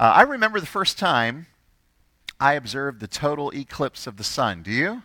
Uh, 0.00 0.14
I 0.16 0.22
remember 0.22 0.60
the 0.60 0.66
first 0.66 0.98
time 0.98 1.46
I 2.40 2.54
observed 2.54 3.00
the 3.00 3.06
total 3.06 3.50
eclipse 3.50 4.06
of 4.06 4.16
the 4.16 4.24
sun. 4.24 4.62
Do 4.62 4.70
you? 4.70 5.02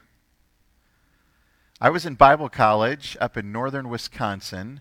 I 1.82 1.90
was 1.90 2.06
in 2.06 2.16
Bible 2.16 2.48
college 2.48 3.18
up 3.20 3.36
in 3.36 3.52
northern 3.52 3.90
Wisconsin, 3.90 4.80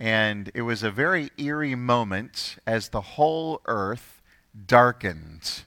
and 0.00 0.50
it 0.54 0.62
was 0.62 0.82
a 0.82 0.90
very 0.90 1.32
eerie 1.36 1.74
moment 1.74 2.56
as 2.66 2.88
the 2.88 3.02
whole 3.02 3.60
earth 3.66 4.22
darkened 4.66 5.64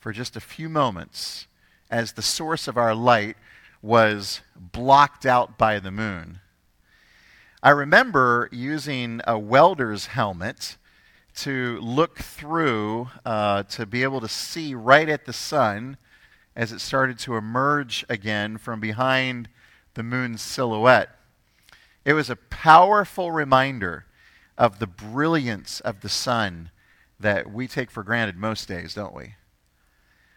for 0.00 0.12
just 0.12 0.34
a 0.34 0.40
few 0.40 0.68
moments 0.68 1.46
as 1.92 2.14
the 2.14 2.20
source 2.20 2.66
of 2.66 2.76
our 2.76 2.96
light 2.96 3.36
was 3.80 4.40
blocked 4.56 5.24
out 5.24 5.56
by 5.56 5.78
the 5.78 5.92
moon. 5.92 6.40
I 7.62 7.70
remember 7.70 8.48
using 8.50 9.20
a 9.24 9.38
welder's 9.38 10.06
helmet 10.06 10.76
to 11.42 11.78
look 11.80 12.18
through 12.18 13.08
uh, 13.24 13.62
to 13.64 13.86
be 13.86 14.02
able 14.02 14.20
to 14.20 14.28
see 14.28 14.74
right 14.74 15.08
at 15.08 15.24
the 15.24 15.32
sun 15.32 15.96
as 16.56 16.72
it 16.72 16.80
started 16.80 17.18
to 17.20 17.36
emerge 17.36 18.04
again 18.08 18.58
from 18.58 18.80
behind 18.80 19.48
the 19.94 20.02
moon's 20.02 20.42
silhouette. 20.42 21.10
It 22.04 22.14
was 22.14 22.28
a 22.28 22.36
powerful 22.36 23.30
reminder 23.30 24.06
of 24.56 24.80
the 24.80 24.86
brilliance 24.88 25.78
of 25.80 26.00
the 26.00 26.08
sun 26.08 26.70
that 27.20 27.52
we 27.52 27.68
take 27.68 27.90
for 27.90 28.02
granted 28.02 28.36
most 28.36 28.66
days, 28.66 28.94
don't 28.94 29.14
we? 29.14 29.34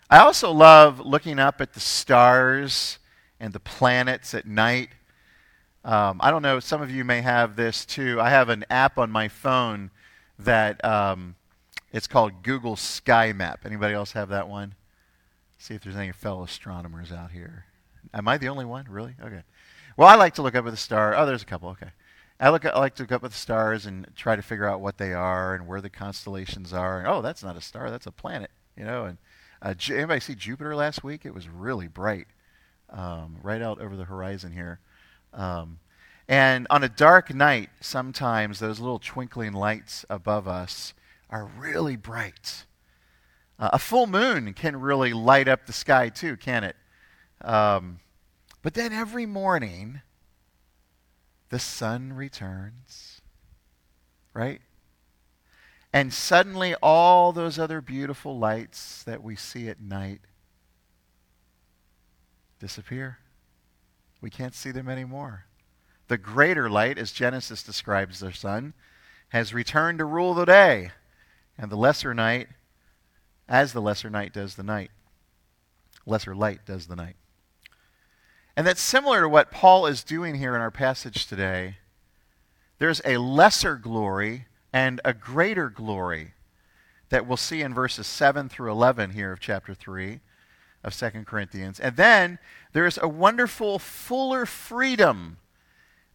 I 0.10 0.20
also 0.20 0.52
love 0.52 1.00
looking 1.00 1.40
up 1.40 1.62
at 1.62 1.74
the 1.74 1.80
stars 1.80 3.00
and 3.40 3.54
the 3.54 3.60
planets 3.60 4.36
at 4.36 4.46
night. 4.46 4.90
Um, 5.84 6.20
I 6.22 6.30
don't 6.30 6.44
know, 6.44 6.60
some 6.60 6.84
of 6.84 6.92
you 6.92 7.04
may 7.04 7.22
have 7.22 7.56
this 7.56 7.86
too. 7.86 8.22
I 8.22 8.30
have 8.30 8.50
an 8.50 8.66
app 8.70 9.00
on 9.00 9.10
my 9.10 9.28
phone 9.28 9.90
that 10.46 10.84
um, 10.84 11.36
it's 11.92 12.08
called 12.08 12.44
Google 12.44 12.76
Sky 12.76 13.34
Map. 13.34 13.62
Anybody 13.66 13.94
else 13.94 14.14
have 14.14 14.30
that 14.30 14.48
one? 14.48 14.76
See 15.58 15.76
if 15.76 15.84
there's 15.84 15.96
any 15.96 16.12
fellow 16.12 16.44
astronomers 16.44 17.12
out 17.12 17.32
here. 17.32 17.66
Am 18.14 18.28
I 18.28 18.38
the 18.38 18.50
only 18.50 18.66
one? 18.66 18.86
Really? 18.90 19.16
Okay. 19.24 19.44
Well, 19.98 20.08
I 20.08 20.16
like 20.16 20.34
to 20.36 20.42
look 20.42 20.56
up 20.56 20.66
at 20.66 20.72
the 20.72 20.78
star. 20.78 21.16
Oh, 21.16 21.26
there's 21.26 21.44
a 21.44 21.46
couple. 21.46 21.70
Okay. 21.70 21.92
I, 22.40 22.50
look 22.50 22.66
I 22.66 22.80
like 22.80 22.96
to 22.96 23.04
look 23.04 23.12
up 23.12 23.24
at 23.24 23.32
the 23.32 23.38
stars 23.38 23.86
and 23.86 24.08
try 24.16 24.36
to 24.36 24.42
figure 24.42 24.68
out 24.68 24.82
what 24.82 24.98
they 24.98 25.14
are 25.14 25.54
and 25.54 25.68
where 25.68 25.82
the 25.82 25.90
constellations 25.90 26.74
are. 26.74 27.00
And, 27.00 27.08
oh, 27.08 27.22
that's 27.22 27.44
not 27.44 27.56
a 27.56 27.62
star. 27.62 27.92
That's 27.92 28.08
a 28.08 28.12
planet. 28.12 28.50
You 28.76 28.86
know. 28.86 29.06
And 29.06 29.18
uh, 29.62 29.76
anybody 29.92 30.20
see 30.20 30.34
Jupiter 30.34 30.76
last 30.76 31.04
week? 31.04 31.26
It 31.26 31.34
was 31.36 31.48
really 31.48 31.88
bright, 31.88 32.28
um, 32.90 33.38
right 33.44 33.62
out 33.62 33.80
over 33.80 33.96
the 33.96 34.06
horizon 34.06 34.54
here. 34.54 34.80
Um, 35.34 35.80
and 36.32 36.66
on 36.70 36.82
a 36.82 36.88
dark 36.88 37.36
night, 37.36 37.72
sometimes 37.82 38.60
those 38.60 38.80
little 38.80 39.00
twinkling 39.00 39.52
lights 39.52 40.06
above 40.10 40.48
us 40.48 40.94
are 41.30 41.44
really 41.44 41.98
bright. 41.98 42.64
Uh, 43.60 43.72
a 43.74 43.78
full 43.78 44.08
moon 44.08 44.54
can 44.54 44.80
really 44.80 45.12
light 45.12 45.50
up 45.50 45.66
the 45.66 45.74
sky 45.74 46.08
too, 46.08 46.38
can 46.38 46.64
it? 46.64 46.78
Um, 47.42 48.00
but 48.62 48.76
then 48.76 48.94
every 48.94 49.26
morning, 49.26 50.00
the 51.50 51.60
sun 51.60 52.14
returns, 52.14 53.20
right? 54.34 54.62
And 55.92 56.14
suddenly, 56.14 56.76
all 56.82 57.34
those 57.34 57.60
other 57.60 57.82
beautiful 57.82 58.40
lights 58.40 59.04
that 59.04 59.22
we 59.22 59.36
see 59.36 59.68
at 59.68 59.82
night 59.82 60.22
disappear. 62.58 63.18
We 64.22 64.30
can't 64.30 64.56
see 64.56 64.72
them 64.72 64.88
anymore. 64.88 65.48
The 66.12 66.18
greater 66.18 66.70
light, 66.70 66.98
as 66.98 67.14
Genesis 67.14 67.64
describes 67.64 68.20
the 68.20 68.34
sun, 68.34 68.74
has 69.30 69.54
returned 69.54 70.00
to 70.00 70.04
rule 70.04 70.34
the 70.34 70.44
day, 70.44 70.92
and 71.58 71.72
the 71.72 71.78
lesser 71.78 72.14
night, 72.14 72.50
as 73.48 73.72
the 73.72 73.80
lesser 73.80 74.10
night 74.10 74.34
does 74.34 74.56
the 74.56 74.64
night. 74.64 74.92
Lesser 76.06 76.36
light 76.36 76.66
does 76.66 76.88
the 76.88 76.98
night. 76.98 77.16
And 78.58 78.68
that's 78.68 78.82
similar 78.82 79.22
to 79.22 79.30
what 79.30 79.52
Paul 79.52 79.86
is 79.86 80.04
doing 80.04 80.36
here 80.36 80.54
in 80.54 80.60
our 80.60 80.70
passage 80.70 81.28
today. 81.28 81.78
There's 82.78 83.02
a 83.06 83.16
lesser 83.16 83.78
glory 83.78 84.48
and 84.74 85.00
a 85.06 85.14
greater 85.14 85.70
glory 85.70 86.34
that 87.08 87.26
we'll 87.26 87.38
see 87.38 87.62
in 87.62 87.74
verses 87.74 88.06
7 88.06 88.50
through 88.50 88.70
11 88.70 89.12
here 89.12 89.32
of 89.32 89.40
chapter 89.40 89.74
3 89.74 90.20
of 90.84 90.94
2 90.94 91.24
Corinthians. 91.26 91.80
And 91.80 91.96
then 91.96 92.38
there's 92.74 93.00
a 93.02 93.08
wonderful, 93.08 93.80
fuller 93.80 94.46
freedom 94.46 95.38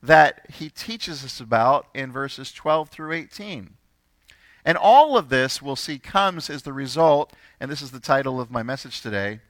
that 0.03 0.47
he 0.51 0.69
teaches 0.69 1.25
us 1.25 1.41
about 1.41 1.87
in 1.95 2.13
verses 2.13 2.53
12 2.53 2.89
through 2.91 3.13
18. 3.13 3.75
And 4.65 4.77
all 4.77 5.17
of 5.17 5.29
this 5.29 5.63
we'll 5.63 5.77
see 5.77 5.99
comes 5.99 6.51
as 6.51 6.63
the 6.63 6.73
result, 6.73 7.33
and 7.61 7.71
this 7.71 7.83
is 7.83 7.93
the 7.93 8.01
title 8.01 8.41
of 8.41 8.51
my 8.51 8.63
message 8.63 9.01
today 9.01 9.41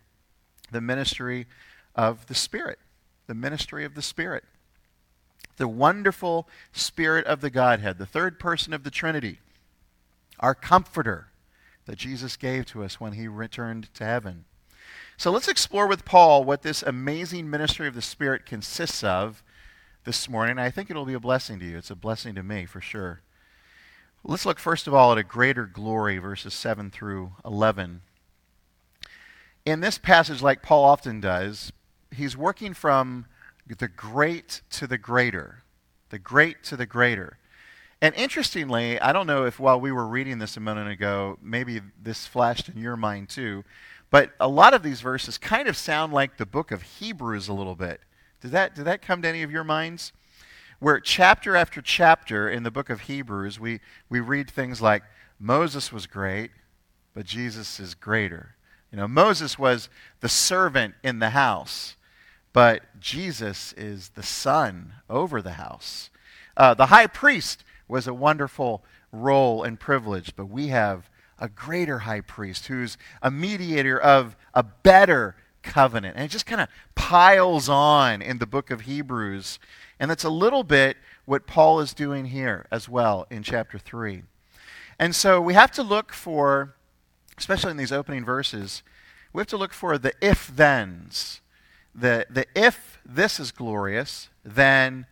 the 0.73 0.81
ministry 0.81 1.47
of 1.95 2.27
the 2.27 2.35
Spirit. 2.35 2.79
The 3.29 3.35
ministry 3.35 3.85
of 3.85 3.95
the 3.95 4.03
Spirit. 4.03 4.45
The 5.57 5.69
wonderful 5.69 6.49
Spirit 6.73 7.25
of 7.27 7.41
the 7.41 7.51
Godhead, 7.51 7.99
the 7.99 8.07
third 8.07 8.39
person 8.39 8.73
of 8.73 8.83
the 8.83 8.91
Trinity, 8.91 9.39
our 10.41 10.55
comforter 10.55 11.29
that 11.87 11.97
Jesus 11.97 12.37
gave 12.37 12.67
to 12.67 12.85
us 12.85 13.01
when 13.01 13.13
he 13.13 13.29
returned 13.29 13.93
to 13.95 14.05
heaven. 14.05 14.45
So 15.17 15.31
let's 15.31 15.49
explore 15.49 15.87
with 15.87 16.05
Paul 16.05 16.45
what 16.45 16.63
this 16.63 16.83
amazing 16.83 17.49
ministry 17.49 17.89
of 17.89 17.95
the 17.95 18.03
Spirit 18.03 18.45
consists 18.45 19.03
of 19.03 19.43
this 20.07 20.29
morning. 20.29 20.57
I 20.57 20.71
think 20.71 20.89
it'll 20.89 21.05
be 21.05 21.15
a 21.15 21.21
blessing 21.21 21.59
to 21.59 21.67
you. 21.67 21.77
It's 21.77 21.91
a 21.91 21.97
blessing 21.97 22.37
to 22.37 22.43
me 22.45 22.65
for 22.65 22.81
sure. 22.81 23.23
Let's 24.23 24.47
look 24.47 24.61
first 24.61 24.87
of 24.87 24.95
all 24.95 25.11
at 25.11 25.19
a 25.19 25.25
greater 25.25 25.67
glory, 25.67 26.19
verses 26.19 26.55
7 26.55 26.91
through 26.91 27.33
11. 27.45 28.03
In 29.67 29.81
this 29.81 29.99
passage, 29.99 30.41
like 30.41 30.63
Paul 30.63 30.85
often 30.85 31.21
does, 31.21 31.73
he's 32.15 32.37
working 32.37 32.73
from 32.73 33.27
the 33.67 33.89
great 33.89 34.63
to 34.71 34.87
the 34.87 34.97
greater. 34.97 35.65
The 36.11 36.21
great 36.21 36.63
to 36.65 36.77
the 36.77 36.87
greater. 36.87 37.39
And 38.01 38.15
interestingly, 38.15 39.01
I 39.01 39.13
don't 39.13 39.27
know 39.27 39.45
if 39.45 39.59
while 39.59 39.81
we 39.81 39.91
were 39.91 40.07
reading 40.07 40.39
this 40.39 40.57
a 40.57 40.61
minute 40.61 40.87
ago, 40.87 41.37
maybe 41.43 41.81
this 42.01 42.29
flashed 42.29 42.69
in 42.69 42.79
your 42.79 42.97
mind 42.97 43.29
too, 43.29 43.65
but 44.11 44.35
a 44.39 44.47
lot 44.47 44.73
of 44.73 44.85
these 44.85 45.01
verses 45.01 45.37
kind 45.37 45.67
of 45.67 45.77
sound 45.77 46.13
like 46.13 46.37
the 46.37 46.47
book 46.47 46.71
of 46.71 46.83
Hebrews 46.83 47.49
a 47.49 47.53
little 47.53 47.75
bit. 47.75 48.01
Did 48.47 48.53
that, 48.53 48.75
did 48.77 48.85
that 48.85 49.03
come 49.03 49.23
to 49.23 49.29
any 49.29 49.43
of 49.43 49.51
your 49.51 49.65
minds? 49.65 50.13
Where 50.79 51.01
chapter 51.01 51.57
after 51.57 51.83
chapter 51.83 52.49
in 52.49 52.63
the 52.63 52.71
book 52.71 52.91
of 52.91 53.01
Hebrews, 53.01 53.59
we, 53.59 53.81
we 54.09 54.21
read 54.21 54.49
things 54.49 54.81
like 54.81 55.03
Moses 55.41 55.93
was 55.93 56.07
great, 56.07 56.53
but 57.13 57.27
Jesus 57.27 57.81
is 57.81 57.97
greater. 57.97 58.55
You 58.93 58.99
know, 58.99 59.09
Moses 59.09 59.59
was 59.59 59.89
the 60.21 60.29
servant 60.29 60.95
in 61.03 61.19
the 61.19 61.31
house, 61.31 61.97
but 62.53 62.83
Jesus 63.01 63.73
is 63.73 64.11
the 64.11 64.23
son 64.23 64.93
over 65.11 65.43
the 65.43 65.55
house. 65.55 66.11
Uh, 66.57 66.73
the 66.73 66.87
high 66.87 67.09
priest 67.09 67.65
was 67.89 68.07
a 68.07 68.15
wonderful 68.15 68.85
role 69.11 69.65
and 69.65 69.81
privilege, 69.81 70.37
but 70.37 70.47
we 70.47 70.69
have 70.69 71.11
a 71.41 71.49
greater 71.49 71.99
high 71.99 72.21
priest 72.21 72.69
who's 72.69 72.97
a 73.21 73.31
mediator 73.33 73.99
of 73.99 74.37
a 74.55 74.63
better 74.63 75.35
covenant. 75.67 76.17
And 76.17 76.25
it 76.25 76.31
just 76.31 76.47
kind 76.47 76.61
of 76.61 76.69
piles 76.95 77.69
on 77.69 78.23
in 78.23 78.39
the 78.39 78.47
book 78.47 78.71
of 78.71 78.83
Hebrews. 78.83 79.59
And 80.01 80.11
that's 80.11 80.25
a 80.25 80.31
little 80.31 80.63
bit 80.63 80.97
what 81.27 81.47
Paul 81.47 81.81
is 81.81 81.93
doing 81.93 82.27
here 82.27 82.67
as 82.71 82.89
well 82.89 83.27
in 83.31 83.43
chapter 83.43 83.79
3. 83.79 84.23
And 84.99 85.15
so 85.15 85.41
we 85.41 85.53
have 85.55 85.71
to 85.73 85.83
look 85.83 86.13
for, 86.13 86.75
especially 87.37 87.73
in 87.73 87.77
these 87.77 87.93
opening 87.93 88.25
verses, 88.25 88.83
we 89.33 89.41
have 89.41 89.49
to 89.49 89.57
look 89.59 89.75
for 89.75 89.99
the 89.99 90.15
if 90.23 90.47
thens. 90.47 91.43
The, 91.95 92.27
the 92.31 92.47
if 92.55 92.99
this 93.05 93.39
is 93.39 93.51
glorious, 93.51 94.29
then 94.45 95.07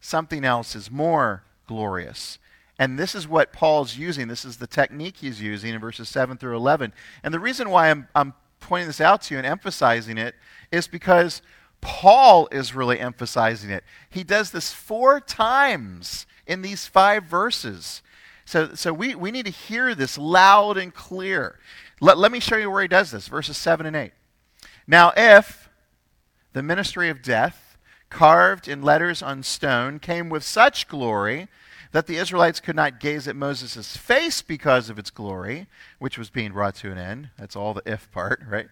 something 0.00 0.44
else 0.44 0.76
is 0.76 0.90
more 0.90 1.42
glorious. 1.66 2.38
And 2.78 2.98
this 2.98 3.14
is 3.14 3.26
what 3.26 3.52
Paul's 3.52 3.96
using. 3.96 4.28
This 4.28 4.44
is 4.44 4.56
the 4.56 4.66
technique 4.66 5.18
he's 5.18 5.40
using 5.40 5.74
in 5.74 5.80
verses 5.80 6.08
7 6.08 6.36
through 6.36 6.56
11. 6.56 6.92
And 7.22 7.32
the 7.32 7.40
reason 7.40 7.70
why 7.70 7.90
I'm, 7.90 8.08
I'm 8.14 8.34
pointing 8.64 8.88
this 8.88 9.00
out 9.00 9.22
to 9.22 9.34
you 9.34 9.38
and 9.38 9.46
emphasizing 9.46 10.18
it 10.18 10.34
is 10.72 10.88
because 10.88 11.42
Paul 11.80 12.48
is 12.50 12.74
really 12.74 12.98
emphasizing 12.98 13.70
it. 13.70 13.84
He 14.08 14.24
does 14.24 14.50
this 14.50 14.72
four 14.72 15.20
times 15.20 16.26
in 16.46 16.62
these 16.62 16.86
five 16.86 17.24
verses. 17.24 18.02
So, 18.44 18.74
so 18.74 18.92
we, 18.92 19.14
we 19.14 19.30
need 19.30 19.46
to 19.46 19.52
hear 19.52 19.94
this 19.94 20.18
loud 20.18 20.76
and 20.76 20.92
clear. 20.94 21.58
Let, 22.00 22.18
let 22.18 22.32
me 22.32 22.40
show 22.40 22.56
you 22.56 22.70
where 22.70 22.82
he 22.82 22.88
does 22.88 23.10
this 23.10 23.28
verses 23.28 23.56
7 23.56 23.86
and 23.86 23.96
8. 23.96 24.12
Now, 24.86 25.12
if 25.16 25.68
the 26.52 26.62
ministry 26.62 27.08
of 27.08 27.22
death, 27.22 27.76
carved 28.10 28.68
in 28.68 28.80
letters 28.80 29.22
on 29.22 29.42
stone, 29.42 29.98
came 29.98 30.28
with 30.28 30.44
such 30.44 30.88
glory 30.88 31.48
that 31.94 32.08
the 32.08 32.16
Israelites 32.16 32.58
could 32.58 32.74
not 32.74 32.98
gaze 32.98 33.28
at 33.28 33.36
Moses' 33.36 33.96
face 33.96 34.42
because 34.42 34.90
of 34.90 34.98
its 34.98 35.10
glory, 35.10 35.68
which 36.00 36.18
was 36.18 36.28
being 36.28 36.50
brought 36.50 36.74
to 36.74 36.90
an 36.90 36.98
end. 36.98 37.30
That's 37.38 37.54
all 37.54 37.72
the 37.72 37.84
if 37.86 38.10
part, 38.10 38.42
right? 38.48 38.66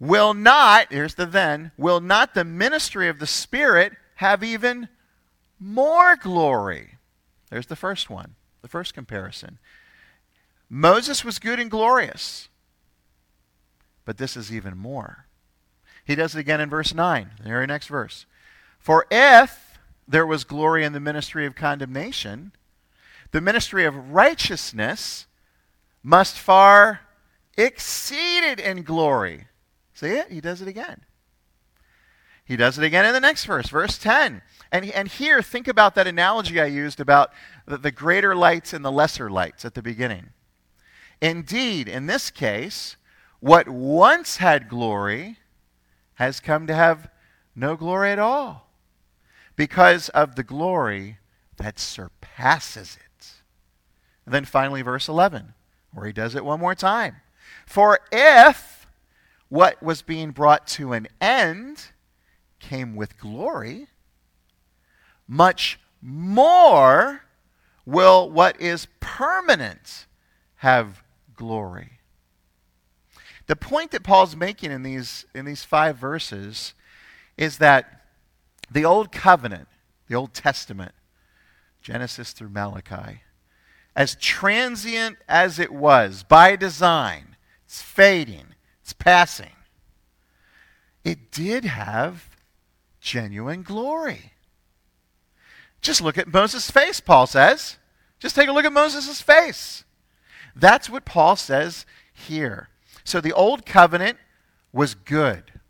Will 0.00 0.32
not, 0.32 0.90
here's 0.90 1.16
the 1.16 1.26
then, 1.26 1.72
will 1.76 2.00
not 2.00 2.32
the 2.32 2.42
ministry 2.42 3.06
of 3.10 3.18
the 3.18 3.26
Spirit 3.26 3.92
have 4.14 4.42
even 4.42 4.88
more 5.60 6.16
glory? 6.16 6.96
There's 7.50 7.66
the 7.66 7.76
first 7.76 8.08
one, 8.08 8.34
the 8.62 8.68
first 8.68 8.94
comparison. 8.94 9.58
Moses 10.70 11.26
was 11.26 11.38
good 11.38 11.60
and 11.60 11.70
glorious. 11.70 12.48
But 14.06 14.16
this 14.16 14.38
is 14.38 14.50
even 14.50 14.78
more. 14.78 15.26
He 16.02 16.14
does 16.14 16.34
it 16.34 16.40
again 16.40 16.62
in 16.62 16.70
verse 16.70 16.94
9, 16.94 17.30
the 17.42 17.48
very 17.50 17.66
next 17.66 17.88
verse. 17.88 18.24
For 18.78 19.04
if 19.10 19.71
there 20.06 20.26
was 20.26 20.44
glory 20.44 20.84
in 20.84 20.92
the 20.92 21.00
ministry 21.00 21.46
of 21.46 21.54
condemnation, 21.54 22.52
the 23.30 23.40
ministry 23.40 23.84
of 23.84 24.10
righteousness 24.10 25.26
must 26.02 26.36
far 26.36 27.00
exceed 27.56 28.44
it 28.44 28.60
in 28.60 28.82
glory. 28.82 29.46
See 29.94 30.08
it? 30.08 30.30
He 30.30 30.40
does 30.40 30.60
it 30.60 30.68
again. 30.68 31.04
He 32.44 32.56
does 32.56 32.76
it 32.76 32.84
again 32.84 33.06
in 33.06 33.12
the 33.12 33.20
next 33.20 33.44
verse, 33.44 33.68
verse 33.68 33.96
10. 33.98 34.42
And, 34.72 34.90
and 34.90 35.08
here, 35.08 35.42
think 35.42 35.68
about 35.68 35.94
that 35.94 36.06
analogy 36.06 36.60
I 36.60 36.66
used 36.66 36.98
about 36.98 37.32
the, 37.66 37.78
the 37.78 37.92
greater 37.92 38.34
lights 38.34 38.72
and 38.72 38.84
the 38.84 38.92
lesser 38.92 39.30
lights 39.30 39.64
at 39.64 39.74
the 39.74 39.82
beginning. 39.82 40.30
Indeed, 41.20 41.88
in 41.88 42.06
this 42.06 42.30
case, 42.30 42.96
what 43.38 43.68
once 43.68 44.38
had 44.38 44.68
glory 44.68 45.38
has 46.14 46.40
come 46.40 46.66
to 46.66 46.74
have 46.74 47.08
no 47.54 47.76
glory 47.76 48.10
at 48.10 48.18
all 48.18 48.71
because 49.56 50.08
of 50.10 50.36
the 50.36 50.42
glory 50.42 51.18
that 51.56 51.78
surpasses 51.78 52.96
it. 52.96 53.32
And 54.24 54.34
then 54.34 54.44
finally, 54.44 54.82
verse 54.82 55.08
11, 55.08 55.54
where 55.92 56.06
he 56.06 56.12
does 56.12 56.34
it 56.34 56.44
one 56.44 56.60
more 56.60 56.74
time. 56.74 57.16
For 57.66 58.00
if 58.10 58.86
what 59.48 59.82
was 59.82 60.02
being 60.02 60.30
brought 60.30 60.66
to 60.66 60.92
an 60.92 61.08
end 61.20 61.86
came 62.58 62.94
with 62.94 63.18
glory, 63.18 63.88
much 65.26 65.78
more 66.00 67.22
will 67.84 68.30
what 68.30 68.60
is 68.60 68.86
permanent 69.00 70.06
have 70.56 71.02
glory. 71.34 71.98
The 73.46 73.56
point 73.56 73.90
that 73.90 74.04
Paul's 74.04 74.36
making 74.36 74.70
in 74.70 74.82
these, 74.82 75.26
in 75.34 75.44
these 75.44 75.64
five 75.64 75.96
verses 75.96 76.74
is 77.36 77.58
that 77.58 78.01
the 78.72 78.84
Old 78.84 79.12
Covenant, 79.12 79.68
the 80.08 80.14
Old 80.14 80.34
Testament, 80.34 80.92
Genesis 81.80 82.32
through 82.32 82.50
Malachi, 82.50 83.22
as 83.94 84.16
transient 84.16 85.18
as 85.28 85.58
it 85.58 85.72
was 85.72 86.22
by 86.22 86.56
design, 86.56 87.36
it's 87.64 87.82
fading, 87.82 88.54
it's 88.82 88.92
passing, 88.92 89.56
it 91.04 91.30
did 91.30 91.64
have 91.64 92.30
genuine 93.00 93.62
glory. 93.62 94.32
Just 95.80 96.00
look 96.00 96.16
at 96.16 96.32
Moses' 96.32 96.70
face, 96.70 97.00
Paul 97.00 97.26
says. 97.26 97.76
Just 98.20 98.36
take 98.36 98.48
a 98.48 98.52
look 98.52 98.64
at 98.64 98.72
Moses' 98.72 99.20
face. 99.20 99.84
That's 100.54 100.88
what 100.88 101.04
Paul 101.04 101.34
says 101.34 101.84
here. 102.12 102.68
So 103.02 103.20
the 103.20 103.32
old 103.32 103.66
covenant 103.66 104.18
was 104.72 104.94
good, 104.94 105.60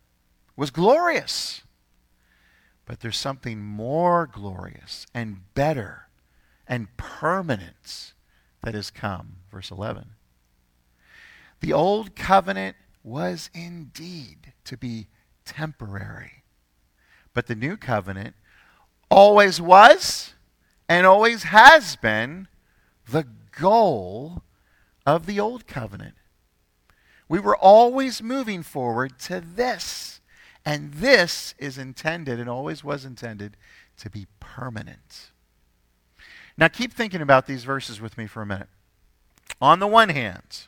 was 0.55 0.71
glorious. 0.71 1.63
But 2.85 3.01
there's 3.01 3.17
something 3.17 3.61
more 3.61 4.27
glorious 4.27 5.07
and 5.15 5.55
better 5.55 6.09
and 6.67 6.97
permanent 6.97 8.13
that 8.63 8.75
has 8.75 8.91
come. 8.91 9.37
Verse 9.51 9.71
11. 9.71 10.11
The 11.61 11.73
old 11.73 12.17
covenant 12.17 12.77
was 13.05 13.51
indeed 13.55 14.53
to 14.65 14.77
be 14.77 15.09
temporary. 15.45 16.43
But 17.35 17.47
the 17.47 17.55
new 17.55 17.77
covenant 17.77 18.35
always 19.11 19.61
was 19.61 20.35
and 20.89 21.07
always 21.07 21.45
has 21.45 21.97
been 21.97 22.49
the 23.09 23.27
goal 23.59 24.43
of 25.07 25.27
the 25.27 25.39
old 25.39 25.67
covenant. 25.67 26.15
We 27.29 27.39
were 27.39 27.57
always 27.57 28.23
moving 28.23 28.63
forward 28.63 29.19
to 29.21 29.41
this. 29.41 30.21
And 30.65 30.95
this 30.95 31.55
is 31.59 31.79
intended 31.79 32.39
and 32.39 32.49
always 32.49 32.85
was 32.85 33.05
intended 33.05 33.57
to 33.99 34.11
be 34.11 34.27
permanent. 34.41 35.31
Now, 36.57 36.69
keep 36.69 36.93
thinking 36.93 37.21
about 37.21 37.47
these 37.47 37.65
verses 37.65 38.01
with 38.01 38.17
me 38.17 38.27
for 38.27 38.43
a 38.43 38.47
minute. 38.47 38.69
On 39.61 39.79
the 39.79 39.87
one 39.87 40.11
hand, 40.11 40.67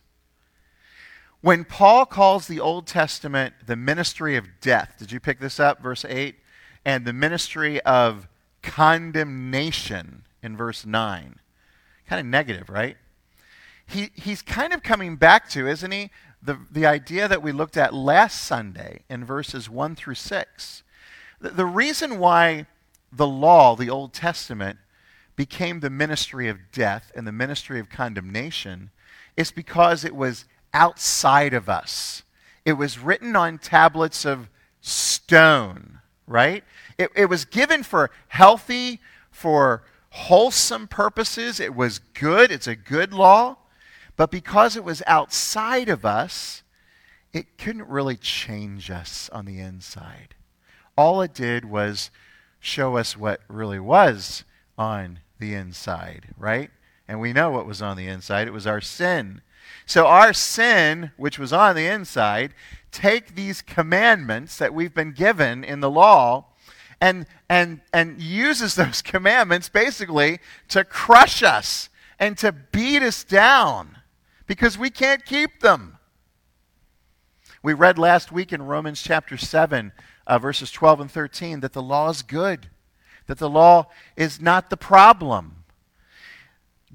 when 1.41 1.65
Paul 1.65 2.07
calls 2.07 2.49
the 2.49 2.59
Old 2.59 2.87
Testament 2.87 3.55
the 3.67 3.77
ministry 3.77 4.37
of 4.37 4.61
death, 4.61 4.95
did 4.99 5.13
you 5.13 5.21
pick 5.21 5.41
this 5.41 5.61
up? 5.61 5.83
Verse 5.83 6.05
8. 6.05 6.37
And 6.85 7.05
the 7.05 7.13
ministry 7.13 7.81
of 7.83 8.29
condemnation 8.63 10.25
in 10.43 10.57
verse 10.57 10.87
9. 10.87 11.39
Kind 12.09 12.21
of 12.21 12.27
negative, 12.27 12.71
right? 12.71 12.97
He, 13.87 14.11
he's 14.15 14.41
kind 14.43 14.73
of 14.73 14.83
coming 14.83 15.17
back 15.17 15.49
to, 15.51 15.69
isn't 15.69 15.91
he, 15.91 16.11
the, 16.45 16.59
the 16.71 16.87
idea 16.87 17.27
that 17.27 17.43
we 17.43 17.53
looked 17.53 17.77
at 17.77 17.95
last 17.95 18.43
Sunday 18.43 19.01
in 19.09 19.25
verses 19.25 19.71
1 19.71 19.97
through 19.97 20.17
6. 20.17 20.83
The, 21.41 21.51
the 21.51 21.67
reason 21.67 22.19
why 22.19 22.67
the 23.11 23.27
law, 23.27 23.75
the 23.75 23.91
Old 23.91 24.13
Testament, 24.13 24.79
became 25.37 25.81
the 25.81 25.91
ministry 25.91 26.49
of 26.49 26.71
death 26.71 27.11
and 27.15 27.27
the 27.27 27.33
ministry 27.33 27.81
of 27.81 27.89
condemnation 27.89 28.91
is 29.37 29.51
because 29.51 30.05
it 30.05 30.15
was 30.15 30.45
outside 30.73 31.55
of 31.55 31.69
us. 31.69 32.23
It 32.65 32.75
was 32.75 32.99
written 32.99 33.35
on 33.35 33.59
tablets 33.59 34.25
of 34.25 34.49
stone, 34.81 36.01
right? 36.27 36.63
It, 36.99 37.11
it 37.17 37.27
was 37.27 37.45
given 37.45 37.83
for 37.83 38.11
healthy, 38.29 39.01
for 39.31 39.83
wholesome 40.11 40.87
purposes. 40.87 41.59
It 41.59 41.75
was 41.75 41.99
good. 41.99 42.53
It's 42.53 42.67
a 42.67 42.77
good 42.77 43.13
law. 43.13 43.57
But 44.17 44.31
because 44.31 44.77
it 44.77 44.85
was 44.85 45.03
outside 45.07 45.89
of 45.89 46.05
us, 46.05 46.63
it 47.33 47.59
couldn't 47.59 47.89
really 47.89 48.17
change 48.17 48.91
us 48.91 49.29
on 49.33 49.45
the 49.45 49.59
inside. 49.59 50.35
All 50.97 51.21
it 51.21 51.35
did 51.35 51.65
was 51.65 52.11
show 52.61 52.97
us 52.97 53.17
what 53.17 53.41
really 53.49 53.81
was 53.81 54.45
on 54.79 55.19
the 55.41 55.55
inside, 55.55 56.29
right? 56.39 56.71
And 57.09 57.21
we 57.21 57.33
know 57.33 57.51
what 57.51 57.67
was 57.67 57.83
on 57.83 57.97
the 57.97 58.07
inside. 58.07 58.47
It 58.47 58.53
was 58.53 58.67
our 58.67 58.81
sin. 58.81 59.43
So, 59.85 60.07
our 60.07 60.33
sin, 60.33 61.11
which 61.17 61.39
was 61.39 61.53
on 61.53 61.75
the 61.75 61.87
inside, 61.87 62.55
take 62.93 63.35
these 63.35 63.61
commandments 63.61 64.57
that 64.59 64.73
we've 64.73 64.95
been 64.95 65.13
given 65.13 65.65
in 65.65 65.81
the 65.81 65.91
law 65.91 66.47
and, 67.01 67.27
and, 67.49 67.81
and 67.93 68.21
uses 68.21 68.77
those 68.77 69.03
commandments 69.03 69.69
basically 69.69 70.39
to 70.69 70.85
crush 70.85 71.43
us 71.43 71.89
and 72.19 72.39
to 72.39 72.53
beat 72.53 73.03
us 73.03 73.25
down 73.25 73.99
because 74.47 74.79
we 74.79 74.91
can't 74.91 75.25
keep 75.25 75.61
them. 75.61 75.99
We 77.63 77.73
read 77.73 77.99
last 77.99 78.31
week 78.31 78.53
in 78.53 78.63
Romans 78.63 79.03
chapter 79.03 79.37
7, 79.37 79.93
uh, 80.27 80.39
verses 80.39 80.71
12 80.71 81.01
and 81.01 81.11
13, 81.11 81.61
that 81.61 81.73
the 81.73 81.83
law 81.83 82.11
is 82.11 82.23
good, 82.23 82.69
that 83.27 83.39
the 83.39 83.49
law 83.49 83.87
is 84.17 84.41
not 84.41 84.69
the 84.69 84.77
problem. 84.77 85.65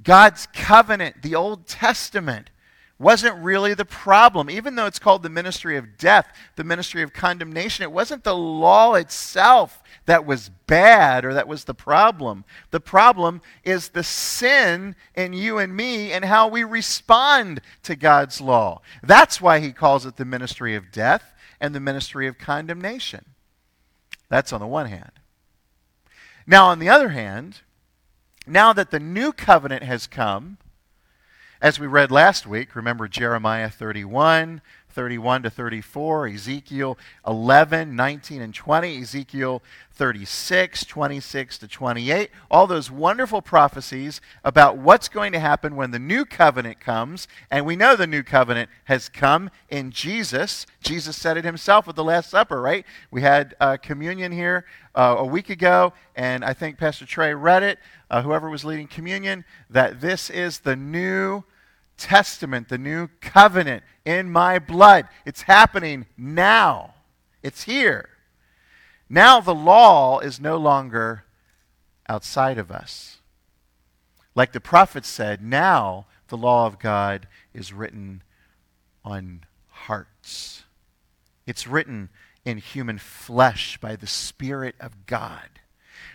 God's 0.03 0.47
covenant, 0.53 1.23
the 1.23 1.35
Old 1.35 1.67
Testament, 1.67 2.51
wasn't 2.99 3.41
really 3.41 3.73
the 3.73 3.85
problem. 3.85 4.49
Even 4.49 4.75
though 4.75 4.85
it's 4.85 4.99
called 4.99 5.23
the 5.23 5.29
ministry 5.29 5.77
of 5.77 5.97
death, 5.97 6.27
the 6.57 6.63
ministry 6.65 7.01
of 7.01 7.13
condemnation, 7.13 7.83
it 7.83 7.91
wasn't 7.91 8.25
the 8.25 8.35
law 8.35 8.93
itself 8.95 9.81
that 10.05 10.25
was 10.25 10.49
bad 10.67 11.23
or 11.23 11.33
that 11.33 11.47
was 11.47 11.63
the 11.63 11.73
problem. 11.73 12.43
The 12.71 12.81
problem 12.81 13.41
is 13.63 13.89
the 13.89 14.03
sin 14.03 14.95
in 15.15 15.31
you 15.31 15.57
and 15.57 15.75
me 15.75 16.11
and 16.11 16.25
how 16.25 16.49
we 16.49 16.65
respond 16.65 17.61
to 17.83 17.95
God's 17.95 18.41
law. 18.41 18.81
That's 19.01 19.39
why 19.39 19.59
he 19.59 19.71
calls 19.71 20.05
it 20.05 20.17
the 20.17 20.25
ministry 20.25 20.75
of 20.75 20.91
death 20.91 21.33
and 21.61 21.73
the 21.73 21.79
ministry 21.79 22.27
of 22.27 22.37
condemnation. 22.37 23.23
That's 24.27 24.51
on 24.51 24.59
the 24.59 24.67
one 24.67 24.87
hand. 24.87 25.11
Now, 26.45 26.67
on 26.67 26.79
the 26.79 26.89
other 26.89 27.09
hand, 27.09 27.61
now 28.45 28.73
that 28.73 28.91
the 28.91 28.99
new 28.99 29.31
covenant 29.31 29.83
has 29.83 30.07
come, 30.07 30.57
as 31.61 31.77
we 31.77 31.87
read 31.87 32.09
last 32.09 32.47
week, 32.47 32.73
remember 32.73 33.07
Jeremiah 33.09 33.69
31, 33.69 34.61
31 34.91 35.43
to 35.43 35.49
34, 35.49 36.27
Ezekiel 36.27 36.97
11, 37.27 37.95
19 37.95 38.41
and 38.41 38.53
20, 38.53 39.01
Ezekiel 39.01 39.61
36, 39.93 40.85
26 40.85 41.57
to 41.57 41.67
28, 41.67 42.31
all 42.49 42.65
those 42.65 42.89
wonderful 42.89 43.41
prophecies 43.41 44.21
about 44.43 44.77
what's 44.77 45.09
going 45.09 45.33
to 45.33 45.39
happen 45.39 45.75
when 45.75 45.91
the 45.91 45.99
new 45.99 46.23
covenant 46.23 46.79
comes. 46.79 47.27
And 47.51 47.65
we 47.65 47.75
know 47.75 47.97
the 47.97 48.07
new 48.07 48.23
covenant 48.23 48.69
has 48.85 49.09
come 49.09 49.49
in 49.69 49.91
Jesus. 49.91 50.65
Jesus 50.81 51.17
said 51.17 51.35
it 51.35 51.43
himself 51.43 51.89
at 51.89 51.95
the 51.95 52.03
Last 52.03 52.29
Supper, 52.29 52.61
right? 52.61 52.85
We 53.11 53.21
had 53.21 53.55
uh, 53.59 53.75
communion 53.81 54.31
here 54.31 54.65
uh, 54.95 55.15
a 55.19 55.25
week 55.25 55.49
ago, 55.49 55.91
and 56.15 56.43
I 56.45 56.53
think 56.53 56.77
Pastor 56.77 57.05
Trey 57.05 57.33
read 57.33 57.63
it, 57.63 57.79
uh, 58.09 58.21
whoever 58.21 58.49
was 58.49 58.63
leading 58.63 58.87
communion, 58.87 59.43
that 59.69 60.01
this 60.01 60.29
is 60.29 60.59
the 60.59 60.77
new 60.77 61.43
Testament, 61.99 62.69
the 62.69 62.77
new 62.77 63.09
covenant 63.21 63.83
in 64.05 64.31
my 64.31 64.57
blood. 64.57 65.07
It's 65.25 65.43
happening 65.43 66.05
now. 66.17 66.95
It's 67.43 67.63
here. 67.63 68.09
Now 69.09 69.39
the 69.41 69.55
law 69.55 70.19
is 70.19 70.39
no 70.39 70.57
longer 70.57 71.25
outside 72.07 72.57
of 72.57 72.71
us. 72.71 73.17
Like 74.35 74.53
the 74.53 74.61
prophet 74.61 75.05
said, 75.05 75.43
now 75.43 76.05
the 76.29 76.37
law 76.37 76.65
of 76.65 76.79
God 76.79 77.27
is 77.53 77.73
written 77.73 78.23
on 79.03 79.45
hearts. 79.67 80.63
It's 81.45 81.67
written 81.67 82.09
in 82.45 82.57
human 82.57 82.97
flesh 82.97 83.77
by 83.77 83.95
the 83.95 84.07
Spirit 84.07 84.75
of 84.79 85.05
God. 85.05 85.49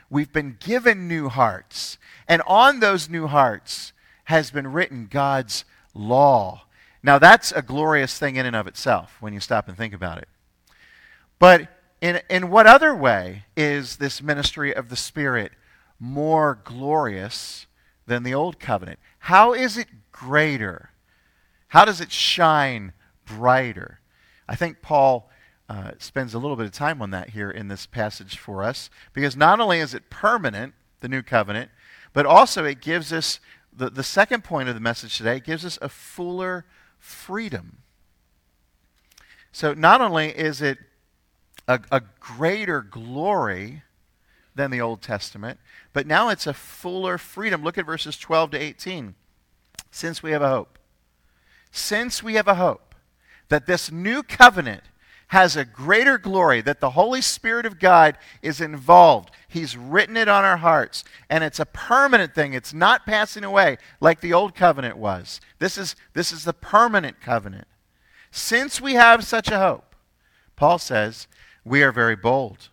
We've 0.08 0.32
been 0.32 0.56
given 0.60 1.08
new 1.08 1.28
hearts, 1.28 1.98
and 2.28 2.40
on 2.46 2.80
those 2.80 3.08
new 3.08 3.26
hearts 3.26 3.92
has 4.24 4.50
been 4.50 4.72
written 4.72 5.08
God's 5.10 5.64
law. 5.94 6.66
Now, 7.02 7.18
that's 7.18 7.52
a 7.52 7.62
glorious 7.62 8.18
thing 8.18 8.36
in 8.36 8.46
and 8.46 8.56
of 8.56 8.66
itself 8.66 9.16
when 9.20 9.32
you 9.32 9.40
stop 9.40 9.68
and 9.68 9.76
think 9.76 9.94
about 9.94 10.18
it. 10.18 10.28
But 11.38 11.68
in, 12.00 12.20
in 12.28 12.50
what 12.50 12.66
other 12.66 12.94
way 12.94 13.44
is 13.56 13.96
this 13.96 14.22
ministry 14.22 14.74
of 14.74 14.88
the 14.88 14.96
Spirit 14.96 15.52
more 15.98 16.58
glorious 16.64 17.66
than 18.06 18.22
the 18.22 18.34
old 18.34 18.58
covenant? 18.58 18.98
How 19.20 19.54
is 19.54 19.76
it 19.76 19.88
greater? 20.12 20.90
How 21.68 21.84
does 21.84 22.00
it 22.00 22.12
shine 22.12 22.92
brighter? 23.24 24.00
I 24.48 24.56
think 24.56 24.82
Paul 24.82 25.30
uh, 25.68 25.92
spends 25.98 26.34
a 26.34 26.38
little 26.38 26.56
bit 26.56 26.66
of 26.66 26.72
time 26.72 27.00
on 27.00 27.10
that 27.10 27.30
here 27.30 27.50
in 27.50 27.68
this 27.68 27.86
passage 27.86 28.38
for 28.38 28.62
us 28.62 28.90
because 29.12 29.36
not 29.36 29.60
only 29.60 29.80
is 29.80 29.94
it 29.94 30.10
permanent, 30.10 30.74
the 31.00 31.08
new 31.08 31.22
covenant, 31.22 31.70
but 32.12 32.26
also 32.26 32.64
it 32.64 32.80
gives 32.80 33.12
us 33.12 33.40
the, 33.76 33.90
the 33.90 34.02
second 34.02 34.44
point 34.44 34.68
of 34.68 34.74
the 34.74 34.80
message 34.80 35.16
today 35.16 35.40
gives 35.40 35.64
us 35.64 35.78
a 35.82 35.88
fuller 35.88 36.64
freedom. 36.98 37.78
So 39.52 39.74
not 39.74 40.00
only 40.00 40.28
is 40.28 40.62
it 40.62 40.78
a, 41.68 41.80
a 41.90 42.02
greater 42.20 42.82
glory 42.82 43.82
than 44.54 44.70
the 44.70 44.80
Old 44.80 45.02
Testament, 45.02 45.58
but 45.92 46.06
now 46.06 46.28
it's 46.28 46.46
a 46.46 46.54
fuller 46.54 47.18
freedom. 47.18 47.62
Look 47.62 47.78
at 47.78 47.86
verses 47.86 48.16
12 48.16 48.52
to 48.52 48.58
18. 48.58 49.14
Since 49.90 50.22
we 50.22 50.32
have 50.32 50.42
a 50.42 50.48
hope. 50.48 50.78
Since 51.70 52.22
we 52.22 52.34
have 52.34 52.48
a 52.48 52.54
hope 52.54 52.94
that 53.48 53.66
this 53.66 53.90
new 53.90 54.22
covenant 54.22 54.82
has 55.28 55.56
a 55.56 55.64
greater 55.64 56.18
glory, 56.18 56.60
that 56.60 56.80
the 56.80 56.90
Holy 56.90 57.20
Spirit 57.20 57.66
of 57.66 57.80
God 57.80 58.16
is 58.42 58.60
involved. 58.60 59.30
He's 59.54 59.76
written 59.76 60.16
it 60.16 60.26
on 60.26 60.44
our 60.44 60.56
hearts, 60.56 61.04
and 61.30 61.44
it's 61.44 61.60
a 61.60 61.64
permanent 61.64 62.34
thing. 62.34 62.54
It's 62.54 62.74
not 62.74 63.06
passing 63.06 63.44
away 63.44 63.78
like 64.00 64.20
the 64.20 64.32
old 64.32 64.56
covenant 64.56 64.96
was. 64.96 65.40
This 65.60 65.78
is, 65.78 65.94
this 66.12 66.32
is 66.32 66.42
the 66.42 66.52
permanent 66.52 67.20
covenant. 67.20 67.68
Since 68.32 68.80
we 68.80 68.94
have 68.94 69.22
such 69.22 69.52
a 69.52 69.60
hope, 69.60 69.94
Paul 70.56 70.80
says, 70.80 71.28
we 71.64 71.84
are 71.84 71.92
very 71.92 72.16
bold. 72.16 72.68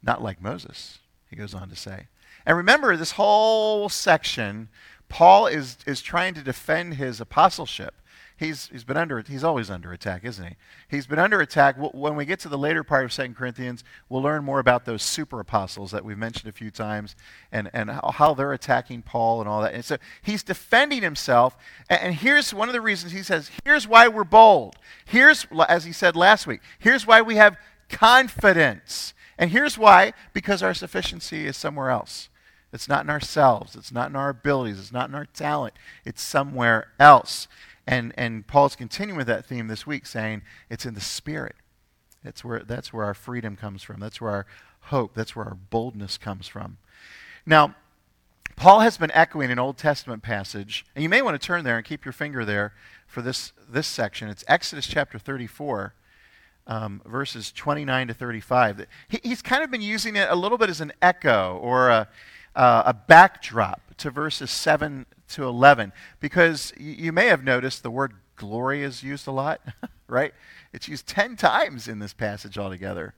Not 0.00 0.22
like 0.22 0.40
Moses, 0.40 1.00
he 1.28 1.34
goes 1.34 1.54
on 1.54 1.68
to 1.70 1.76
say. 1.76 2.06
And 2.46 2.56
remember, 2.56 2.96
this 2.96 3.12
whole 3.12 3.88
section, 3.88 4.68
Paul 5.08 5.48
is, 5.48 5.78
is 5.88 6.02
trying 6.02 6.34
to 6.34 6.42
defend 6.42 6.94
his 6.94 7.20
apostleship 7.20 7.94
he's, 8.36 8.68
he's 8.68 8.84
been 8.84 8.96
under, 8.96 9.20
he's 9.20 9.44
always 9.44 9.70
under 9.70 9.92
attack, 9.92 10.24
isn't 10.24 10.44
he? 10.44 10.56
He's 10.88 11.06
been 11.06 11.18
under 11.18 11.40
attack. 11.40 11.76
When 11.78 12.16
we 12.16 12.24
get 12.24 12.40
to 12.40 12.48
the 12.48 12.58
later 12.58 12.82
part 12.82 13.04
of 13.04 13.12
Second 13.12 13.36
Corinthians, 13.36 13.84
we'll 14.08 14.22
learn 14.22 14.44
more 14.44 14.58
about 14.58 14.84
those 14.84 15.02
super 15.02 15.40
apostles 15.40 15.90
that 15.92 16.04
we've 16.04 16.18
mentioned 16.18 16.48
a 16.48 16.52
few 16.52 16.70
times 16.70 17.14
and, 17.52 17.70
and 17.72 17.90
how 17.90 18.34
they're 18.34 18.52
attacking 18.52 19.02
Paul 19.02 19.40
and 19.40 19.48
all 19.48 19.62
that. 19.62 19.74
And 19.74 19.84
so 19.84 19.96
he's 20.22 20.42
defending 20.42 21.02
himself. 21.02 21.56
And 21.88 22.14
here's 22.14 22.52
one 22.52 22.68
of 22.68 22.72
the 22.72 22.80
reasons 22.80 23.12
he 23.12 23.22
says, 23.22 23.50
here's 23.64 23.86
why 23.86 24.08
we're 24.08 24.24
bold. 24.24 24.76
Here's, 25.04 25.46
as 25.68 25.84
he 25.84 25.92
said 25.92 26.16
last 26.16 26.46
week, 26.46 26.60
here's 26.78 27.06
why 27.06 27.22
we 27.22 27.36
have 27.36 27.56
confidence. 27.88 29.14
And 29.38 29.50
here's 29.50 29.76
why, 29.76 30.12
because 30.32 30.62
our 30.62 30.74
sufficiency 30.74 31.46
is 31.46 31.56
somewhere 31.56 31.90
else. 31.90 32.28
It's 32.72 32.88
not 32.88 33.04
in 33.04 33.10
ourselves. 33.10 33.76
It's 33.76 33.92
not 33.92 34.10
in 34.10 34.16
our 34.16 34.30
abilities. 34.30 34.80
It's 34.80 34.92
not 34.92 35.08
in 35.08 35.14
our 35.14 35.26
talent. 35.26 35.74
It's 36.04 36.20
somewhere 36.20 36.88
else. 36.98 37.46
And, 37.86 38.14
and 38.16 38.46
Paul's 38.46 38.76
continuing 38.76 39.16
with 39.16 39.26
that 39.26 39.46
theme 39.46 39.66
this 39.66 39.86
week, 39.86 40.06
saying 40.06 40.42
it's 40.70 40.86
in 40.86 40.94
the 40.94 41.00
Spirit. 41.00 41.56
That's 42.22 42.42
where, 42.42 42.60
that's 42.60 42.92
where 42.92 43.04
our 43.04 43.14
freedom 43.14 43.56
comes 43.56 43.82
from. 43.82 44.00
That's 44.00 44.20
where 44.20 44.30
our 44.30 44.46
hope, 44.80 45.14
that's 45.14 45.36
where 45.36 45.44
our 45.44 45.54
boldness 45.54 46.16
comes 46.16 46.48
from. 46.48 46.78
Now, 47.44 47.74
Paul 48.56 48.80
has 48.80 48.96
been 48.96 49.10
echoing 49.12 49.50
an 49.50 49.58
Old 49.58 49.76
Testament 49.76 50.22
passage, 50.22 50.86
and 50.94 51.02
you 51.02 51.08
may 51.08 51.20
want 51.22 51.40
to 51.40 51.44
turn 51.44 51.64
there 51.64 51.76
and 51.76 51.84
keep 51.84 52.04
your 52.04 52.12
finger 52.12 52.44
there 52.44 52.72
for 53.06 53.20
this, 53.20 53.52
this 53.68 53.86
section. 53.86 54.28
It's 54.28 54.44
Exodus 54.48 54.86
chapter 54.86 55.18
34, 55.18 55.94
um, 56.66 57.02
verses 57.04 57.52
29 57.52 58.08
to 58.08 58.14
35. 58.14 58.86
He, 59.08 59.20
he's 59.22 59.42
kind 59.42 59.62
of 59.62 59.70
been 59.70 59.82
using 59.82 60.16
it 60.16 60.28
a 60.30 60.36
little 60.36 60.56
bit 60.56 60.70
as 60.70 60.80
an 60.80 60.92
echo 61.02 61.58
or 61.60 61.90
a, 61.90 62.08
uh, 62.54 62.84
a 62.86 62.94
backdrop 62.94 63.82
to 63.98 64.10
verses 64.10 64.50
7 64.50 65.06
to 65.30 65.44
11 65.44 65.92
because 66.20 66.72
you 66.76 67.12
may 67.12 67.26
have 67.26 67.44
noticed 67.44 67.82
the 67.82 67.90
word 67.90 68.14
glory 68.36 68.82
is 68.82 69.02
used 69.02 69.26
a 69.26 69.32
lot, 69.32 69.60
right? 70.08 70.34
It's 70.72 70.88
used 70.88 71.06
10 71.06 71.36
times 71.36 71.88
in 71.88 71.98
this 71.98 72.12
passage 72.12 72.58
altogether. 72.58 73.14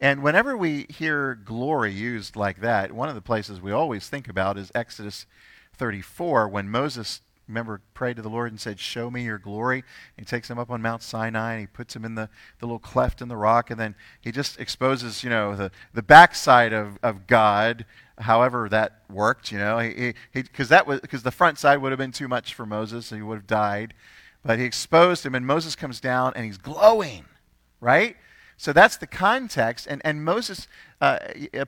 And 0.00 0.22
whenever 0.22 0.56
we 0.56 0.86
hear 0.88 1.34
glory 1.34 1.92
used 1.92 2.36
like 2.36 2.60
that, 2.60 2.92
one 2.92 3.08
of 3.08 3.14
the 3.14 3.20
places 3.20 3.60
we 3.60 3.72
always 3.72 4.08
think 4.08 4.28
about 4.28 4.56
is 4.56 4.70
Exodus 4.74 5.26
34 5.74 6.48
when 6.48 6.68
Moses 6.68 7.20
remember 7.48 7.80
prayed 7.94 8.16
to 8.16 8.22
the 8.22 8.28
Lord 8.28 8.52
and 8.52 8.60
said, 8.60 8.78
"Show 8.78 9.10
me 9.10 9.24
your 9.24 9.38
glory." 9.38 9.82
He 10.16 10.24
takes 10.24 10.50
him 10.50 10.58
up 10.58 10.70
on 10.70 10.82
Mount 10.82 11.02
Sinai 11.02 11.52
and 11.52 11.60
he 11.60 11.66
puts 11.66 11.96
him 11.96 12.04
in 12.04 12.14
the, 12.14 12.28
the 12.58 12.66
little 12.66 12.78
cleft 12.78 13.22
in 13.22 13.28
the 13.28 13.36
rock, 13.36 13.70
and 13.70 13.80
then 13.80 13.94
he 14.20 14.30
just 14.30 14.60
exposes, 14.60 15.24
you 15.24 15.30
know, 15.30 15.56
the, 15.56 15.70
the 15.94 16.02
backside 16.02 16.72
of, 16.72 16.98
of 17.02 17.26
God 17.26 17.86
however 18.20 18.68
that 18.68 19.02
worked, 19.10 19.52
you 19.52 19.58
know, 19.58 20.12
because 20.32 20.68
that 20.68 20.86
was 20.86 21.00
because 21.00 21.22
the 21.22 21.30
front 21.30 21.58
side 21.58 21.78
would 21.78 21.92
have 21.92 21.98
been 21.98 22.12
too 22.12 22.28
much 22.28 22.54
for 22.54 22.66
Moses, 22.66 23.10
and 23.10 23.20
he 23.20 23.22
would 23.22 23.36
have 23.36 23.46
died. 23.46 23.94
But 24.44 24.58
he 24.58 24.64
exposed 24.64 25.26
him, 25.26 25.34
and 25.34 25.46
Moses 25.46 25.74
comes 25.74 26.00
down, 26.00 26.32
and 26.36 26.44
he's 26.44 26.58
glowing, 26.58 27.24
right? 27.80 28.16
So 28.56 28.72
that's 28.72 28.96
the 28.96 29.06
context, 29.06 29.86
and 29.88 30.02
and 30.04 30.24
Moses, 30.24 30.66
uh, 31.00 31.18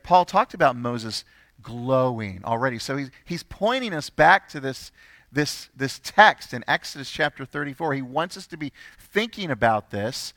Paul 0.03 0.25
talked 0.25 0.53
about 0.53 0.75
Moses 0.75 1.23
glowing 1.61 2.41
already. 2.43 2.79
So 2.79 2.97
he's 2.97 3.11
he's 3.25 3.43
pointing 3.43 3.93
us 3.93 4.09
back 4.09 4.49
to 4.49 4.59
this 4.59 4.91
this 5.31 5.69
this 5.75 5.99
text 6.03 6.53
in 6.53 6.63
Exodus 6.67 7.09
chapter 7.09 7.45
34. 7.45 7.93
He 7.93 8.01
wants 8.01 8.35
us 8.35 8.47
to 8.47 8.57
be 8.57 8.73
thinking 8.99 9.49
about 9.51 9.91
this, 9.91 10.33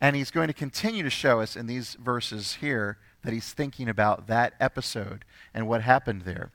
and 0.00 0.14
he's 0.14 0.30
going 0.30 0.48
to 0.48 0.54
continue 0.54 1.02
to 1.02 1.10
show 1.10 1.40
us 1.40 1.56
in 1.56 1.66
these 1.66 1.94
verses 1.94 2.56
here 2.56 2.98
that 3.24 3.32
he's 3.32 3.52
thinking 3.52 3.88
about 3.88 4.26
that 4.28 4.54
episode 4.60 5.24
and 5.52 5.66
what 5.66 5.82
happened 5.82 6.22
there. 6.22 6.50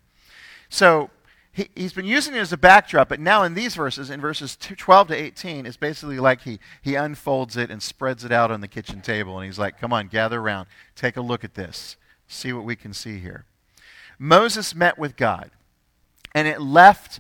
So 0.70 1.10
he, 1.52 1.70
has 1.76 1.94
been 1.94 2.06
using 2.06 2.36
it 2.36 2.40
as 2.40 2.54
a 2.54 2.58
backdrop, 2.58 3.10
but 3.10 3.20
now 3.20 3.44
in 3.44 3.56
these 3.56 3.76
verses, 3.76 4.10
in 4.10 4.22
verses 4.22 4.56
12 4.56 5.10
to 5.10 5.16
18, 5.16 5.66
it's 5.66 5.78
basically 5.78 6.20
like 6.20 6.42
he, 6.42 6.60
he 6.82 6.96
unfolds 6.96 7.58
it 7.58 7.72
and 7.72 7.82
spreads 7.82 8.24
it 8.24 8.32
out 8.32 8.52
on 8.52 8.62
the 8.62 8.68
kitchen 8.68 9.02
table. 9.02 9.38
And 9.38 9.46
he's 9.46 9.60
like, 9.60 9.80
come 9.80 9.92
on, 9.92 10.08
gather 10.08 10.40
around, 10.40 10.68
take 10.96 11.18
a 11.18 11.22
look 11.22 11.44
at 11.44 11.56
this, 11.56 11.98
see 12.28 12.54
what 12.54 12.64
we 12.64 12.76
can 12.76 12.94
see 12.94 13.20
here. 13.20 13.46
Moses 14.20 14.76
met 14.76 14.98
with 14.98 15.16
God, 15.16 15.50
and 16.36 16.48
it 16.48 16.62
left 16.62 17.20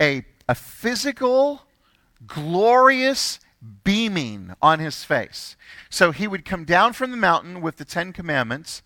a, 0.00 0.24
a 0.48 0.54
physical, 0.54 1.62
glorious 2.26 3.40
beaming 3.84 4.54
on 4.62 4.78
his 4.78 5.04
face. 5.04 5.56
So 5.88 6.12
he 6.12 6.26
would 6.26 6.44
come 6.44 6.64
down 6.64 6.92
from 6.92 7.10
the 7.10 7.16
mountain 7.16 7.60
with 7.60 7.76
the 7.76 7.84
Ten 7.84 8.12
Commandments, 8.12 8.82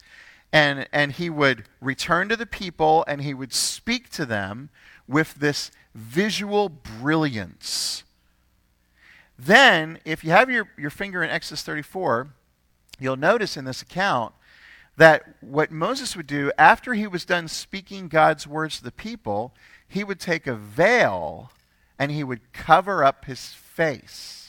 and, 0.53 0.89
and 0.93 1.13
he 1.13 1.31
would 1.31 1.65
return 1.81 2.29
to 2.29 2.37
the 2.37 2.47
people 2.47 3.05
and 3.09 3.23
he 3.23 3.35
would 3.35 3.53
speak 3.53 4.09
to 4.11 4.25
them 4.25 4.71
with 5.09 5.35
this 5.37 5.71
visual 5.95 6.69
brilliance. 6.69 8.05
Then, 9.39 9.99
if 10.05 10.23
you 10.23 10.31
have 10.31 10.49
your, 10.49 10.69
your 10.79 10.91
finger 10.91 11.23
in 11.23 11.31
Exodus 11.31 11.63
34, 11.63 12.29
you'll 13.01 13.17
notice 13.17 13.57
in 13.57 13.65
this 13.65 13.83
account 13.83 14.33
that 14.97 15.35
what 15.41 15.73
Moses 15.73 16.17
would 16.17 16.29
do 16.29 16.53
after 16.57 16.95
he 16.95 17.07
was 17.07 17.25
done 17.25 17.49
speaking 17.49 18.07
God's 18.07 18.47
words 18.47 18.79
to 18.79 18.85
the 18.85 18.93
people, 18.93 19.53
he 19.89 20.05
would 20.05 20.21
take 20.21 20.47
a 20.47 20.55
veil 20.55 21.51
and 21.99 22.13
he 22.13 22.23
would 22.23 22.53
cover 22.53 23.05
up 23.05 23.25
his 23.25 23.49
face. 23.49 24.44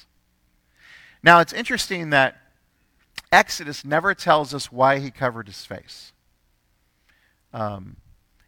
Now, 1.25 1.39
it's 1.39 1.53
interesting 1.53 2.12
that 2.12 2.38
Exodus 3.32 3.84
never 3.84 4.13
tells 4.13 4.53
us 4.53 4.72
why 4.72 5.00
he 5.00 5.10
covered 5.10 5.48
his 5.48 5.65
face. 5.65 6.13
Um, 7.51 7.96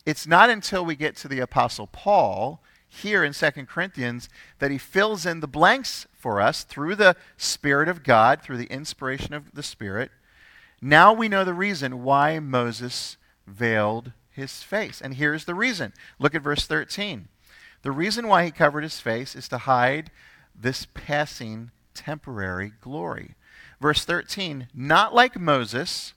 it's 0.06 0.28
not 0.28 0.52
until 0.52 0.86
we 0.86 0.96
get 0.96 1.16
to 1.18 1.28
the 1.28 1.40
Apostle 1.40 1.88
Paul 1.88 2.62
here 2.88 3.24
in 3.24 3.34
2 3.34 3.50
Corinthians 3.66 4.30
that 4.60 4.70
he 4.70 4.78
fills 4.78 5.26
in 5.26 5.40
the 5.40 5.48
blanks 5.48 6.06
for 6.14 6.40
us 6.40 6.64
through 6.64 6.94
the 6.94 7.16
Spirit 7.36 7.90
of 7.90 8.04
God, 8.04 8.44
through 8.44 8.58
the 8.58 8.72
inspiration 8.72 9.34
of 9.34 9.56
the 9.56 9.64
Spirit. 9.64 10.12
Now 10.80 11.12
we 11.14 11.28
know 11.28 11.44
the 11.44 11.56
reason 11.56 12.04
why 12.04 12.38
Moses 12.38 13.18
veiled 13.48 14.12
his 14.30 14.62
face. 14.62 15.02
And 15.02 15.16
here's 15.16 15.46
the 15.46 15.56
reason. 15.56 15.94
Look 16.20 16.36
at 16.36 16.44
verse 16.44 16.68
13. 16.68 17.28
The 17.82 17.92
reason 17.92 18.28
why 18.28 18.46
he 18.46 18.52
covered 18.52 18.84
his 18.84 19.00
face 19.00 19.36
is 19.36 19.48
to 19.48 19.58
hide 19.58 20.12
this 20.56 20.86
passing 20.94 21.72
temporary 21.98 22.72
glory. 22.80 23.36
Verse 23.82 24.06
13, 24.06 24.68
not 24.74 25.14
like 25.14 25.40
Moses, 25.40 26.14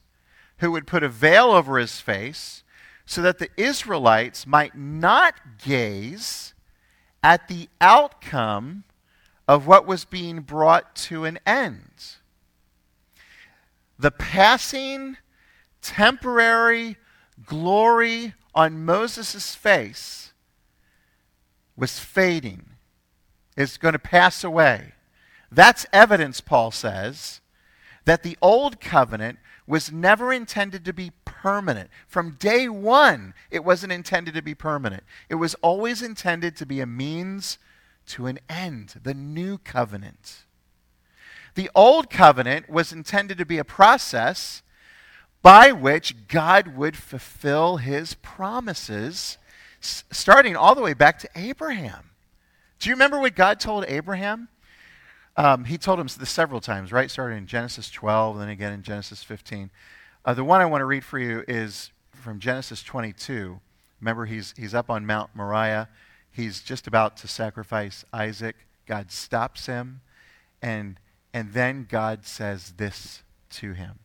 who 0.57 0.71
would 0.71 0.87
put 0.87 1.03
a 1.03 1.09
veil 1.09 1.51
over 1.51 1.77
his 1.77 1.99
face 1.99 2.63
so 3.05 3.21
that 3.21 3.39
the 3.39 3.49
Israelites 3.57 4.47
might 4.47 4.75
not 4.75 5.35
gaze 5.63 6.53
at 7.23 7.47
the 7.47 7.67
outcome 7.79 8.83
of 9.47 9.67
what 9.67 9.85
was 9.85 10.05
being 10.05 10.41
brought 10.41 10.95
to 10.95 11.25
an 11.25 11.39
end. 11.45 12.15
The 13.99 14.11
passing, 14.11 15.17
temporary 15.81 16.97
glory 17.45 18.33
on 18.53 18.85
Moses' 18.85 19.55
face 19.55 20.33
was 21.75 21.99
fading. 21.99 22.69
It's 23.57 23.77
going 23.77 23.93
to 23.93 23.99
pass 23.99 24.43
away. 24.43 24.93
That's 25.51 25.85
evidence, 25.91 26.39
Paul 26.39 26.71
says, 26.71 27.41
that 28.05 28.23
the 28.23 28.37
old 28.41 28.79
covenant 28.79 29.39
was 29.67 29.91
never 29.91 30.33
intended 30.33 30.85
to 30.85 30.93
be 30.93 31.11
permanent. 31.25 31.89
From 32.07 32.37
day 32.39 32.67
one, 32.69 33.33
it 33.49 33.63
wasn't 33.63 33.91
intended 33.91 34.33
to 34.35 34.41
be 34.41 34.55
permanent. 34.55 35.03
It 35.29 35.35
was 35.35 35.55
always 35.55 36.01
intended 36.01 36.55
to 36.57 36.65
be 36.65 36.79
a 36.79 36.85
means 36.85 37.57
to 38.07 38.27
an 38.27 38.39
end, 38.49 38.99
the 39.03 39.13
new 39.13 39.57
covenant. 39.57 40.45
The 41.55 41.69
old 41.75 42.09
covenant 42.09 42.69
was 42.69 42.93
intended 42.93 43.37
to 43.37 43.45
be 43.45 43.57
a 43.57 43.63
process 43.63 44.61
by 45.41 45.71
which 45.71 46.27
God 46.27 46.75
would 46.75 46.95
fulfill 46.95 47.77
his 47.77 48.13
promises, 48.15 49.37
starting 49.79 50.55
all 50.55 50.75
the 50.75 50.81
way 50.81 50.93
back 50.93 51.19
to 51.19 51.29
Abraham. 51.35 52.11
Do 52.79 52.89
you 52.89 52.95
remember 52.95 53.19
what 53.19 53.35
God 53.35 53.59
told 53.59 53.85
Abraham? 53.87 54.47
Um, 55.37 55.65
he 55.65 55.77
told 55.77 55.99
him 55.99 56.07
this 56.07 56.29
several 56.29 56.59
times, 56.59 56.91
right? 56.91 57.09
Starting 57.09 57.37
in 57.37 57.47
Genesis 57.47 57.89
12, 57.89 58.39
then 58.39 58.49
again 58.49 58.73
in 58.73 58.83
Genesis 58.83 59.23
15. 59.23 59.71
Uh, 60.25 60.33
the 60.33 60.43
one 60.43 60.61
I 60.61 60.65
want 60.65 60.81
to 60.81 60.85
read 60.85 61.03
for 61.03 61.17
you 61.17 61.43
is 61.47 61.91
from 62.11 62.39
Genesis 62.39 62.83
22. 62.83 63.59
Remember, 63.99 64.25
he's, 64.25 64.53
he's 64.57 64.73
up 64.73 64.89
on 64.89 65.05
Mount 65.05 65.31
Moriah. 65.33 65.87
He's 66.31 66.61
just 66.61 66.85
about 66.85 67.17
to 67.17 67.27
sacrifice 67.27 68.05
Isaac. 68.13 68.55
God 68.85 69.11
stops 69.11 69.67
him, 69.67 70.01
and, 70.61 70.99
and 71.33 71.53
then 71.53 71.87
God 71.89 72.25
says 72.25 72.73
this 72.77 73.23
to 73.51 73.73
him 73.73 73.99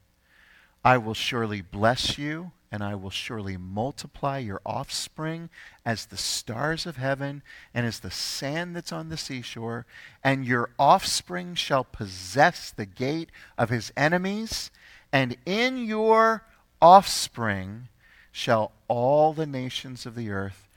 I 0.85 0.99
will 0.99 1.15
surely 1.15 1.63
bless 1.63 2.17
you, 2.19 2.53
and 2.71 2.83
I 2.83 2.95
will 2.95 3.11
surely 3.11 3.57
multiply 3.57 4.39
your 4.39 4.61
offspring 4.67 5.51
as 5.85 6.07
the 6.07 6.17
stars 6.17 6.87
of 6.87 6.97
heaven 6.97 7.43
and 7.73 7.87
as 7.87 8.01
the 8.01 8.11
sand 8.11 8.75
that's 8.75 8.93
on 8.93 9.09
the 9.09 9.17
seashore, 9.17 9.87
and 10.23 10.45
your 10.45 10.71
offspring 10.79 11.55
shall 11.55 11.85
possess 11.85 12.71
the 12.71 12.87
gate 12.87 13.31
of 13.57 13.71
his 13.71 13.93
enemies, 13.97 14.71
and 15.13 15.37
in 15.47 15.79
your 15.79 16.45
offspring 16.83 17.89
shall 18.33 18.73
all 18.89 19.33
the 19.33 19.47
nations 19.47 20.05
of 20.05 20.15
the 20.15 20.31
earth 20.31 20.69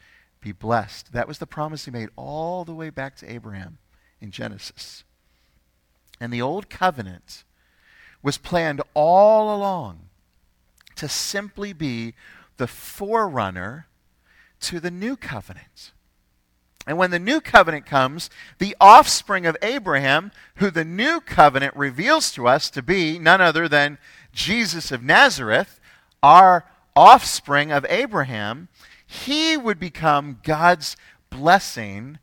be 0.42 0.52
blessed. 0.52 1.12
That 1.12 1.28
was 1.28 1.40
the 1.40 1.48
promise 1.48 1.86
he 1.86 1.92
made 1.92 2.10
all 2.16 2.64
the 2.64 2.76
way 2.76 2.90
back 2.90 3.16
to 3.18 3.32
Abraham 3.32 3.78
in 4.22 4.32
Genesis. 4.32 5.04
And 6.20 6.32
the 6.32 6.42
old 6.42 6.70
covenant 6.70 7.44
was 8.22 8.38
planned 8.38 8.82
all 8.94 9.56
along 9.56 10.09
to 11.00 11.10
simply 11.10 11.74
be 11.74 12.14
the 12.58 12.68
forerunner 12.68 13.88
to 14.60 14.80
the 14.80 14.92
new 14.92 15.16
covenant. 15.16 15.92
And 16.86 16.98
when 16.98 17.12
the 17.12 17.20
new 17.20 17.40
covenant 17.40 17.86
comes, 17.86 18.30
the 18.58 18.76
offspring 18.82 19.46
of 19.46 19.56
Abraham, 19.62 20.32
who 20.56 20.70
the 20.70 20.84
new 20.84 21.22
covenant 21.22 21.76
reveals 21.76 22.32
to 22.34 22.48
us 22.48 22.70
to 22.72 22.82
be 22.82 23.18
none 23.20 23.42
other 23.42 23.68
than 23.68 23.98
Jesus 24.34 24.92
of 24.92 25.04
Nazareth, 25.04 25.80
our 26.22 26.66
offspring 26.96 27.72
of 27.72 27.86
Abraham, 27.90 28.68
he 29.06 29.56
would 29.56 29.80
become 29.80 30.40
God's 30.44 30.98
blessing 31.30 32.20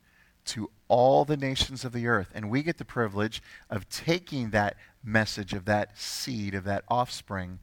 to 0.46 0.70
all 0.88 1.24
the 1.24 1.36
nations 1.36 1.84
of 1.84 1.92
the 1.92 2.06
earth. 2.06 2.30
And 2.34 2.50
we 2.50 2.62
get 2.62 2.76
the 2.76 2.84
privilege 2.84 3.42
of 3.70 3.88
taking 3.88 4.50
that 4.50 4.76
message 5.02 5.54
of 5.54 5.64
that 5.64 5.96
seed, 5.98 6.54
of 6.54 6.64
that 6.64 6.84
offspring, 6.88 7.60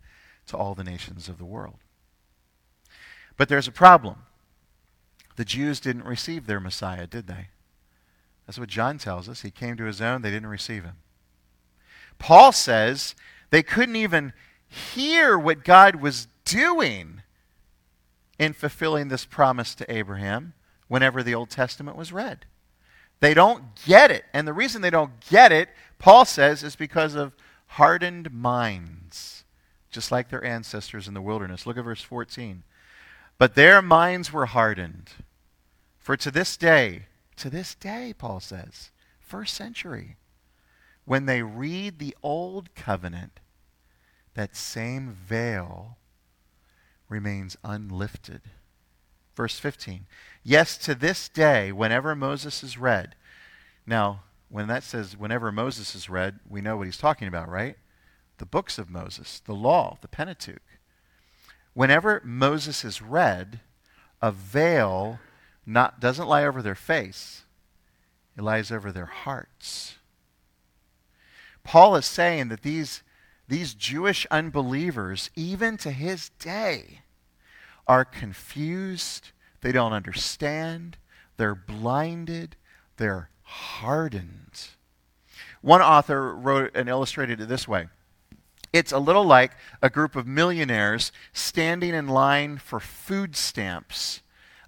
to 0.48 0.58
all 0.58 0.76
the 0.76 0.84
nations 0.84 1.30
of 1.30 1.38
the 1.38 1.46
world. 1.46 1.78
But 3.38 3.50
there's 3.50 3.68
a 3.68 3.72
problem. 3.72 4.18
The 5.36 5.46
Jews 5.46 5.80
didn't 5.80 6.06
receive 6.06 6.46
their 6.46 6.60
Messiah, 6.60 7.08
did 7.08 7.28
they? 7.28 7.48
That's 8.46 8.60
what 8.60 8.70
John 8.70 8.98
tells 8.98 9.28
us. 9.30 9.42
He 9.42 9.52
came 9.52 9.78
to 9.78 9.86
his 9.86 10.02
own, 10.02 10.22
they 10.22 10.32
didn't 10.32 10.50
receive 10.50 10.84
him. 10.84 10.98
Paul 12.20 12.52
says 12.52 13.16
they 13.50 13.64
couldn't 13.64 13.96
even 13.96 14.34
hear 14.68 15.38
what 15.38 15.64
God 15.64 15.98
was 15.98 16.28
doing 16.46 17.22
in 18.40 18.54
fulfilling 18.54 19.08
this 19.08 19.26
promise 19.26 19.76
to 19.76 19.92
Abraham 19.92 20.54
whenever 20.88 21.24
the 21.24 21.36
Old 21.36 21.50
Testament 21.50 21.98
was 21.98 22.12
read. 22.12 22.46
They 23.20 23.34
don't 23.34 23.64
get 23.86 24.12
it. 24.12 24.26
And 24.34 24.48
the 24.48 24.54
reason 24.54 24.82
they 24.82 24.90
don't 24.90 25.20
get 25.30 25.52
it, 25.52 25.70
Paul 25.98 26.26
says, 26.26 26.64
is 26.64 26.76
because 26.76 27.16
of 27.16 27.36
hardened 27.68 28.34
minds, 28.34 29.03
just 29.94 30.12
like 30.12 30.30
their 30.30 30.44
ancestors 30.44 31.08
in 31.08 31.14
the 31.14 31.22
wilderness. 31.22 31.66
Look 31.66 31.78
at 31.78 31.84
verse 31.86 32.02
14. 32.02 32.64
But 33.38 33.56
their 33.56 33.82
minds 33.82 34.34
were 34.34 34.48
hardened. 34.48 35.12
For 35.98 36.18
to 36.18 36.32
this 36.32 36.58
day, 36.58 37.06
to 37.38 37.50
this 37.50 37.76
day, 37.76 38.14
Paul 38.18 38.40
says, 38.40 38.92
first 39.20 39.54
century, 39.54 40.18
when 41.06 41.26
they 41.26 41.42
read 41.42 42.00
the 42.00 42.16
Old 42.22 42.76
Covenant, 42.76 43.40
that 44.34 44.56
same 44.56 45.12
veil 45.12 45.98
remains 47.08 47.56
unlifted. 47.64 48.42
Verse 49.36 49.60
15. 49.60 50.06
Yes, 50.44 50.78
to 50.80 50.96
this 50.96 51.30
day, 51.30 51.72
whenever 51.72 52.16
Moses 52.16 52.64
is 52.64 52.78
read. 52.78 53.16
Now, 53.86 54.24
when 54.50 54.68
that 54.68 54.84
says 54.84 55.18
whenever 55.18 55.52
Moses 55.52 55.96
is 55.96 56.10
read, 56.10 56.40
we 56.48 56.62
know 56.62 56.78
what 56.78 56.86
he's 56.86 56.98
talking 56.98 57.28
about, 57.28 57.50
right? 57.50 57.76
The 58.44 58.50
books 58.50 58.78
of 58.78 58.90
Moses, 58.90 59.40
the 59.46 59.54
law, 59.54 59.98
the 60.02 60.10
Pentateuch. 60.10 60.78
Whenever 61.74 62.22
Moses 62.26 62.84
is 62.84 63.02
read, 63.02 63.62
a 64.22 64.34
veil 64.34 65.20
not, 65.66 66.02
doesn't 66.02 66.28
lie 66.28 66.44
over 66.44 66.62
their 66.62 66.76
face, 66.76 67.46
it 68.38 68.42
lies 68.42 68.70
over 68.70 68.92
their 68.92 69.06
hearts. 69.06 69.96
Paul 71.64 71.96
is 71.96 72.06
saying 72.06 72.50
that 72.50 72.64
these, 72.64 73.02
these 73.48 73.74
Jewish 73.74 74.28
unbelievers, 74.30 75.30
even 75.38 75.78
to 75.78 75.92
his 75.92 76.28
day, 76.38 77.04
are 77.88 78.04
confused, 78.04 79.32
they 79.62 79.72
don't 79.72 79.94
understand, 79.94 80.98
they're 81.38 81.56
blinded, 81.56 82.58
they're 82.98 83.30
hardened. 83.44 84.68
One 85.62 85.82
author 85.82 86.36
wrote 86.36 86.72
and 86.76 86.90
illustrated 86.90 87.40
it 87.40 87.48
this 87.48 87.70
way. 87.70 87.88
It's 88.74 88.92
a 88.92 88.98
little 88.98 89.24
like 89.24 89.52
a 89.84 89.90
group 89.90 90.16
of 90.16 90.26
millionaires 90.26 91.12
standing 91.32 91.94
in 91.94 92.08
line 92.08 92.58
for 92.58 92.80
food 92.80 93.36
stamps 93.36 94.22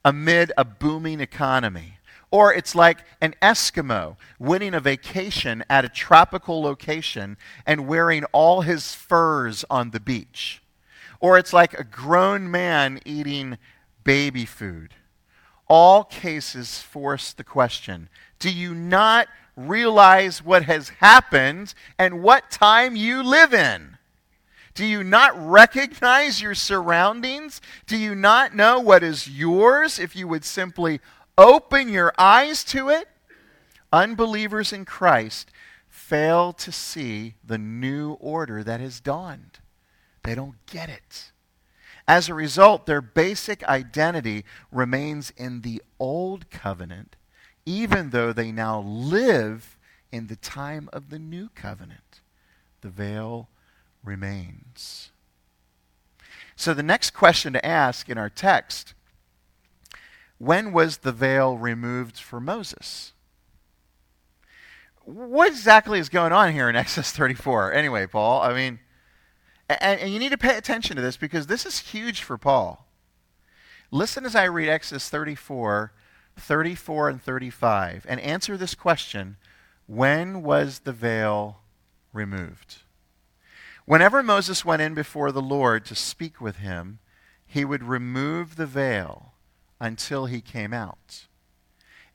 amid 0.05 0.51
a 0.55 0.63
booming 0.63 1.19
economy. 1.19 1.97
Or 2.29 2.53
it's 2.53 2.75
like 2.75 2.99
an 3.19 3.33
Eskimo 3.41 4.17
winning 4.37 4.75
a 4.75 4.79
vacation 4.79 5.63
at 5.69 5.85
a 5.85 5.89
tropical 5.89 6.61
location 6.61 7.37
and 7.65 7.87
wearing 7.87 8.25
all 8.25 8.61
his 8.61 8.93
furs 8.93 9.65
on 9.69 9.89
the 9.89 9.99
beach. 9.99 10.61
Or 11.19 11.39
it's 11.39 11.53
like 11.53 11.73
a 11.73 11.83
grown 11.83 12.51
man 12.51 12.99
eating 13.05 13.57
baby 14.03 14.45
food. 14.45 14.93
All 15.67 16.03
cases 16.03 16.79
force 16.79 17.33
the 17.33 17.43
question 17.43 18.09
Do 18.37 18.51
you 18.51 18.75
not 18.75 19.27
realize 19.55 20.43
what 20.43 20.63
has 20.63 20.89
happened 20.89 21.73
and 21.97 22.21
what 22.21 22.51
time 22.51 22.95
you 22.95 23.23
live 23.23 23.53
in? 23.53 23.94
Do 24.75 24.85
you 24.85 25.05
not 25.05 25.33
recognize 25.37 26.41
your 26.41 26.53
surroundings? 26.53 27.61
Do 27.87 27.97
you 27.97 28.13
not 28.13 28.53
know 28.53 28.79
what 28.79 29.03
is 29.03 29.29
yours 29.29 29.97
if 29.99 30.15
you 30.17 30.27
would 30.27 30.43
simply 30.43 30.99
open 31.37 31.87
your 31.87 32.13
eyes 32.17 32.63
to 32.65 32.89
it? 32.89 33.07
Unbelievers 33.93 34.73
in 34.73 34.83
Christ 34.83 35.49
fail 35.87 36.51
to 36.51 36.73
see 36.73 37.35
the 37.43 37.57
new 37.57 38.13
order 38.19 38.63
that 38.63 38.81
has 38.81 38.99
dawned. 38.99 39.59
They 40.23 40.35
don't 40.35 40.57
get 40.65 40.89
it. 40.89 41.31
As 42.05 42.27
a 42.27 42.33
result, 42.33 42.85
their 42.85 43.01
basic 43.01 43.63
identity 43.63 44.43
remains 44.71 45.31
in 45.37 45.61
the 45.61 45.81
old 45.99 46.49
covenant, 46.49 47.15
even 47.65 48.09
though 48.09 48.33
they 48.33 48.51
now 48.51 48.81
live 48.81 49.77
in 50.11 50.27
the 50.27 50.35
time 50.35 50.89
of 50.91 51.09
the 51.09 51.17
new 51.17 51.49
covenant. 51.55 52.19
The 52.81 52.89
veil 52.89 53.47
remains. 54.05 55.11
So, 56.55 56.73
the 56.73 56.83
next 56.83 57.11
question 57.11 57.53
to 57.53 57.65
ask 57.65 58.09
in 58.09 58.17
our 58.17 58.29
text 58.29 58.93
when 60.37 60.71
was 60.71 60.97
the 60.97 61.11
veil 61.11 61.57
removed 61.57 62.17
for 62.17 62.39
Moses? 62.39 63.13
What 65.03 65.47
exactly 65.49 65.99
is 65.99 66.09
going 66.09 66.33
on 66.33 66.53
here 66.53 66.69
in 66.69 66.75
Exodus 66.75 67.11
34? 67.11 67.73
Anyway, 67.73 68.07
Paul, 68.07 68.41
I 68.41 68.53
mean, 68.53 68.79
and, 69.69 69.99
and 69.99 70.13
you 70.13 70.19
need 70.19 70.31
to 70.31 70.37
pay 70.37 70.57
attention 70.57 70.95
to 70.95 71.01
this 71.01 71.17
because 71.17 71.47
this 71.47 71.65
is 71.65 71.79
huge 71.79 72.21
for 72.21 72.37
Paul. 72.37 72.85
Listen 73.91 74.25
as 74.25 74.35
I 74.35 74.45
read 74.45 74.69
Exodus 74.69 75.09
34, 75.09 75.93
34 76.37 77.09
and 77.09 77.21
35 77.21 78.05
and 78.09 78.19
answer 78.19 78.57
this 78.57 78.75
question 78.75 79.37
When 79.87 80.43
was 80.43 80.79
the 80.79 80.91
veil 80.91 81.59
removed? 82.11 82.77
Whenever 83.85 84.23
Moses 84.23 84.65
went 84.65 84.81
in 84.81 84.93
before 84.93 85.31
the 85.31 85.41
Lord 85.41 85.85
to 85.85 85.95
speak 85.95 86.41
with 86.41 86.57
him, 86.57 86.99
he 87.45 87.63
would 87.63 87.83
remove 87.83 88.55
the 88.55 88.65
veil 88.65 89.33
until 89.79 90.25
he 90.25 90.41
came 90.41 90.73
out. 90.73 91.27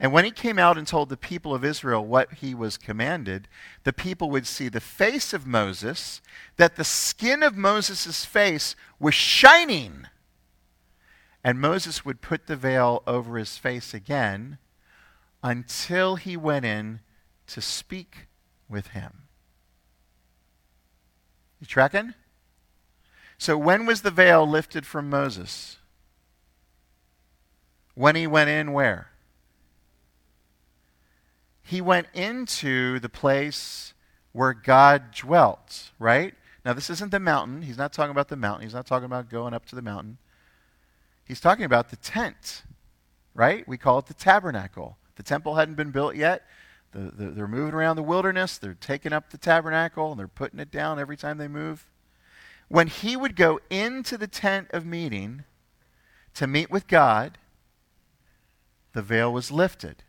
And 0.01 0.13
when 0.13 0.25
he 0.25 0.31
came 0.31 0.59
out 0.59 0.79
and 0.79 0.87
told 0.87 1.11
the 1.11 1.17
people 1.17 1.55
of 1.55 1.65
Israel 1.65 2.05
what 2.05 2.35
he 2.35 2.55
was 2.55 2.79
commanded, 2.79 3.49
the 3.85 3.93
people 3.93 4.31
would 4.31 4.47
see 4.47 4.69
the 4.69 4.81
face 4.81 5.33
of 5.33 5.47
Moses, 5.47 6.23
that 6.57 6.77
the 6.77 6.85
skin 6.85 7.43
of 7.43 7.57
Moses' 7.57 8.25
face 8.25 8.75
was 8.99 9.15
shining. 9.15 10.07
And 11.45 11.61
Moses 11.61 12.05
would 12.05 12.23
put 12.23 12.47
the 12.47 12.57
veil 12.57 13.03
over 13.07 13.37
his 13.37 13.59
face 13.59 13.93
again 13.93 14.59
until 15.43 16.17
he 16.17 16.37
went 16.37 16.65
in 16.65 17.01
to 17.49 17.61
speak 17.61 18.29
with 18.69 18.89
him. 18.89 19.25
You 21.61 21.67
tracking? 21.67 22.15
So, 23.39 23.57
when 23.57 23.87
was 23.87 24.03
the 24.03 24.11
veil 24.11 24.47
lifted 24.47 24.87
from 24.87 25.09
Moses? 25.09 25.79
When 27.95 28.17
he 28.17 28.27
went 28.27 28.51
in 28.51 28.73
where? 28.73 29.11
he 31.71 31.81
went 31.81 32.09
into 32.15 32.99
the 32.99 33.09
place 33.09 33.95
where 34.33 34.53
God 34.53 35.13
dwelt, 35.15 35.93
right? 36.01 36.35
Now, 36.65 36.73
this 36.73 36.91
isn't 36.91 37.13
the 37.13 37.21
mountain. 37.21 37.63
He's 37.63 37.79
not 37.79 37.93
talking 37.93 38.11
about 38.11 38.27
the 38.27 38.35
mountain. 38.35 38.65
He's 38.65 38.75
not 38.75 38.87
talking 38.87 39.05
about 39.05 39.31
going 39.31 39.55
up 39.55 39.67
to 39.67 39.77
the 39.77 39.83
mountain. 39.83 40.19
He's 41.25 41.39
talking 41.39 41.65
about 41.65 41.91
the 41.91 41.97
tent, 41.97 42.65
right? 43.35 43.67
We 43.69 43.79
call 43.79 44.01
it 44.01 44.07
the 44.07 44.15
tabernacle. 44.15 44.97
The 45.15 45.23
temple 45.23 45.55
hadn't 45.55 45.77
been 45.77 45.93
built 45.93 46.17
yet. 46.17 46.43
The, 46.93 47.11
the, 47.11 47.31
they're 47.31 47.49
moving 47.49 47.75
around 47.75 47.97
the 47.97 48.03
wilderness. 48.03 48.59
They're 48.59 48.75
taking 48.75 49.13
up 49.13 49.31
the 49.31 49.39
tabernacle 49.39 50.11
and 50.11 50.19
they're 50.19 50.29
putting 50.29 50.61
it 50.61 50.71
down 50.71 50.99
every 50.99 51.17
time 51.17 51.39
they 51.39 51.49
move. 51.49 51.87
When 52.69 52.87
he 52.87 53.17
would 53.17 53.37
go 53.37 53.61
into 53.69 54.17
the 54.17 54.27
tent 54.27 54.69
of 54.73 54.87
meeting 54.87 55.45
to 56.35 56.47
meet 56.47 56.71
with 56.71 56.87
God, 56.87 57.39
the 58.93 59.03
veil 59.03 59.33
was 59.33 59.51
lifted 59.51 60.03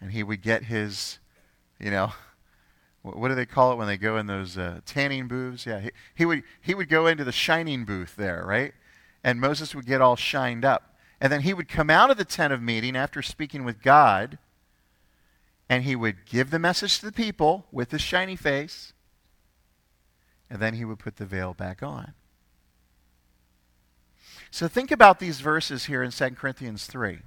and 0.00 0.12
he 0.12 0.22
would 0.22 0.42
get 0.42 0.64
his, 0.64 1.18
you 1.78 1.90
know, 1.90 2.12
what 3.02 3.28
do 3.28 3.34
they 3.34 3.46
call 3.46 3.72
it 3.72 3.76
when 3.76 3.86
they 3.86 3.96
go 3.96 4.16
in 4.16 4.26
those 4.26 4.58
uh, 4.58 4.80
tanning 4.84 5.28
booths? 5.28 5.66
Yeah, 5.66 5.80
he, 5.80 5.90
he 6.14 6.24
would 6.24 6.42
he 6.60 6.74
would 6.74 6.88
go 6.88 7.06
into 7.06 7.24
the 7.24 7.32
shining 7.32 7.84
booth 7.84 8.16
there, 8.16 8.44
right? 8.46 8.72
And 9.24 9.40
Moses 9.40 9.74
would 9.74 9.86
get 9.86 10.00
all 10.00 10.16
shined 10.16 10.64
up, 10.64 10.96
and 11.20 11.32
then 11.32 11.42
he 11.42 11.54
would 11.54 11.68
come 11.68 11.90
out 11.90 12.10
of 12.10 12.16
the 12.16 12.24
tent 12.24 12.52
of 12.52 12.62
meeting 12.62 12.96
after 12.96 13.22
speaking 13.22 13.64
with 13.64 13.82
God, 13.82 14.38
and 15.68 15.84
he 15.84 15.94
would 15.94 16.24
give 16.24 16.50
the 16.50 16.58
message 16.58 16.98
to 16.98 17.06
the 17.06 17.12
people 17.12 17.66
with 17.70 17.90
his 17.90 18.00
shiny 18.00 18.36
face, 18.36 18.92
and 20.48 20.60
then 20.60 20.74
he 20.74 20.84
would 20.84 20.98
put 20.98 21.16
the 21.16 21.26
veil 21.26 21.52
back 21.54 21.82
on. 21.82 22.14
So 24.50 24.66
think 24.66 24.90
about 24.90 25.18
these 25.18 25.40
verses 25.40 25.84
here 25.84 26.02
in 26.02 26.10
2 26.10 26.30
Corinthians 26.30 26.86
3. 26.86 27.18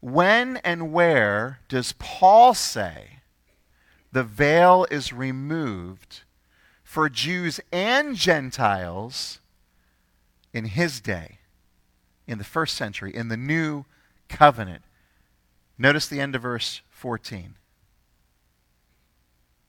When 0.00 0.58
and 0.58 0.92
where 0.92 1.60
does 1.68 1.94
Paul 1.98 2.54
say 2.54 3.20
the 4.12 4.22
veil 4.22 4.86
is 4.90 5.12
removed 5.12 6.22
for 6.82 7.08
Jews 7.08 7.60
and 7.72 8.16
Gentiles 8.16 9.40
in 10.52 10.66
his 10.66 11.00
day, 11.00 11.38
in 12.26 12.38
the 12.38 12.44
first 12.44 12.76
century, 12.76 13.14
in 13.14 13.28
the 13.28 13.36
new 13.36 13.84
covenant? 14.28 14.82
Notice 15.76 16.06
the 16.06 16.20
end 16.20 16.34
of 16.34 16.42
verse 16.42 16.82
14. 17.04 17.56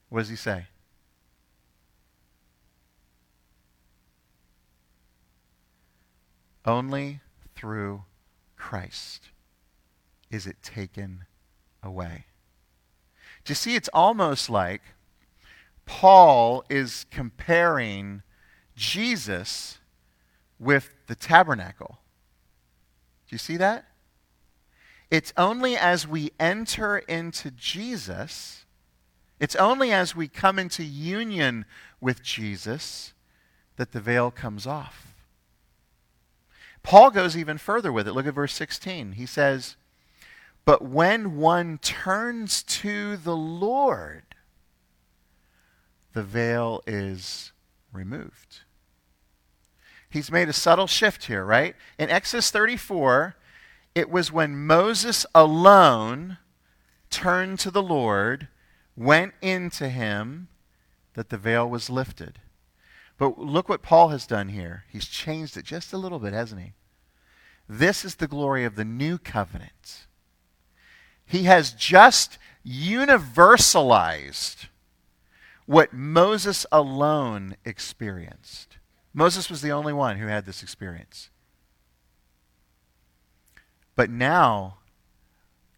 What 0.08 0.20
does 0.20 0.30
he 0.30 0.36
say? 0.36 0.68
Only 6.64 7.20
through 7.54 8.04
Christ 8.56 9.28
is 10.30 10.46
it 10.46 10.62
taken 10.62 11.26
away? 11.82 12.24
Do 13.44 13.50
you 13.50 13.54
see, 13.54 13.74
it's 13.74 13.90
almost 13.92 14.48
like 14.48 14.80
Paul 15.84 16.64
is 16.70 17.04
comparing 17.10 18.22
Jesus 18.74 19.76
with 20.58 20.94
the 21.06 21.14
tabernacle. 21.14 21.98
Do 23.28 23.34
you 23.34 23.38
see 23.38 23.58
that? 23.58 23.84
It's 25.10 25.32
only 25.36 25.76
as 25.76 26.06
we 26.06 26.32
enter 26.40 26.98
into 26.98 27.50
Jesus, 27.50 28.64
it's 29.38 29.56
only 29.56 29.92
as 29.92 30.16
we 30.16 30.28
come 30.28 30.58
into 30.58 30.82
union 30.82 31.64
with 32.00 32.22
Jesus 32.22 33.12
that 33.76 33.92
the 33.92 34.00
veil 34.00 34.30
comes 34.30 34.66
off. 34.66 35.14
Paul 36.82 37.10
goes 37.10 37.36
even 37.36 37.58
further 37.58 37.92
with 37.92 38.08
it. 38.08 38.12
Look 38.12 38.26
at 38.26 38.34
verse 38.34 38.52
16. 38.52 39.12
He 39.12 39.26
says, 39.26 39.76
but 40.66 40.82
when 40.82 41.36
one 41.36 41.78
turns 41.78 42.64
to 42.64 43.16
the 43.16 43.36
Lord, 43.36 44.24
the 46.12 46.24
veil 46.24 46.82
is 46.86 47.52
removed. 47.92 48.60
He's 50.10 50.30
made 50.30 50.48
a 50.48 50.52
subtle 50.52 50.88
shift 50.88 51.26
here, 51.26 51.44
right? 51.44 51.76
In 51.98 52.10
Exodus 52.10 52.50
34, 52.50 53.36
it 53.96 54.10
was 54.10 54.30
when 54.30 54.66
Moses 54.66 55.24
alone 55.34 56.36
turned 57.08 57.58
to 57.60 57.70
the 57.70 57.82
Lord, 57.82 58.48
went 58.94 59.32
into 59.40 59.88
him, 59.88 60.48
that 61.14 61.30
the 61.30 61.38
veil 61.38 61.66
was 61.66 61.88
lifted. 61.88 62.38
But 63.16 63.38
look 63.38 63.70
what 63.70 63.80
Paul 63.80 64.08
has 64.08 64.26
done 64.26 64.50
here. 64.50 64.84
He's 64.92 65.06
changed 65.06 65.56
it 65.56 65.64
just 65.64 65.94
a 65.94 65.96
little 65.96 66.18
bit, 66.18 66.34
hasn't 66.34 66.60
he? 66.60 66.74
This 67.66 68.04
is 68.04 68.16
the 68.16 68.28
glory 68.28 68.66
of 68.66 68.76
the 68.76 68.84
new 68.84 69.16
covenant. 69.16 70.06
He 71.24 71.44
has 71.44 71.72
just 71.72 72.36
universalized 72.66 74.66
what 75.64 75.94
Moses 75.94 76.66
alone 76.70 77.56
experienced. 77.64 78.76
Moses 79.14 79.48
was 79.48 79.62
the 79.62 79.72
only 79.72 79.94
one 79.94 80.18
who 80.18 80.26
had 80.26 80.44
this 80.44 80.62
experience. 80.62 81.30
But 83.96 84.10
now, 84.10 84.76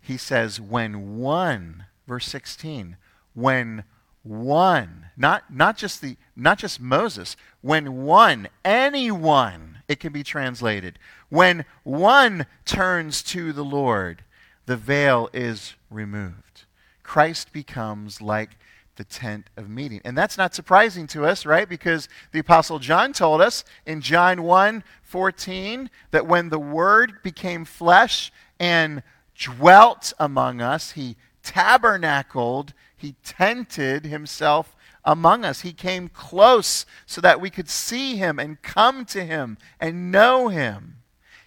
he 0.01 0.17
says, 0.17 0.61
when 0.61 1.19
one, 1.19 1.87
verse 2.07 2.27
16, 2.27 2.97
when 3.35 3.85
one, 4.25 5.07
not, 5.17 5.55
not, 5.55 5.79
just 5.79 6.03
the, 6.03 6.17
not 6.37 6.59
just 6.59 6.81
Moses, 6.81 7.37
when 7.61 8.03
one, 8.05 8.49
anyone, 8.65 9.79
it 9.87 10.01
can 10.01 10.13
be 10.13 10.25
translated, 10.25 10.99
when 11.29 11.65
one 11.85 12.47
turns 12.65 13.23
to 13.23 13.53
the 13.53 13.65
Lord, 13.65 14.25
the 14.67 14.77
veil 14.77 15.31
is 15.33 15.75
removed. 15.89 16.65
Christ 17.03 17.53
becomes 17.53 18.21
like 18.21 18.59
the 18.99 19.05
tent 19.05 19.49
of 19.57 19.71
meeting. 19.71 20.03
And 20.05 20.17
that's 20.17 20.37
not 20.37 20.55
surprising 20.55 21.07
to 21.09 21.25
us, 21.25 21.47
right? 21.47 21.67
Because 21.67 22.09
the 22.33 22.41
apostle 22.41 22.79
John 22.79 23.15
told 23.15 23.41
us 23.41 23.65
in 23.87 24.03
John 24.03 24.43
1 24.43 24.85
14 25.03 25.89
that 26.11 26.27
when 26.27 26.51
the 26.51 26.59
word 26.59 27.23
became 27.23 27.65
flesh 27.65 28.31
and 28.61 29.03
dwelt 29.39 30.13
among 30.19 30.61
us, 30.61 30.91
he 30.91 31.17
tabernacled, 31.43 32.75
he 32.95 33.15
tented 33.25 34.05
himself 34.05 34.77
among 35.03 35.47
us. 35.47 35.63
He 35.63 35.73
came 35.73 36.09
close 36.09 36.85
so 37.07 37.23
that 37.23 37.41
we 37.41 37.49
could 37.49 37.71
see 37.71 38.17
him 38.17 38.39
and 38.39 38.61
come 38.61 39.07
to 39.07 39.25
him 39.25 39.57
and 39.81 40.13
know 40.13 40.49
him. 40.49 40.97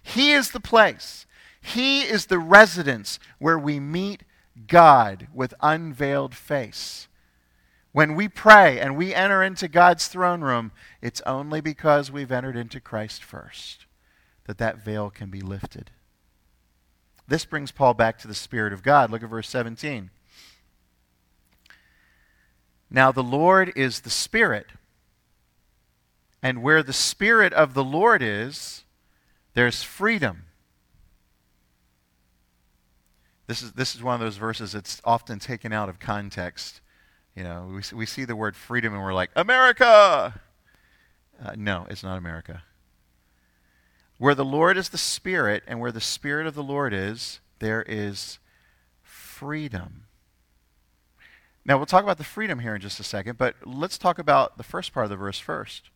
He 0.02 0.32
is 0.32 0.50
the 0.50 0.60
place 0.60 1.28
he 1.62 2.02
is 2.02 2.26
the 2.26 2.40
residence 2.40 3.20
where 3.38 3.60
we 3.60 3.80
meet 3.80 4.24
God 4.68 5.28
with 5.34 5.54
unveiled 5.62 6.34
face. 6.34 7.08
When 7.92 8.16
we 8.16 8.30
pray 8.30 8.80
and 8.80 8.96
we 8.96 9.14
enter 9.14 9.44
into 9.44 9.68
God's 9.68 10.08
throne 10.08 10.42
room, 10.42 10.72
it's 11.02 11.22
only 11.26 11.60
because 11.60 12.12
we've 12.12 12.32
entered 12.32 12.56
into 12.56 12.80
Christ 12.80 13.24
first 13.24 13.86
that 14.46 14.58
that 14.58 14.84
veil 14.84 15.10
can 15.10 15.30
be 15.30 15.42
lifted. 15.42 15.92
This 17.28 17.46
brings 17.46 17.72
Paul 17.72 17.94
back 17.94 18.18
to 18.20 18.28
the 18.28 18.34
Spirit 18.34 18.74
of 18.74 18.84
God. 18.84 19.10
Look 19.12 19.24
at 19.24 19.30
verse 19.30 19.50
17. 19.50 20.10
Now 22.90 23.12
the 23.12 23.24
Lord 23.24 23.72
is 23.76 24.02
the 24.02 24.10
Spirit, 24.10 24.68
and 26.44 26.62
where 26.62 26.84
the 26.84 26.92
Spirit 26.92 27.54
of 27.54 27.74
the 27.74 27.84
Lord 27.84 28.22
is, 28.22 28.84
there's 29.54 29.82
freedom. 29.82 30.44
This 33.48 33.62
is, 33.62 33.74
this 33.74 33.96
is 33.96 34.04
one 34.04 34.16
of 34.16 34.20
those 34.20 34.38
verses 34.38 34.74
that's 34.74 35.02
often 35.06 35.40
taken 35.40 35.72
out 35.72 35.88
of 35.88 36.00
context. 36.00 36.81
You 37.36 37.44
know, 37.44 37.72
we, 37.74 37.98
we 37.98 38.06
see 38.06 38.26
the 38.26 38.36
word 38.36 38.56
freedom 38.56 38.94
and 38.94 39.02
we're 39.02 39.14
like, 39.14 39.32
America! 39.36 40.42
Uh, 41.44 41.54
no, 41.58 41.88
it's 41.90 42.04
not 42.04 42.18
America. 42.18 42.64
Where 44.18 44.36
the 44.36 44.46
Lord 44.46 44.78
is 44.78 44.90
the 44.90 44.98
Spirit, 44.98 45.64
and 45.66 45.80
where 45.80 45.92
the 45.92 46.02
Spirit 46.02 46.46
of 46.46 46.54
the 46.54 46.62
Lord 46.62 46.94
is, 46.94 47.40
there 47.58 47.84
is 47.88 48.38
freedom. 49.02 50.04
Now, 51.66 51.78
we'll 51.78 51.88
talk 51.88 52.04
about 52.04 52.20
the 52.20 52.24
freedom 52.24 52.60
here 52.60 52.76
in 52.76 52.82
just 52.82 53.00
a 53.00 53.04
second, 53.04 53.38
but 53.38 53.56
let's 53.66 53.98
talk 53.98 54.20
about 54.20 54.58
the 54.58 54.64
first 54.64 54.94
part 54.94 55.06
of 55.06 55.10
the 55.10 55.16
verse 55.16 55.40
first. 55.40 55.90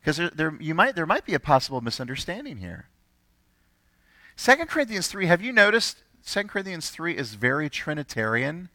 Because 0.00 0.16
there, 0.16 0.30
there, 0.30 0.50
might, 0.50 0.94
there 0.94 1.06
might 1.06 1.24
be 1.24 1.34
a 1.34 1.40
possible 1.40 1.80
misunderstanding 1.80 2.58
here. 2.58 2.88
2 4.36 4.54
Corinthians 4.66 5.08
3, 5.08 5.26
have 5.26 5.42
you 5.42 5.52
noticed 5.52 6.04
2 6.24 6.44
Corinthians 6.44 6.90
3 6.90 7.16
is 7.16 7.34
very 7.34 7.68
Trinitarian? 7.68 8.68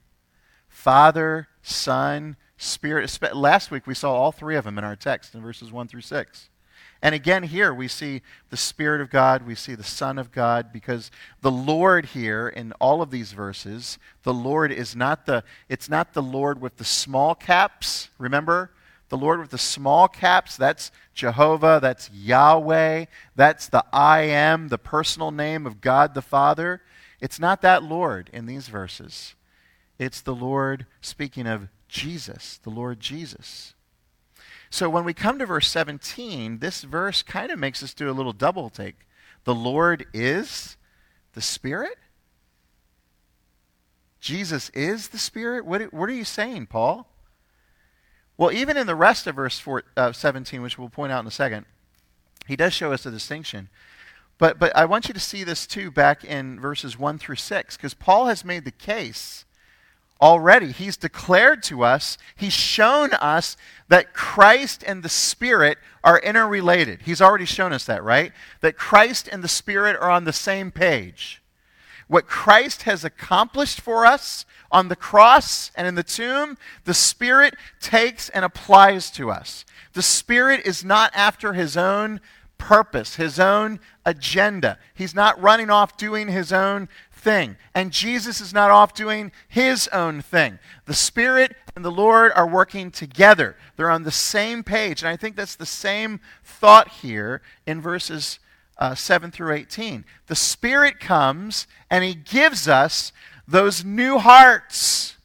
Father, 0.74 1.48
Son, 1.62 2.36
Spirit. 2.58 3.18
Last 3.34 3.70
week 3.70 3.86
we 3.86 3.94
saw 3.94 4.12
all 4.14 4.32
three 4.32 4.56
of 4.56 4.66
them 4.66 4.78
in 4.78 4.84
our 4.84 4.96
text 4.96 5.36
in 5.36 5.42
verses 5.42 5.72
1 5.72 5.88
through 5.88 6.02
6. 6.02 6.50
And 7.02 7.14
again, 7.14 7.44
here 7.44 7.74
we 7.74 7.88
see 7.88 8.22
the 8.50 8.58
Spirit 8.58 9.00
of 9.00 9.10
God, 9.10 9.46
we 9.46 9.56
see 9.56 9.76
the 9.76 9.84
Son 9.84 10.18
of 10.18 10.32
God, 10.32 10.74
because 10.74 11.12
the 11.42 11.52
Lord 11.52 12.08
here 12.08 12.50
in 12.50 12.72
all 12.82 13.02
of 13.02 13.12
these 13.12 13.34
verses, 13.34 14.00
the 14.24 14.34
Lord 14.34 14.72
is 14.72 14.96
not 14.96 15.26
the, 15.26 15.44
it's 15.70 15.90
not 15.90 16.14
the 16.14 16.24
Lord 16.24 16.60
with 16.60 16.78
the 16.78 16.86
small 16.86 17.36
caps, 17.36 18.10
remember? 18.18 18.72
The 19.10 19.18
Lord 19.18 19.42
with 19.42 19.52
the 19.52 19.58
small 19.58 20.08
caps, 20.08 20.58
that's 20.58 20.92
Jehovah, 21.14 21.80
that's 21.82 22.10
Yahweh, 22.12 23.06
that's 23.36 23.68
the 23.68 23.86
I 23.94 24.22
am, 24.22 24.70
the 24.70 24.80
personal 24.80 25.32
name 25.32 25.68
of 25.68 25.82
God 25.82 26.16
the 26.16 26.22
Father. 26.22 26.82
It's 27.22 27.40
not 27.40 27.62
that 27.62 27.84
Lord 27.84 28.30
in 28.34 28.48
these 28.48 28.70
verses. 28.70 29.36
It's 30.00 30.22
the 30.22 30.36
Lord 30.36 30.86
speaking 31.02 31.48
of 31.48 31.70
Jesus, 31.88 32.60
the 32.64 32.70
Lord 32.70 33.00
Jesus. 33.00 33.74
So 34.70 34.90
when 34.90 35.04
we 35.04 35.14
come 35.14 35.38
to 35.38 35.46
verse 35.46 35.70
17, 35.70 36.60
this 36.60 36.82
verse 36.82 37.22
kind 37.22 37.52
of 37.52 37.60
makes 37.60 37.84
us 37.84 37.94
do 37.94 38.10
a 38.10 38.12
little 38.12 38.34
double 38.34 38.70
take. 38.70 38.96
The 39.44 39.54
Lord 39.54 40.06
is 40.14 40.78
the 41.34 41.42
Spirit? 41.42 41.98
Jesus 44.20 44.70
is 44.70 45.10
the 45.10 45.20
Spirit? 45.20 45.66
What, 45.66 45.94
what 45.94 46.10
are 46.10 46.14
you 46.14 46.24
saying, 46.24 46.68
Paul? 46.68 47.08
Well, 48.38 48.52
even 48.52 48.78
in 48.78 48.88
the 48.88 48.96
rest 48.96 49.28
of 49.28 49.36
verse 49.36 49.60
four, 49.60 49.84
uh, 49.96 50.12
17, 50.12 50.62
which 50.62 50.80
we'll 50.80 50.90
point 50.90 51.12
out 51.12 51.20
in 51.20 51.28
a 51.28 51.32
second, 51.32 51.66
he 52.48 52.56
does 52.56 52.74
show 52.74 52.92
us 52.92 53.06
a 53.06 53.12
distinction. 53.12 53.70
But, 54.40 54.58
but 54.58 54.76
I 54.76 54.86
want 54.86 55.08
you 55.08 55.14
to 55.14 55.20
see 55.20 55.44
this 55.44 55.68
too 55.68 55.92
back 55.92 56.24
in 56.24 56.60
verses 56.60 56.98
1 56.98 57.20
through 57.20 57.36
6, 57.36 57.78
because 57.78 57.94
Paul 57.94 58.26
has 58.26 58.44
made 58.44 58.66
the 58.66 58.72
case 58.72 59.46
already. 60.22 60.72
He's 60.72 60.98
declared 60.98 61.64
to 61.64 61.84
us, 61.84 62.18
he's 62.36 62.54
shown 62.54 63.14
us 63.14 63.58
that 63.90 64.14
Christ 64.14 64.84
and 64.86 65.04
the 65.04 65.10
Spirit 65.10 65.78
are 66.04 66.20
interrelated. 66.20 67.02
He's 67.04 67.22
already 67.22 67.46
shown 67.46 67.74
us 67.74 67.86
that, 67.86 68.04
right? 68.04 68.32
That 68.62 68.78
Christ 68.78 69.28
and 69.32 69.44
the 69.44 69.48
Spirit 69.48 69.96
are 69.98 70.10
on 70.10 70.24
the 70.24 70.34
same 70.34 70.72
page. 70.72 71.42
What 72.08 72.28
Christ 72.28 72.84
has 72.84 73.04
accomplished 73.04 73.82
for 73.82 74.06
us 74.06 74.46
on 74.72 74.88
the 74.88 74.96
cross 74.96 75.72
and 75.76 75.88
in 75.88 75.96
the 75.96 76.04
tomb, 76.04 76.58
the 76.86 76.94
Spirit 76.94 77.56
takes 77.80 78.30
and 78.30 78.44
applies 78.44 79.10
to 79.12 79.32
us. 79.32 79.66
The 79.94 80.02
Spirit 80.02 80.66
is 80.66 80.84
not 80.84 81.12
after 81.16 81.54
his 81.54 81.78
own 81.78 82.20
purpose, 82.58 83.16
his 83.16 83.40
own 83.40 83.80
agenda. 84.06 84.78
He's 84.94 85.14
not 85.14 85.42
running 85.42 85.70
off 85.70 85.98
doing 85.98 86.30
his 86.30 86.52
own 86.54 86.88
thing. 87.24 87.56
And 87.74 87.92
Jesus 87.92 88.42
is 88.42 88.54
not 88.54 88.70
off 88.70 88.94
doing 88.94 89.32
his 89.48 89.88
own 89.88 90.22
thing. 90.22 90.60
The 90.86 90.94
Spirit 90.94 91.56
and 91.76 91.84
the 91.84 91.92
Lord 91.92 92.32
are 92.36 92.48
working 92.48 92.92
together, 92.92 93.56
they're 93.76 93.90
on 93.90 94.04
the 94.04 94.12
same 94.12 94.64
page. 94.64 95.02
And 95.02 95.10
I 95.10 95.16
think 95.16 95.36
that's 95.36 95.56
the 95.56 95.66
same 95.66 96.20
thought 96.44 96.90
here 96.90 97.42
in 97.66 97.82
verses 97.82 98.40
uh, 98.78 98.94
7 98.96 99.32
through 99.32 99.54
18. 99.54 100.04
The 100.28 100.36
Spirit 100.36 101.00
comes 101.00 101.68
and 101.90 102.04
he 102.04 102.14
gives 102.14 102.68
us 102.68 103.12
those 103.48 103.84
new 103.84 104.20
hearts 104.20 105.16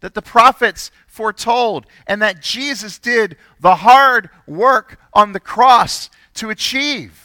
that 0.00 0.14
the 0.14 0.22
prophets 0.22 0.90
foretold 1.06 1.86
and 2.06 2.20
that 2.20 2.42
Jesus 2.42 2.98
did 2.98 3.36
the 3.60 3.76
hard 3.76 4.28
work 4.46 4.98
on 5.12 5.32
the 5.32 5.40
cross 5.40 6.10
to 6.34 6.50
achieve. 6.50 7.23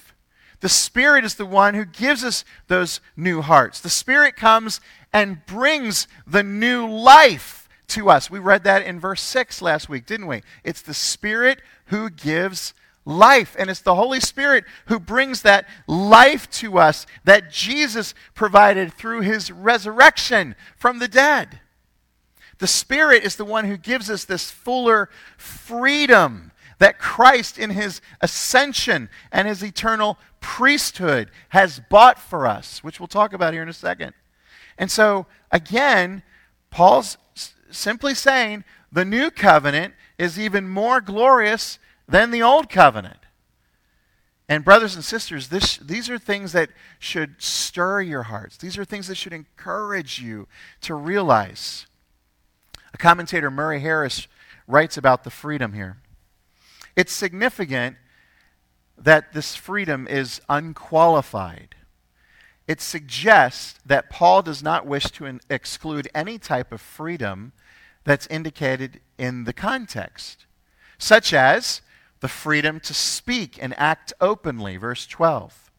The 0.61 0.69
Spirit 0.69 1.23
is 1.23 1.35
the 1.35 1.45
one 1.45 1.73
who 1.73 1.85
gives 1.85 2.23
us 2.23 2.43
those 2.67 2.99
new 3.15 3.41
hearts. 3.41 3.79
The 3.79 3.89
Spirit 3.89 4.35
comes 4.35 4.81
and 5.13 5.45
brings 5.45 6.07
the 6.27 6.43
new 6.43 6.87
life 6.87 7.69
to 7.89 8.09
us. 8.09 8.29
We 8.29 8.39
read 8.39 8.63
that 8.65 8.83
in 8.83 8.99
verse 8.99 9.21
6 9.21 9.61
last 9.61 9.89
week, 9.89 10.05
didn't 10.05 10.27
we? 10.27 10.41
It's 10.63 10.81
the 10.81 10.93
Spirit 10.93 11.61
who 11.85 12.09
gives 12.09 12.73
life. 13.05 13.55
And 13.57 13.69
it's 13.69 13.81
the 13.81 13.95
Holy 13.95 14.19
Spirit 14.19 14.65
who 14.85 14.99
brings 14.99 15.41
that 15.41 15.65
life 15.87 16.49
to 16.51 16.77
us 16.77 17.05
that 17.23 17.51
Jesus 17.51 18.13
provided 18.35 18.93
through 18.93 19.21
his 19.21 19.51
resurrection 19.51 20.55
from 20.77 20.99
the 20.99 21.07
dead. 21.07 21.61
The 22.59 22.67
Spirit 22.67 23.23
is 23.23 23.37
the 23.37 23.45
one 23.45 23.65
who 23.65 23.77
gives 23.77 24.09
us 24.09 24.25
this 24.25 24.51
fuller 24.51 25.09
freedom 25.37 26.51
that 26.79 26.99
Christ, 26.99 27.57
in 27.59 27.69
his 27.69 28.01
ascension 28.21 29.09
and 29.31 29.47
his 29.47 29.63
eternal 29.63 30.17
priesthood, 30.41 31.29
has 31.49 31.81
bought 31.89 32.17
for 32.17 32.47
us, 32.47 32.83
which 32.83 32.99
we'll 32.99 33.07
talk 33.07 33.33
about 33.33 33.53
here 33.53 33.61
in 33.61 33.69
a 33.69 33.73
second. 33.73 34.13
And 34.77 34.89
so, 34.89 35.27
again, 35.51 36.23
Paul's 36.71 37.17
simply 37.69 38.15
saying 38.15 38.63
the 38.91 39.05
new 39.05 39.29
covenant 39.29 39.93
is 40.17 40.39
even 40.39 40.67
more 40.67 41.01
glorious 41.01 41.79
than 42.07 42.31
the 42.31 42.41
old 42.41 42.69
covenant. 42.69 43.17
And, 44.47 44.65
brothers 44.65 44.95
and 44.95 45.03
sisters, 45.03 45.49
this, 45.49 45.77
these 45.77 46.09
are 46.09 46.17
things 46.17 46.53
that 46.53 46.69
should 46.97 47.35
stir 47.37 48.01
your 48.01 48.23
hearts. 48.23 48.57
These 48.57 48.79
are 48.79 48.85
things 48.85 49.07
that 49.07 49.15
should 49.15 49.33
encourage 49.33 50.19
you 50.19 50.47
to 50.81 50.95
realize. 50.95 51.85
A 52.91 52.97
commentator, 52.97 53.51
Murray 53.51 53.81
Harris, 53.81 54.27
writes 54.67 54.97
about 54.97 55.23
the 55.23 55.29
freedom 55.29 55.73
here. 55.73 55.97
It's 56.95 57.13
significant 57.13 57.97
that 58.97 59.33
this 59.33 59.55
freedom 59.55 60.07
is 60.07 60.41
unqualified. 60.49 61.75
It 62.67 62.81
suggests 62.81 63.79
that 63.85 64.09
Paul 64.09 64.41
does 64.41 64.61
not 64.61 64.85
wish 64.85 65.05
to 65.05 65.25
in- 65.25 65.41
exclude 65.49 66.07
any 66.13 66.37
type 66.37 66.71
of 66.71 66.81
freedom 66.81 67.53
that's 68.03 68.27
indicated 68.27 68.99
in 69.17 69.45
the 69.45 69.53
context, 69.53 70.45
such 70.97 71.33
as 71.33 71.81
the 72.19 72.27
freedom 72.27 72.79
to 72.81 72.93
speak 72.93 73.57
and 73.61 73.73
act 73.77 74.13
openly, 74.21 74.77
verse 74.77 75.07
12, 75.07 75.71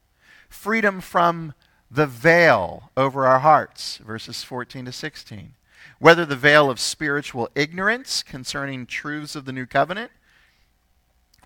freedom 0.48 1.00
from 1.00 1.54
the 1.90 2.06
veil 2.06 2.90
over 2.96 3.26
our 3.26 3.40
hearts, 3.40 3.98
verses 3.98 4.42
14 4.42 4.86
to 4.86 4.92
16, 4.92 5.54
whether 5.98 6.24
the 6.24 6.36
veil 6.36 6.70
of 6.70 6.80
spiritual 6.80 7.48
ignorance 7.54 8.22
concerning 8.22 8.86
truths 8.86 9.36
of 9.36 9.44
the 9.44 9.52
new 9.52 9.66
covenant 9.66 10.10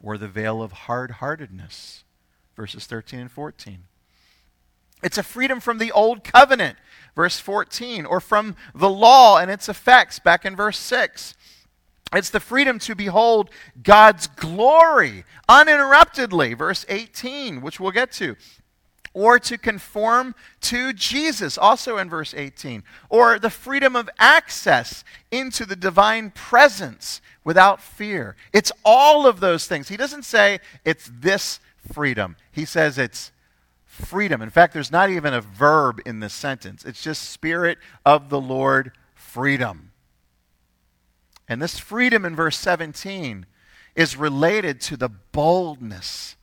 or 0.02 0.18
the 0.18 0.28
veil 0.28 0.62
of 0.62 0.72
hard 0.72 1.12
heartedness, 1.12 2.04
verses 2.56 2.86
13 2.86 3.20
and 3.20 3.30
14. 3.30 3.84
It's 5.02 5.18
a 5.18 5.22
freedom 5.22 5.60
from 5.60 5.78
the 5.78 5.92
old 5.92 6.24
covenant, 6.24 6.78
verse 7.14 7.38
14, 7.38 8.06
or 8.06 8.20
from 8.20 8.56
the 8.74 8.88
law 8.88 9.38
and 9.38 9.50
its 9.50 9.68
effects, 9.68 10.18
back 10.18 10.44
in 10.44 10.56
verse 10.56 10.78
6. 10.78 11.34
It's 12.14 12.30
the 12.30 12.40
freedom 12.40 12.78
to 12.80 12.94
behold 12.94 13.50
God's 13.82 14.28
glory 14.28 15.24
uninterruptedly, 15.48 16.54
verse 16.54 16.86
18, 16.88 17.60
which 17.60 17.80
we'll 17.80 17.90
get 17.90 18.12
to. 18.12 18.36
Or 19.14 19.38
to 19.38 19.56
conform 19.56 20.34
to 20.62 20.92
Jesus, 20.92 21.56
also 21.56 21.96
in 21.96 22.10
verse 22.10 22.34
18. 22.36 22.82
Or 23.08 23.38
the 23.38 23.48
freedom 23.48 23.96
of 23.96 24.10
access 24.18 25.04
into 25.30 25.64
the 25.64 25.76
divine 25.76 26.30
presence, 26.30 27.22
without 27.44 27.80
fear. 27.80 28.34
It's 28.52 28.72
all 28.84 29.26
of 29.26 29.40
those 29.40 29.66
things. 29.66 29.88
He 29.88 29.96
doesn't 29.96 30.24
say 30.24 30.58
it's 30.84 31.10
this 31.14 31.60
freedom, 31.92 32.36
he 32.50 32.64
says 32.64 32.98
it's 32.98 33.30
freedom. 33.84 34.42
In 34.42 34.50
fact, 34.50 34.72
there's 34.72 34.90
not 34.90 35.10
even 35.10 35.34
a 35.34 35.40
verb 35.40 36.00
in 36.04 36.20
this 36.20 36.32
sentence, 36.32 36.84
it's 36.84 37.02
just 37.02 37.30
Spirit 37.30 37.78
of 38.04 38.30
the 38.30 38.40
Lord, 38.40 38.92
freedom. 39.14 39.92
And 41.46 41.60
this 41.60 41.78
freedom 41.78 42.24
in 42.24 42.34
verse 42.34 42.58
17 42.58 43.44
is 43.94 44.16
related 44.16 44.80
to 44.80 44.96
the 44.96 45.10
boldness 45.10 46.36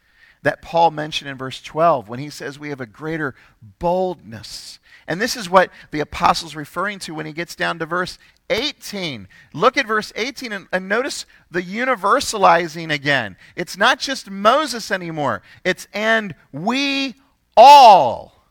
that 0.44 0.62
Paul 0.62 0.92
mentioned 0.92 1.30
in 1.30 1.38
verse 1.38 1.62
12 1.62 2.10
when 2.10 2.20
he 2.20 2.30
says 2.30 2.58
we 2.58 2.70
have 2.70 2.82
a 2.82 2.86
greater 2.86 3.36
boldness. 3.80 4.80
And 5.08 5.20
this 5.20 5.36
is 5.36 5.50
what 5.50 5.72
the 5.92 6.00
apostle's 6.00 6.56
referring 6.56 7.00
to 7.00 7.14
when 7.14 7.26
he 7.26 7.34
gets 7.34 7.56
down 7.56 7.80
to 7.80 7.86
verse 7.86 8.18
18. 8.50 9.28
Look 9.54 9.78
at 9.78 9.88
verse 9.88 10.12
18 10.16 10.52
and, 10.52 10.68
and, 10.72 10.90
notice 10.90 11.26
the 11.50 11.62
universalizing 11.62 12.92
again. 12.92 13.38
It's 13.56 13.78
not 13.78 14.00
just 14.00 14.30
Moses 14.30 14.92
anymore, 14.92 15.42
it's 15.64 15.88
and 15.94 16.36
we 16.52 17.16
all. 17.56 18.46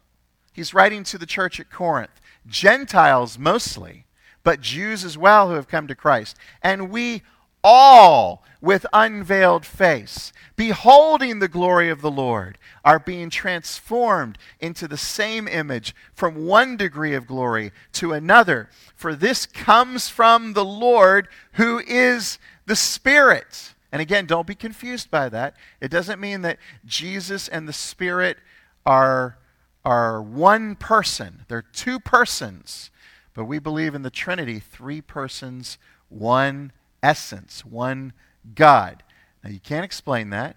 He's 0.53 0.75
writing 0.75 1.05
to 1.05 1.19
the 1.19 1.27
church 1.27 1.61
at 1.61 1.71
Corinth, 1.71 2.21
Gentiles 2.47 3.39
mostly, 3.39 4.07
but 4.43 4.61
Jews 4.61 5.05
as 5.05 5.17
well 5.17 5.49
who 5.49 5.55
have 5.55 5.69
come 5.69 5.87
to 5.87 5.95
Christ. 5.95 6.37
And 6.63 6.91
we 6.91 7.23
all 7.63 8.45
with 8.61 8.85
unveiled 8.93 9.65
face, 9.65 10.33
beholding 10.57 11.39
the 11.39 11.49
glory 11.49 11.89
of 11.89 12.03
the 12.03 12.11
Lord, 12.11 12.59
are 12.85 12.99
being 12.99 13.31
transformed 13.31 14.37
into 14.61 14.87
the 14.87 14.97
same 14.97 15.49
image 15.49 15.95
from 16.13 16.47
one 16.47 16.77
degree 16.77 17.15
of 17.15 17.27
glory 17.27 17.73
to 17.93 18.13
another. 18.13 18.69
For 18.95 19.15
this 19.15 19.47
comes 19.47 20.09
from 20.09 20.53
the 20.53 20.65
Lord 20.65 21.29
who 21.53 21.79
is 21.79 22.39
the 22.67 22.77
Spirit. 22.77 23.75
And 23.93 24.03
again, 24.03 24.27
don't 24.27 24.47
be 24.47 24.55
confused 24.55 25.11
by 25.11 25.29
that. 25.31 25.57
It 25.81 25.91
doesn't 25.91 26.21
mean 26.21 26.43
that 26.43 26.59
Jesus 26.85 27.49
and 27.49 27.67
the 27.67 27.73
Spirit 27.73 28.37
are, 28.85 29.39
are 29.85 30.23
one 30.23 30.77
person, 30.77 31.45
they're 31.49 31.63
two 31.63 31.99
persons. 31.99 32.91
But 33.33 33.45
we 33.45 33.59
believe 33.59 33.95
in 33.95 34.03
the 34.03 34.11
Trinity, 34.11 34.59
three 34.59 35.01
persons, 35.01 35.79
one 36.09 36.73
essence, 37.03 37.65
one 37.65 38.13
God. 38.55 39.03
Now, 39.43 39.51
you 39.51 39.61
can't 39.61 39.85
explain 39.85 40.31
that, 40.31 40.57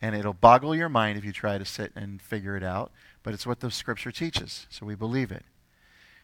and 0.00 0.14
it'll 0.14 0.32
boggle 0.32 0.74
your 0.74 0.88
mind 0.88 1.18
if 1.18 1.24
you 1.24 1.32
try 1.32 1.58
to 1.58 1.64
sit 1.64 1.92
and 1.94 2.20
figure 2.20 2.56
it 2.56 2.62
out, 2.62 2.92
but 3.22 3.34
it's 3.34 3.46
what 3.46 3.60
the 3.60 3.70
Scripture 3.70 4.12
teaches, 4.12 4.66
so 4.70 4.86
we 4.86 4.94
believe 4.94 5.30
it. 5.30 5.44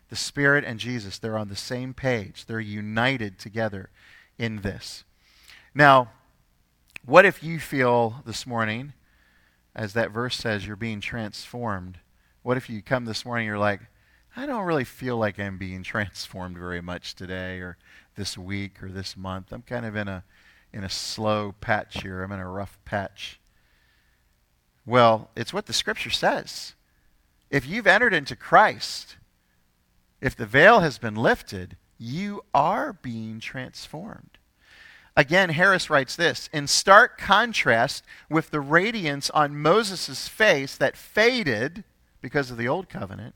The 0.09 0.17
Spirit 0.17 0.65
and 0.65 0.79
Jesus, 0.79 1.19
they're 1.19 1.39
on 1.39 1.49
the 1.49 1.57
same 1.57 1.93
page, 1.93 2.47
they're 2.47 2.61
united 2.61 3.39
together 3.39 3.91
in 4.39 4.63
this. 4.63 5.05
Now, 5.75 6.11
what 7.05 7.25
if 7.25 7.43
you 7.43 7.59
feel 7.61 8.23
this 8.25 8.47
morning, 8.47 8.93
as 9.75 9.93
that 9.93 10.11
verse 10.11 10.37
says, 10.37 10.67
you're 10.67 10.77
being 10.77 11.01
transformed? 11.01 11.99
What 12.43 12.57
if 12.57 12.71
you 12.71 12.83
come 12.83 13.05
this 13.05 13.25
morning, 13.25 13.47
you're 13.47 13.59
like, 13.59 13.81
I 14.37 14.47
don't 14.47 14.65
really 14.65 14.85
feel 14.85 15.17
like 15.17 15.39
I'm 15.39 15.59
being 15.59 15.83
transformed 15.85 16.57
very 16.57 16.81
much 16.81 17.15
today 17.15 17.59
or 17.59 17.77
this 18.17 18.37
week 18.37 18.83
or 18.83 18.89
this 18.89 19.17
month. 19.17 19.53
I'm 19.53 19.63
kind 19.63 19.87
of 19.87 19.97
in 19.97 20.09
a 20.09 20.25
in 20.77 20.85
a 20.85 20.91
slow 20.91 21.55
patch 21.63 22.03
here. 22.03 22.23
I'm 22.23 22.33
in 22.33 22.39
a 22.39 22.49
rough 22.49 22.79
patch. 22.85 23.41
Well, 24.85 25.31
it's 25.35 25.53
what 25.53 25.65
the 25.65 25.73
scripture 25.73 26.11
says. 26.11 26.75
If 27.51 27.67
you've 27.67 27.87
entered 27.87 28.13
into 28.13 28.37
Christ, 28.37 29.17
if 30.21 30.37
the 30.37 30.45
veil 30.45 30.81
has 30.81 30.99
been 30.99 31.15
lifted, 31.15 31.79
you 31.99 32.45
are 32.53 32.93
being 32.93 33.41
transformed. 33.41 34.37
Again, 35.17 35.49
Harris 35.49 35.89
writes 35.89 36.15
this 36.15 36.51
in 36.53 36.67
stark 36.67 37.17
contrast 37.17 38.05
with 38.29 38.51
the 38.51 38.61
radiance 38.61 39.31
on 39.31 39.57
Moses' 39.57 40.29
face 40.29 40.77
that 40.77 40.95
faded 40.95 41.85
because 42.21 42.51
of 42.51 42.59
the 42.59 42.69
old 42.69 42.91
covenant 42.91 43.35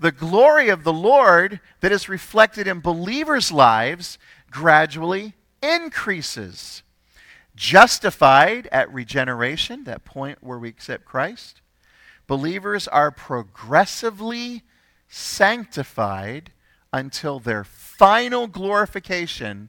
the 0.00 0.10
glory 0.10 0.70
of 0.70 0.82
the 0.82 0.94
Lord 0.94 1.60
that 1.80 1.92
is 1.92 2.08
reflected 2.08 2.66
in 2.66 2.80
believers' 2.80 3.52
lives 3.52 4.18
gradually 4.50 5.34
increases. 5.62 6.82
Justified 7.56 8.68
at 8.72 8.92
regeneration, 8.92 9.84
that 9.84 10.04
point 10.04 10.38
where 10.40 10.58
we 10.58 10.68
accept 10.68 11.04
Christ, 11.04 11.60
believers 12.26 12.88
are 12.88 13.10
progressively 13.10 14.62
sanctified 15.08 16.52
until 16.92 17.38
their 17.38 17.64
final 17.64 18.46
glorification 18.46 19.68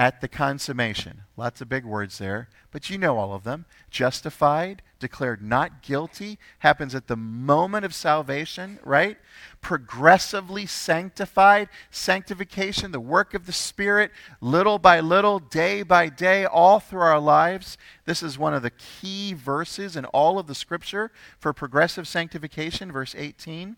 at 0.00 0.22
the 0.22 0.28
consummation. 0.28 1.24
Lots 1.36 1.60
of 1.60 1.68
big 1.68 1.84
words 1.84 2.16
there, 2.16 2.48
but 2.70 2.88
you 2.88 2.96
know 2.96 3.18
all 3.18 3.34
of 3.34 3.44
them. 3.44 3.66
Justified, 3.90 4.80
declared 4.98 5.42
not 5.42 5.82
guilty, 5.82 6.38
happens 6.60 6.94
at 6.94 7.06
the 7.06 7.18
moment 7.18 7.84
of 7.84 7.94
salvation, 7.94 8.78
right? 8.82 9.18
Progressively 9.60 10.64
sanctified, 10.64 11.68
sanctification, 11.90 12.92
the 12.92 12.98
work 12.98 13.34
of 13.34 13.44
the 13.44 13.52
Spirit, 13.52 14.10
little 14.40 14.78
by 14.78 15.00
little, 15.00 15.38
day 15.38 15.82
by 15.82 16.08
day, 16.08 16.46
all 16.46 16.80
through 16.80 17.02
our 17.02 17.20
lives. 17.20 17.76
This 18.06 18.22
is 18.22 18.38
one 18.38 18.54
of 18.54 18.62
the 18.62 18.70
key 18.70 19.34
verses 19.34 19.96
in 19.96 20.06
all 20.06 20.38
of 20.38 20.46
the 20.46 20.54
Scripture 20.54 21.12
for 21.38 21.52
progressive 21.52 22.08
sanctification, 22.08 22.90
verse 22.90 23.14
18 23.14 23.76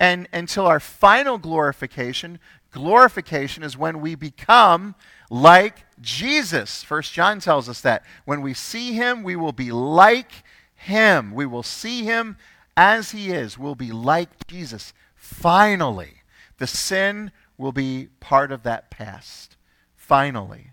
and 0.00 0.28
until 0.32 0.66
our 0.66 0.80
final 0.80 1.38
glorification 1.38 2.38
glorification 2.74 3.62
is 3.62 3.78
when 3.78 4.00
we 4.00 4.16
become 4.16 4.96
like 5.30 5.84
Jesus. 6.00 6.82
First 6.82 7.12
John 7.12 7.38
tells 7.38 7.68
us 7.68 7.80
that. 7.82 8.04
When 8.24 8.42
we 8.42 8.52
see 8.52 8.92
him, 8.94 9.22
we 9.22 9.36
will 9.36 9.52
be 9.52 9.70
like 9.70 10.42
him. 10.74 11.32
We 11.32 11.46
will 11.46 11.62
see 11.62 12.02
him 12.02 12.36
as 12.76 13.12
he 13.12 13.30
is. 13.30 13.56
We'll 13.56 13.76
be 13.76 13.92
like 13.92 14.46
Jesus. 14.48 14.92
Finally, 15.14 16.22
the 16.58 16.66
sin 16.66 17.30
will 17.56 17.70
be 17.70 18.08
part 18.18 18.50
of 18.50 18.64
that 18.64 18.90
past. 18.90 19.56
Finally, 19.94 20.72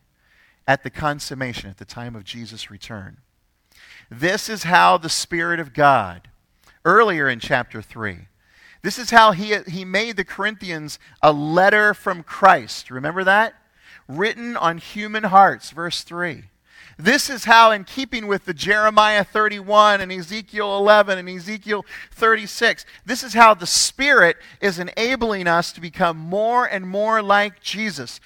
at 0.67 0.84
the 0.84 0.89
consummation, 0.89 1.69
at 1.69 1.77
the 1.77 1.86
time 1.86 2.15
of 2.15 2.23
Jesus' 2.23 2.71
return. 2.71 3.17
This 4.10 4.49
is 4.49 4.63
how 4.63 4.97
the 4.97 5.07
Spirit 5.07 5.60
of 5.60 5.73
God, 5.73 6.29
earlier 6.84 7.29
in 7.29 7.39
chapter 7.39 7.81
3, 7.81 8.27
this 8.82 8.98
is 8.98 9.12
how 9.12 9.32
he, 9.32 9.56
he 9.67 9.86
made 9.86 10.17
the 10.17 10.24
Corinthians 10.24 10.98
a 11.22 11.32
letter 11.32 11.94
from 11.94 12.24
Christ. 12.24 12.89
Remember 12.89 13.24
that? 13.24 13.56
Written 14.08 14.58
on 14.58 14.80
human 14.80 15.26
hearts, 15.26 15.70
verse 15.70 16.02
3. 16.02 16.46
This 16.98 17.30
is 17.30 17.46
how, 17.46 17.72
in 17.72 17.84
keeping 17.84 18.28
with 18.28 18.46
the 18.46 18.54
Jeremiah 18.54 19.24
31 19.24 20.02
and 20.02 20.12
Ezekiel 20.12 20.78
11 20.78 21.17
and 21.17 21.30
Ezekiel 21.30 21.86
36, 22.12 22.86
this 23.06 23.24
is 23.24 23.34
how 23.34 23.54
the 23.54 23.65
Spirit 23.65 24.38
is 24.62 24.78
enabling 24.78 25.48
us 25.48 25.72
to 25.74 25.82
become 25.82 26.17
more 26.17 26.65
and 26.65 26.88
more 26.88 27.22
like 27.22 27.62
Jesus. 27.62 28.20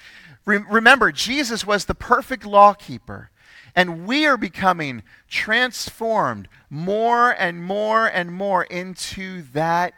Re- 0.44 0.64
remember, 0.68 1.12
Jesus 1.12 1.66
was 1.66 1.84
the 1.84 1.94
perfect 1.94 2.44
lawkeeper, 2.44 3.30
and 3.74 4.06
we 4.06 4.26
are 4.26 4.36
becoming 4.36 5.02
transformed 5.28 6.48
more 6.68 7.30
and 7.30 7.62
more 7.62 8.06
and 8.06 8.32
more 8.32 8.64
into 8.64 9.42
that 9.52 9.94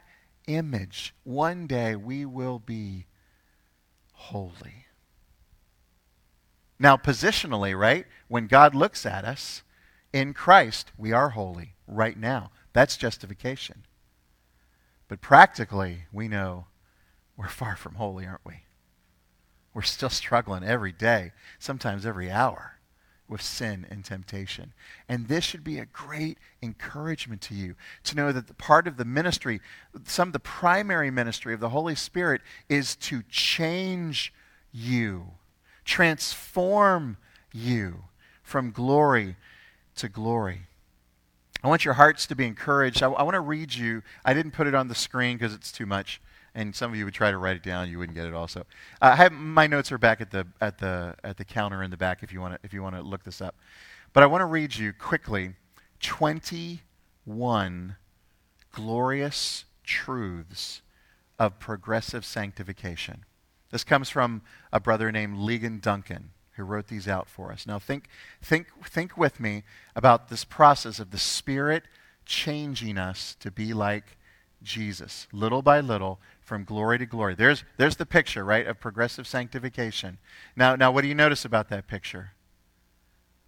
image. 0.48 1.14
One 1.22 1.66
day 1.66 1.94
we 1.94 2.24
will 2.24 2.58
be 2.58 3.06
holy. 4.12 4.87
Now, 6.78 6.96
positionally, 6.96 7.78
right? 7.78 8.06
When 8.28 8.46
God 8.46 8.74
looks 8.74 9.04
at 9.04 9.24
us 9.24 9.62
in 10.12 10.32
Christ, 10.34 10.90
we 10.96 11.12
are 11.12 11.30
holy 11.30 11.74
right 11.87 12.18
now. 12.18 12.50
That's 12.72 12.96
justification. 12.96 13.84
But 15.06 15.20
practically, 15.20 16.04
we 16.12 16.28
know 16.28 16.66
we're 17.37 17.48
far 17.48 17.76
from 17.76 17.94
holy, 17.94 18.26
aren't 18.26 18.44
we? 18.44 18.64
We're 19.74 19.82
still 19.82 20.11
struggling 20.11 20.64
every 20.64 20.92
day, 20.92 21.32
sometimes 21.58 22.06
every 22.06 22.30
hour 22.30 22.78
with 23.29 23.43
sin 23.43 23.87
and 23.91 24.05
temptation. 24.05 24.73
And 25.09 25.29
this 25.29 25.45
should 25.45 25.62
be 25.62 25.79
a 25.79 25.87
great 25.87 26.38
encouragement 26.62 27.43
to 27.43 27.55
you 27.55 27.75
to 28.05 28.17
know 28.17 28.33
that 28.33 28.47
the 28.47 28.55
part 28.55 28.87
of 28.87 28.97
the 28.97 29.05
ministry, 29.05 29.61
some 30.05 30.29
of 30.29 30.33
the 30.33 30.38
primary 30.38 31.11
ministry 31.11 31.53
of 31.55 31.61
the 31.61 31.69
Holy 31.69 31.95
Spirit 31.95 32.41
is 32.69 32.97
to 32.97 33.23
change 33.29 34.33
you, 34.73 35.27
transform 35.85 37.17
you 37.53 38.05
from 38.43 38.71
glory 38.71 39.37
to 39.97 40.09
glory. 40.09 40.62
I 41.62 41.69
want 41.69 41.85
your 41.85 41.95
hearts 41.95 42.27
to 42.29 42.37
be 42.37 42.47
encouraged. 42.47 43.03
I, 43.03 43.09
I 43.09 43.23
want 43.23 43.35
to 43.35 43.41
read 43.41 43.75
you. 43.75 44.03
I 44.25 44.33
didn't 44.33 44.53
put 44.53 44.67
it 44.67 44.75
on 44.75 44.88
the 44.88 44.95
screen 44.95 45.37
because 45.37 45.55
it's 45.55 45.73
too 45.73 45.87
much 45.87 46.21
and 46.59 46.75
some 46.75 46.90
of 46.90 46.99
you 46.99 47.05
would 47.05 47.14
try 47.14 47.31
to 47.31 47.38
write 47.38 47.55
it 47.55 47.62
down, 47.62 47.88
you 47.88 48.01
wouldn't 48.01 48.16
get 48.16 48.27
it 48.27 48.35
also. 48.35 48.62
Uh, 49.01 49.11
I 49.12 49.16
have 49.16 49.31
my 49.33 49.68
notes 49.68 49.92
are 49.92 49.99
back 49.99 50.21
at 50.21 50.33
the 50.33 50.44
at 50.61 50.79
the 50.79 51.14
at 51.23 51.37
the 51.37 51.44
counter 51.44 51.85
in 51.85 51.92
the 51.92 51.97
back 51.97 52.25
if 52.25 52.33
you 52.33 52.40
want 52.40 52.55
to 52.55 52.61
if 52.64 52.73
you 52.73 52.83
want 52.83 52.97
to 52.97 53.03
look 53.03 53.23
this 53.23 53.40
up. 53.40 53.55
But 54.12 54.25
I 54.25 54.27
want 54.27 54.40
to 54.42 54.47
read 54.47 54.75
you 54.75 54.92
quickly 54.92 55.55
21 56.01 57.97
glorious 58.73 59.66
truths 59.85 60.83
of 61.38 61.61
progressive 61.61 62.25
sanctification. 62.25 63.25
This 63.71 63.85
comes 63.85 64.11
from 64.11 64.42
a 64.73 64.81
brother 64.81 65.12
named 65.12 65.37
Ligon 65.37 65.81
Duncan 65.81 66.31
who 66.53 66.64
wrote 66.64 66.88
these 66.88 67.07
out 67.07 67.29
for 67.29 67.53
us. 67.53 67.68
Now 67.68 67.79
think 67.79 68.09
think 68.42 68.66
think 68.85 69.16
with 69.16 69.38
me 69.38 69.62
about 69.94 70.29
this 70.29 70.42
process 70.42 70.99
of 70.99 71.12
the 71.12 71.18
spirit 71.18 71.85
changing 72.25 72.99
us 72.99 73.37
to 73.39 73.53
be 73.53 73.72
like 73.72 74.18
Jesus, 74.62 75.28
little 75.32 75.62
by 75.62 75.80
little, 75.80 76.18
from 76.40 76.64
glory 76.64 76.98
to 76.98 77.06
glory. 77.06 77.34
There's, 77.34 77.64
there's 77.76 77.96
the 77.96 78.06
picture, 78.06 78.44
right, 78.44 78.66
of 78.66 78.80
progressive 78.80 79.26
sanctification. 79.26 80.18
Now, 80.56 80.76
now, 80.76 80.90
what 80.90 81.02
do 81.02 81.09
you 81.09 81.14
notice 81.14 81.44
about 81.44 81.68
that 81.68 81.86
picture? 81.86 82.32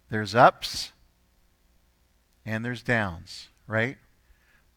There's 0.09 0.35
ups 0.35 0.91
and 2.45 2.63
there's 2.63 2.83
downs, 2.83 3.49
right? 3.67 3.97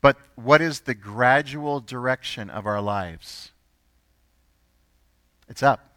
But 0.01 0.17
what 0.35 0.61
is 0.61 0.81
the 0.81 0.95
gradual 0.95 1.81
direction 1.81 2.51
of 2.51 2.67
our 2.67 2.81
lives? 2.81 3.53
It's 5.49 5.63
up. 5.63 5.97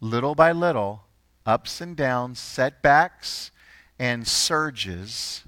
Little 0.00 0.34
by 0.34 0.52
little, 0.52 1.04
ups 1.44 1.80
and 1.80 1.96
downs, 1.96 2.38
setbacks 2.38 3.50
and 3.98 4.26
surges 4.26 5.44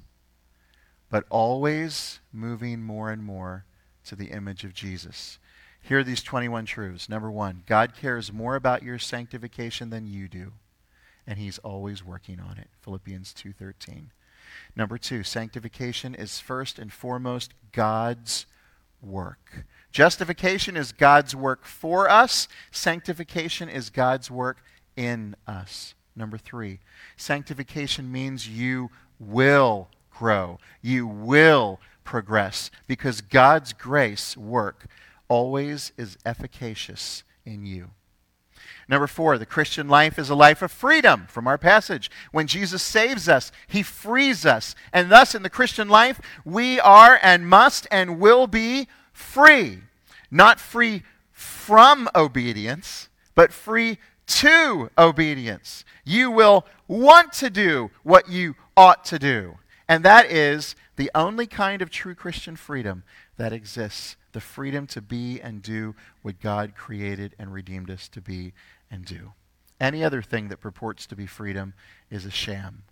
but 1.12 1.26
always 1.28 2.20
moving 2.32 2.82
more 2.82 3.10
and 3.10 3.22
more 3.22 3.66
to 4.02 4.16
the 4.16 4.30
image 4.30 4.64
of 4.64 4.72
Jesus. 4.72 5.38
Here 5.80 5.98
are 5.98 6.04
these 6.04 6.22
21 6.22 6.64
truths. 6.64 7.06
Number 7.08 7.30
one, 7.30 7.64
God 7.66 7.94
cares 7.94 8.32
more 8.32 8.56
about 8.56 8.82
your 8.82 8.98
sanctification 8.98 9.90
than 9.90 10.06
you 10.06 10.26
do. 10.26 10.52
and 11.26 11.38
he's 11.38 11.58
always 11.58 12.04
working 12.04 12.40
on 12.40 12.58
it. 12.58 12.68
Philippians 12.80 13.32
2:13. 13.32 14.10
Number 14.76 14.98
2, 14.98 15.22
sanctification 15.22 16.14
is 16.14 16.40
first 16.40 16.78
and 16.78 16.92
foremost 16.92 17.54
God's 17.72 18.46
work. 19.00 19.64
Justification 19.90 20.76
is 20.76 20.92
God's 20.92 21.34
work 21.34 21.64
for 21.64 22.08
us, 22.08 22.48
sanctification 22.70 23.68
is 23.68 23.90
God's 23.90 24.30
work 24.30 24.62
in 24.96 25.36
us. 25.46 25.94
Number 26.14 26.38
3, 26.38 26.80
sanctification 27.16 28.12
means 28.12 28.48
you 28.48 28.90
will 29.18 29.88
grow. 30.22 30.56
You 30.80 31.04
will 31.04 31.80
progress 32.04 32.70
because 32.86 33.22
God's 33.22 33.72
grace 33.72 34.36
work 34.36 34.86
always 35.26 35.90
is 35.96 36.16
efficacious 36.24 37.24
in 37.44 37.66
you. 37.66 37.90
Number 38.88 39.08
four, 39.08 39.36
the 39.36 39.46
Christian 39.46 39.88
life 39.88 40.20
is 40.20 40.30
a 40.30 40.36
life 40.36 40.62
of 40.62 40.70
freedom 40.70 41.26
from 41.28 41.48
our 41.48 41.58
passage. 41.58 42.08
When 42.30 42.46
Jesus 42.46 42.84
saves 42.84 43.28
us, 43.28 43.50
he 43.66 43.82
frees 43.82 44.46
us. 44.46 44.76
And 44.92 45.10
thus, 45.10 45.34
in 45.34 45.42
the 45.42 45.50
Christian 45.50 45.88
life, 45.88 46.20
we 46.44 46.78
are 46.78 47.18
and 47.20 47.48
must 47.48 47.88
and 47.90 48.20
will 48.20 48.46
be 48.46 48.86
free. 49.12 49.80
Not 50.30 50.60
free 50.60 51.02
from 51.32 52.08
obedience, 52.14 53.08
but 53.34 53.52
free 53.52 53.98
to 54.26 54.88
obedience. 54.96 55.84
You 56.04 56.30
will 56.30 56.64
want 56.86 57.32
to 57.34 57.50
do 57.50 57.90
what 58.04 58.28
you 58.28 58.54
ought 58.76 59.04
to 59.06 59.18
do. 59.18 59.58
And 59.92 60.06
that 60.06 60.24
is 60.32 60.74
the 60.96 61.10
only 61.14 61.46
kind 61.46 61.82
of 61.82 61.90
true 61.90 62.14
Christian 62.14 62.56
freedom 62.56 63.04
that 63.36 63.52
exists 63.52 64.16
the 64.32 64.40
freedom 64.40 64.86
to 64.86 65.02
be 65.02 65.38
and 65.38 65.60
do 65.60 65.94
what 66.22 66.40
God 66.40 66.74
created 66.74 67.34
and 67.38 67.52
redeemed 67.52 67.90
us 67.90 68.08
to 68.08 68.22
be 68.22 68.54
and 68.90 69.04
do. 69.04 69.34
Any 69.78 70.02
other 70.02 70.22
thing 70.22 70.48
that 70.48 70.62
purports 70.62 71.06
to 71.08 71.14
be 71.14 71.26
freedom 71.26 71.74
is 72.10 72.24
a 72.24 72.30
sham. 72.30 72.84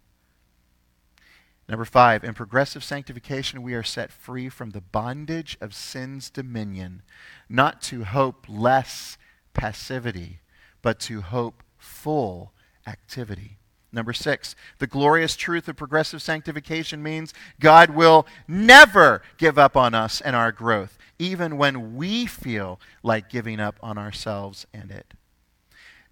Number 1.67 1.87
five, 1.87 2.23
in 2.23 2.35
progressive 2.35 2.85
sanctification, 2.85 3.63
we 3.63 3.73
are 3.73 3.83
set 3.83 4.13
free 4.13 4.51
from 4.51 4.73
the 4.73 4.83
bondage 4.83 5.57
of 5.59 5.75
sin's 5.75 6.29
dominion, 6.29 7.01
not 7.49 7.81
to 7.85 8.05
hope 8.05 8.45
less 8.47 9.17
passivity, 9.55 10.41
but 10.83 11.01
to 11.01 11.23
hope 11.23 11.63
full 11.79 12.53
activity. 12.87 13.60
Number 13.93 14.13
six, 14.13 14.55
the 14.79 14.87
glorious 14.87 15.35
truth 15.35 15.69
of 15.69 15.77
progressive 15.77 16.23
sanctification 16.23 17.03
means 17.03 17.35
God 17.59 17.91
will 17.91 18.27
never 18.47 19.23
give 19.37 19.59
up 19.59 19.77
on 19.77 19.95
us 19.95 20.21
and 20.21 20.37
our 20.37 20.53
growth, 20.53 20.97
even 21.19 21.57
when 21.57 21.97
we 21.97 22.27
feel 22.27 22.81
like 23.03 23.29
giving 23.29 23.59
up 23.59 23.77
on 23.83 23.99
ourselves 23.99 24.67
and 24.73 24.91
it. 24.91 25.15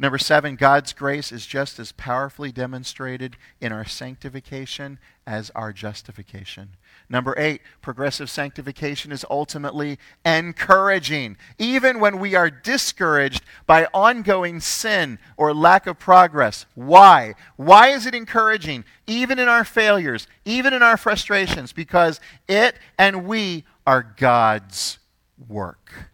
Number 0.00 0.18
seven, 0.18 0.54
God's 0.54 0.92
grace 0.92 1.32
is 1.32 1.44
just 1.44 1.80
as 1.80 1.90
powerfully 1.90 2.52
demonstrated 2.52 3.36
in 3.60 3.72
our 3.72 3.84
sanctification 3.84 5.00
as 5.26 5.50
our 5.56 5.72
justification. 5.72 6.76
Number 7.08 7.34
eight, 7.36 7.62
progressive 7.82 8.30
sanctification 8.30 9.10
is 9.10 9.24
ultimately 9.28 9.98
encouraging, 10.24 11.36
even 11.58 11.98
when 11.98 12.20
we 12.20 12.36
are 12.36 12.48
discouraged 12.48 13.42
by 13.66 13.88
ongoing 13.92 14.60
sin 14.60 15.18
or 15.36 15.52
lack 15.52 15.88
of 15.88 15.98
progress. 15.98 16.64
Why? 16.76 17.34
Why 17.56 17.88
is 17.88 18.06
it 18.06 18.14
encouraging, 18.14 18.84
even 19.08 19.40
in 19.40 19.48
our 19.48 19.64
failures, 19.64 20.28
even 20.44 20.72
in 20.72 20.82
our 20.82 20.96
frustrations? 20.96 21.72
Because 21.72 22.20
it 22.46 22.76
and 22.96 23.26
we 23.26 23.64
are 23.84 24.14
God's 24.16 25.00
work. 25.48 26.10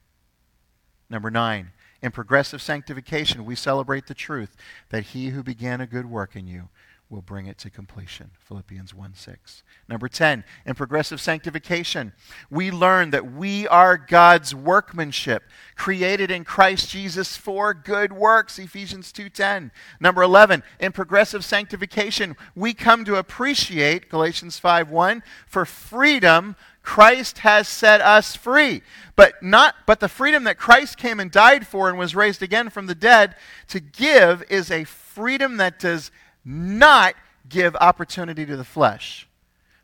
Number 1.10 1.30
nine, 1.30 1.72
in 2.04 2.10
progressive 2.10 2.60
sanctification, 2.60 3.46
we 3.46 3.54
celebrate 3.54 4.08
the 4.08 4.14
truth 4.14 4.58
that 4.90 5.04
he 5.04 5.30
who 5.30 5.42
began 5.42 5.80
a 5.80 5.86
good 5.86 6.04
work 6.04 6.36
in 6.36 6.46
you 6.46 6.68
will 7.08 7.22
bring 7.22 7.46
it 7.46 7.56
to 7.56 7.70
completion. 7.70 8.30
Philippians 8.40 8.92
1 8.92 9.14
6. 9.14 9.62
Number 9.88 10.06
10, 10.06 10.44
in 10.66 10.74
progressive 10.74 11.18
sanctification, 11.18 12.12
we 12.50 12.70
learn 12.70 13.08
that 13.10 13.32
we 13.32 13.66
are 13.68 13.96
God's 13.96 14.54
workmanship, 14.54 15.44
created 15.76 16.30
in 16.30 16.44
Christ 16.44 16.90
Jesus 16.90 17.38
for 17.38 17.72
good 17.72 18.12
works. 18.12 18.58
Ephesians 18.58 19.10
2:10. 19.10 19.70
Number 19.98 20.22
11, 20.22 20.62
in 20.78 20.92
progressive 20.92 21.42
sanctification, 21.42 22.36
we 22.54 22.74
come 22.74 23.06
to 23.06 23.16
appreciate 23.16 24.10
Galatians 24.10 24.60
5:1 24.60 25.22
for 25.46 25.64
freedom 25.64 26.54
Christ 26.84 27.38
has 27.38 27.66
set 27.66 28.00
us 28.00 28.36
free. 28.36 28.82
But 29.16 29.42
not 29.42 29.74
but 29.86 30.00
the 30.00 30.08
freedom 30.08 30.44
that 30.44 30.58
Christ 30.58 30.98
came 30.98 31.18
and 31.18 31.30
died 31.30 31.66
for 31.66 31.88
and 31.88 31.98
was 31.98 32.14
raised 32.14 32.42
again 32.42 32.68
from 32.70 32.86
the 32.86 32.94
dead 32.94 33.34
to 33.68 33.80
give 33.80 34.44
is 34.48 34.70
a 34.70 34.84
freedom 34.84 35.56
that 35.56 35.78
does 35.78 36.10
not 36.44 37.14
give 37.48 37.74
opportunity 37.76 38.44
to 38.46 38.56
the 38.56 38.64
flesh, 38.64 39.26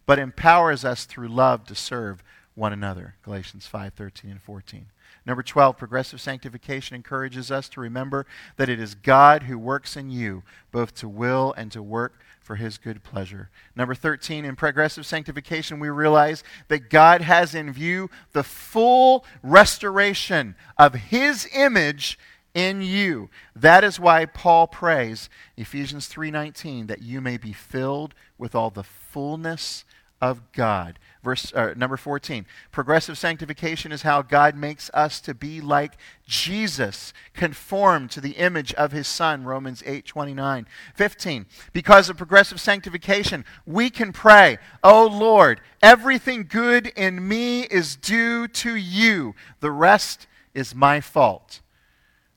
but 0.07 0.18
empowers 0.18 0.84
us 0.84 1.05
through 1.05 1.28
love 1.28 1.64
to 1.66 1.74
serve 1.74 2.22
one 2.55 2.72
another. 2.72 3.14
Galatians 3.24 3.66
5:13 3.66 4.30
and 4.30 4.42
14. 4.42 4.86
Number 5.31 5.45
12, 5.45 5.78
progressive 5.78 6.20
sanctification 6.20 6.97
encourages 6.97 7.53
us 7.53 7.68
to 7.68 7.81
remember 7.81 8.26
that 8.57 8.68
it 8.68 8.81
is 8.81 8.97
God 8.97 9.45
who 9.45 9.61
works 9.61 9.97
in 9.97 10.11
you 10.11 10.43
both 10.72 10.93
to 10.97 11.09
will 11.09 11.55
and 11.57 11.70
to 11.70 11.81
work 11.81 12.18
for 12.41 12.57
his 12.57 12.78
good 12.78 13.05
pleasure. 13.05 13.49
Number 13.76 13.95
13, 13.95 14.45
in 14.45 14.57
progressive 14.57 15.07
sanctification, 15.07 15.78
we 15.78 15.89
realize 15.89 16.43
that 16.66 16.91
God 16.91 17.20
has 17.20 17.55
in 17.55 17.72
view 17.72 18.11
the 18.33 18.43
full 18.43 19.24
restoration 19.41 20.57
of 20.76 20.95
his 20.95 21.49
image 21.55 22.18
in 22.53 22.83
you. 22.83 23.31
That 23.55 23.85
is 23.85 24.01
why 24.01 24.26
Paul 24.26 24.66
prays, 24.66 25.31
Ephesians 25.57 26.09
3:19, 26.09 26.89
that 26.89 27.03
you 27.03 27.20
may 27.20 27.37
be 27.37 27.53
filled 27.53 28.16
with 28.37 28.57
all 28.57 28.70
the 28.70 28.83
fullness 28.83 29.85
of 30.20 30.51
God. 30.51 30.99
Verse 31.23 31.53
uh, 31.53 31.75
number 31.77 31.99
14. 31.99 32.47
Progressive 32.73 33.18
sanctification 33.18 33.93
is 33.93 34.03
how 34.03 34.23
God 34.23 34.57
makes 34.57 34.91
us 34.95 35.21
to 35.21 35.35
be 35.35 35.61
like 35.61 35.99
Jesus, 36.27 37.12
conformed 37.35 38.11
to 38.12 38.21
the 38.21 38.33
image 38.33 38.73
of 38.75 38.93
his 38.93 39.07
son, 39.07 39.45
Romans 39.45 39.83
8:29. 39.83 40.66
15. 40.95 41.47
Because 41.73 42.09
of 42.09 42.16
progressive 42.16 42.61
sanctification, 42.61 43.45
we 43.66 43.91
can 43.91 44.12
pray, 44.12 44.59
"Oh 44.83 45.07
Lord, 45.07 45.61
everything 45.83 46.47
good 46.49 46.87
in 46.89 47.27
me 47.29 47.62
is 47.64 47.97
due 47.97 48.49
to 48.49 48.75
you. 48.75 49.35
The 49.61 49.71
rest 49.71 50.27
is 50.55 50.75
my 50.75 51.03
fault." 51.03 51.61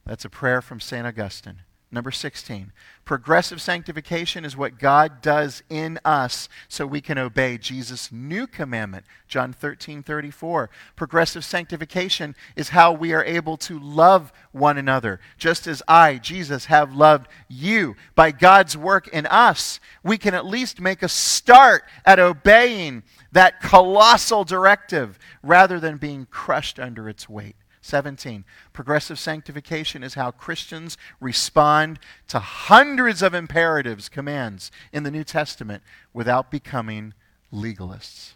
That's 0.06 0.26
a 0.26 0.30
prayer 0.30 0.62
from 0.62 0.82
St. 0.82 1.08
Augustine. 1.08 1.62
Number 1.94 2.10
16. 2.10 2.72
Progressive 3.06 3.62
sanctification 3.62 4.46
is 4.46 4.58
what 4.58 4.80
God 4.80 5.22
does 5.22 5.62
in 5.70 6.00
us 6.04 6.50
so 6.68 6.88
we 6.88 7.02
can 7.02 7.20
obey 7.20 7.60
Jesus' 7.60 8.12
new 8.12 8.48
commandment, 8.48 9.06
John 9.28 9.54
13 9.54 10.02
34. 10.02 10.72
Progressive 10.96 11.46
sanctification 11.46 12.36
is 12.56 12.70
how 12.70 12.94
we 12.94 13.14
are 13.14 13.24
able 13.24 13.58
to 13.58 13.78
love 13.78 14.34
one 14.52 14.80
another, 14.80 15.20
just 15.38 15.68
as 15.68 15.84
I, 15.88 16.18
Jesus, 16.18 16.66
have 16.66 16.96
loved 16.96 17.28
you. 17.48 17.96
By 18.16 18.32
God's 18.32 18.76
work 18.76 19.08
in 19.10 19.28
us, 19.28 19.80
we 20.02 20.18
can 20.18 20.34
at 20.34 20.48
least 20.48 20.82
make 20.82 21.04
a 21.04 21.10
start 21.10 21.84
at 22.08 22.18
obeying 22.18 23.04
that 23.34 23.62
colossal 23.62 24.44
directive 24.44 25.20
rather 25.44 25.80
than 25.80 25.98
being 25.98 26.26
crushed 26.32 26.80
under 26.80 27.08
its 27.08 27.30
weight. 27.30 27.56
17. 27.84 28.46
Progressive 28.72 29.20
sanctification 29.20 30.04
is 30.04 30.14
how 30.14 30.32
Christians 30.32 30.98
respond 31.20 32.00
to 32.30 32.40
hundreds 32.40 33.22
of 33.22 33.34
imperatives, 33.34 34.08
commands 34.08 34.72
in 34.94 35.04
the 35.04 35.12
New 35.12 35.26
Testament 35.26 35.84
without 36.14 36.50
becoming 36.50 37.14
legalists. 37.52 38.36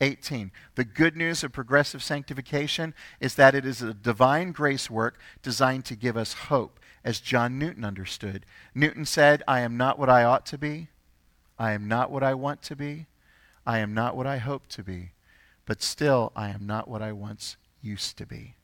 18. 0.00 0.52
The 0.76 0.84
good 0.84 1.16
news 1.16 1.42
of 1.42 1.52
progressive 1.52 2.02
sanctification 2.02 2.94
is 3.18 3.34
that 3.34 3.54
it 3.56 3.66
is 3.66 3.82
a 3.82 3.92
divine 3.92 4.52
grace 4.52 4.88
work 4.88 5.18
designed 5.42 5.84
to 5.86 5.96
give 5.96 6.16
us 6.16 6.34
hope, 6.34 6.78
as 7.02 7.18
John 7.18 7.58
Newton 7.58 7.84
understood. 7.84 8.46
Newton 8.74 9.04
said, 9.04 9.42
I 9.48 9.60
am 9.60 9.76
not 9.76 9.98
what 9.98 10.10
I 10.10 10.22
ought 10.22 10.46
to 10.46 10.58
be. 10.58 10.88
I 11.58 11.72
am 11.72 11.88
not 11.88 12.10
what 12.12 12.22
I 12.22 12.34
want 12.34 12.62
to 12.62 12.76
be. 12.76 13.06
I 13.66 13.78
am 13.78 13.94
not 13.94 14.16
what 14.16 14.26
I 14.28 14.36
hope 14.36 14.68
to 14.68 14.84
be. 14.84 15.10
But 15.64 15.82
still, 15.82 16.30
I 16.36 16.50
am 16.50 16.66
not 16.66 16.86
what 16.86 17.02
I 17.02 17.10
once 17.10 17.56
used 17.80 18.16
to 18.18 18.26
be 18.26 18.54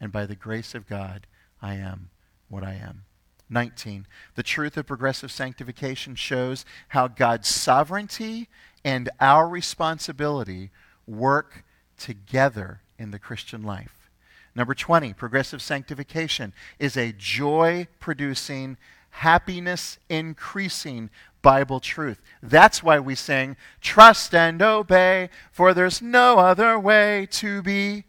and 0.00 0.12
by 0.12 0.26
the 0.26 0.36
grace 0.36 0.74
of 0.74 0.88
God, 0.88 1.26
I 1.60 1.74
am 1.74 2.10
what 2.48 2.64
I 2.64 2.74
am. 2.74 3.04
19. 3.50 4.06
The 4.34 4.42
truth 4.42 4.76
of 4.76 4.86
progressive 4.86 5.32
sanctification 5.32 6.14
shows 6.14 6.64
how 6.88 7.08
God's 7.08 7.48
sovereignty 7.48 8.48
and 8.84 9.08
our 9.20 9.48
responsibility 9.48 10.70
work 11.06 11.64
together 11.96 12.82
in 12.98 13.10
the 13.10 13.18
Christian 13.18 13.62
life. 13.62 14.10
Number 14.54 14.74
20, 14.74 15.12
progressive 15.14 15.62
sanctification 15.62 16.52
is 16.78 16.96
a 16.96 17.12
joy 17.12 17.86
producing, 18.00 18.76
happiness 19.10 19.98
increasing 20.08 21.10
Bible 21.42 21.80
truth. 21.80 22.20
That's 22.42 22.82
why 22.82 22.98
we 22.98 23.14
sing, 23.14 23.56
Trust 23.80 24.34
and 24.34 24.60
obey, 24.60 25.30
for 25.52 25.72
there's 25.72 26.02
no 26.02 26.38
other 26.38 26.78
way 26.78 27.26
to 27.32 27.62
be 27.62 28.04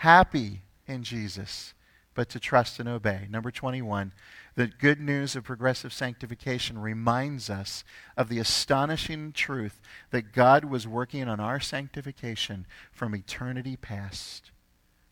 happy 0.00 0.62
in 0.86 1.02
Jesus 1.02 1.74
but 2.14 2.30
to 2.30 2.40
trust 2.40 2.80
and 2.80 2.88
obey. 2.88 3.26
Number 3.28 3.50
21, 3.50 4.12
the 4.54 4.66
good 4.66 4.98
news 4.98 5.36
of 5.36 5.44
progressive 5.44 5.92
sanctification 5.92 6.78
reminds 6.78 7.50
us 7.50 7.84
of 8.16 8.30
the 8.30 8.38
astonishing 8.38 9.32
truth 9.32 9.78
that 10.10 10.32
God 10.32 10.64
was 10.64 10.88
working 10.88 11.28
on 11.28 11.38
our 11.38 11.60
sanctification 11.60 12.66
from 12.90 13.14
eternity 13.14 13.76
past, 13.76 14.50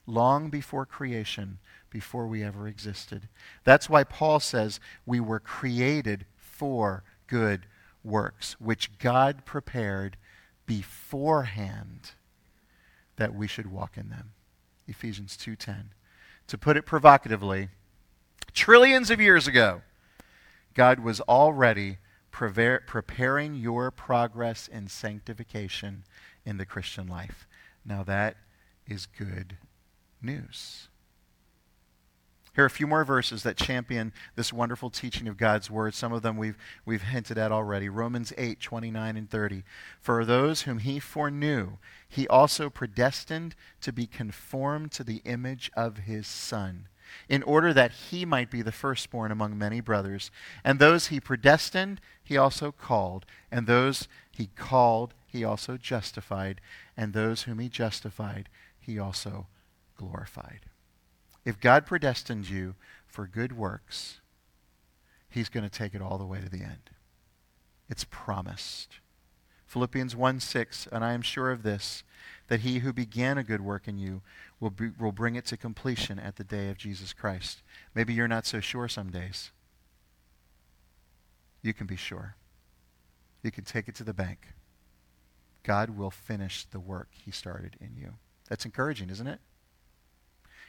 long 0.06 0.48
before 0.48 0.86
creation, 0.86 1.58
before 1.90 2.26
we 2.26 2.42
ever 2.42 2.66
existed. 2.66 3.28
That's 3.64 3.90
why 3.90 4.04
Paul 4.04 4.40
says 4.40 4.80
we 5.04 5.20
were 5.20 5.40
created 5.40 6.24
for 6.38 7.04
good 7.26 7.66
works, 8.02 8.56
which 8.58 8.98
God 8.98 9.44
prepared 9.44 10.16
beforehand 10.64 12.12
that 13.16 13.34
we 13.34 13.46
should 13.46 13.70
walk 13.70 13.98
in 13.98 14.08
them. 14.08 14.32
Ephesians 14.88 15.36
2:10. 15.36 15.92
To 16.48 16.58
put 16.58 16.76
it 16.76 16.86
provocatively, 16.86 17.68
trillions 18.52 19.10
of 19.10 19.20
years 19.20 19.46
ago, 19.46 19.82
God 20.74 20.98
was 21.00 21.20
already 21.22 21.98
preparing 22.30 23.54
your 23.54 23.90
progress 23.90 24.66
in 24.66 24.88
sanctification 24.88 26.04
in 26.44 26.56
the 26.56 26.66
Christian 26.66 27.06
life. 27.06 27.46
Now 27.84 28.02
that 28.04 28.36
is 28.86 29.06
good 29.06 29.58
news. 30.22 30.88
Here 32.58 32.64
are 32.64 32.66
a 32.66 32.70
few 32.70 32.88
more 32.88 33.04
verses 33.04 33.44
that 33.44 33.56
champion 33.56 34.12
this 34.34 34.52
wonderful 34.52 34.90
teaching 34.90 35.28
of 35.28 35.36
God's 35.36 35.70
word. 35.70 35.94
Some 35.94 36.12
of 36.12 36.22
them 36.22 36.36
we've, 36.36 36.58
we've 36.84 37.02
hinted 37.02 37.38
at 37.38 37.52
already. 37.52 37.88
Romans 37.88 38.32
8, 38.36 38.58
29 38.58 39.16
and 39.16 39.30
30. 39.30 39.62
For 40.00 40.24
those 40.24 40.62
whom 40.62 40.80
he 40.80 40.98
foreknew, 40.98 41.74
he 42.08 42.26
also 42.26 42.68
predestined 42.68 43.54
to 43.80 43.92
be 43.92 44.08
conformed 44.08 44.90
to 44.90 45.04
the 45.04 45.22
image 45.24 45.70
of 45.76 45.98
his 45.98 46.26
Son, 46.26 46.88
in 47.28 47.44
order 47.44 47.72
that 47.72 47.92
he 47.92 48.24
might 48.24 48.50
be 48.50 48.62
the 48.62 48.72
firstborn 48.72 49.30
among 49.30 49.56
many 49.56 49.80
brothers. 49.80 50.32
And 50.64 50.80
those 50.80 51.06
he 51.06 51.20
predestined, 51.20 52.00
he 52.24 52.36
also 52.36 52.72
called. 52.72 53.24
And 53.52 53.68
those 53.68 54.08
he 54.32 54.48
called, 54.56 55.14
he 55.28 55.44
also 55.44 55.76
justified. 55.76 56.60
And 56.96 57.12
those 57.12 57.42
whom 57.42 57.60
he 57.60 57.68
justified, 57.68 58.48
he 58.80 58.98
also 58.98 59.46
glorified. 59.96 60.62
If 61.48 61.60
God 61.60 61.86
predestined 61.86 62.50
you 62.50 62.74
for 63.06 63.26
good 63.26 63.56
works, 63.56 64.20
he's 65.30 65.48
going 65.48 65.64
to 65.64 65.70
take 65.70 65.94
it 65.94 66.02
all 66.02 66.18
the 66.18 66.26
way 66.26 66.42
to 66.42 66.48
the 66.50 66.60
end. 66.60 66.90
It's 67.88 68.04
promised. 68.04 68.98
Philippians 69.66 70.14
1 70.14 70.40
6, 70.40 70.88
and 70.92 71.02
I 71.02 71.14
am 71.14 71.22
sure 71.22 71.50
of 71.50 71.62
this, 71.62 72.04
that 72.48 72.60
he 72.60 72.80
who 72.80 72.92
began 72.92 73.38
a 73.38 73.42
good 73.42 73.62
work 73.62 73.88
in 73.88 73.96
you 73.96 74.20
will, 74.60 74.68
be, 74.68 74.90
will 75.00 75.10
bring 75.10 75.36
it 75.36 75.46
to 75.46 75.56
completion 75.56 76.18
at 76.18 76.36
the 76.36 76.44
day 76.44 76.68
of 76.68 76.76
Jesus 76.76 77.14
Christ. 77.14 77.62
Maybe 77.94 78.12
you're 78.12 78.28
not 78.28 78.44
so 78.44 78.60
sure 78.60 78.86
some 78.86 79.10
days. 79.10 79.50
You 81.62 81.72
can 81.72 81.86
be 81.86 81.96
sure. 81.96 82.36
You 83.42 83.50
can 83.50 83.64
take 83.64 83.88
it 83.88 83.94
to 83.94 84.04
the 84.04 84.12
bank. 84.12 84.48
God 85.62 85.96
will 85.96 86.10
finish 86.10 86.66
the 86.66 86.78
work 86.78 87.08
he 87.12 87.30
started 87.30 87.76
in 87.80 87.96
you. 87.96 88.16
That's 88.50 88.66
encouraging, 88.66 89.08
isn't 89.08 89.26
it? 89.26 89.40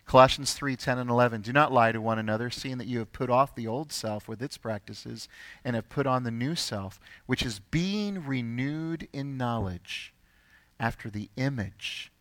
Colossians 0.10 0.54
3 0.54 0.76
10 0.76 0.98
and 0.98 1.10
11. 1.12 1.42
Do 1.42 1.54
not 1.54 1.72
lie 1.72 1.92
to 1.92 2.02
one 2.02 2.18
another, 2.18 2.50
seeing 2.50 2.80
that 2.80 2.88
you 2.88 2.98
have 2.98 3.14
put 3.14 3.30
off 3.30 3.54
the 3.54 3.68
old 3.68 3.92
self 3.92 4.28
with 4.28 4.42
its 4.42 4.58
practices 4.58 5.30
and 5.64 5.76
have 5.76 5.88
put 5.88 6.08
on 6.08 6.24
the 6.24 6.32
new 6.32 6.56
self, 6.56 7.00
which 7.28 7.44
is 7.44 7.60
being 7.60 8.26
renewed 8.26 9.08
in 9.14 9.38
knowledge 9.38 10.12
after 10.80 11.12
the 11.12 11.30
image 11.36 12.12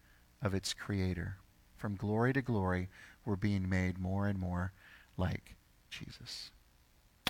of 0.42 0.52
its 0.52 0.74
creator. 0.74 1.38
From 1.78 1.96
glory 1.96 2.34
to 2.34 2.42
glory, 2.42 2.90
we're 3.24 3.36
being 3.36 3.70
made 3.70 3.98
more 3.98 4.26
and 4.26 4.38
more 4.38 4.74
like 5.16 5.56
Jesus. 5.88 6.50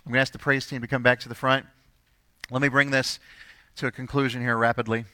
I'm 0.05 0.11
going 0.11 0.19
to 0.19 0.23
ask 0.23 0.33
the 0.33 0.41
praise 0.41 0.67
team 0.67 0.81
to 0.81 0.89
come 0.89 1.05
back 1.05 1.21
to 1.21 1.29
the 1.29 1.37
front. 1.37 1.67
Let 2.51 2.63
me 2.63 2.69
bring 2.69 2.91
this 2.91 3.21
to 3.77 3.87
a 3.87 3.93
conclusion 3.93 4.43
here 4.43 4.57
rapidly. 4.57 5.05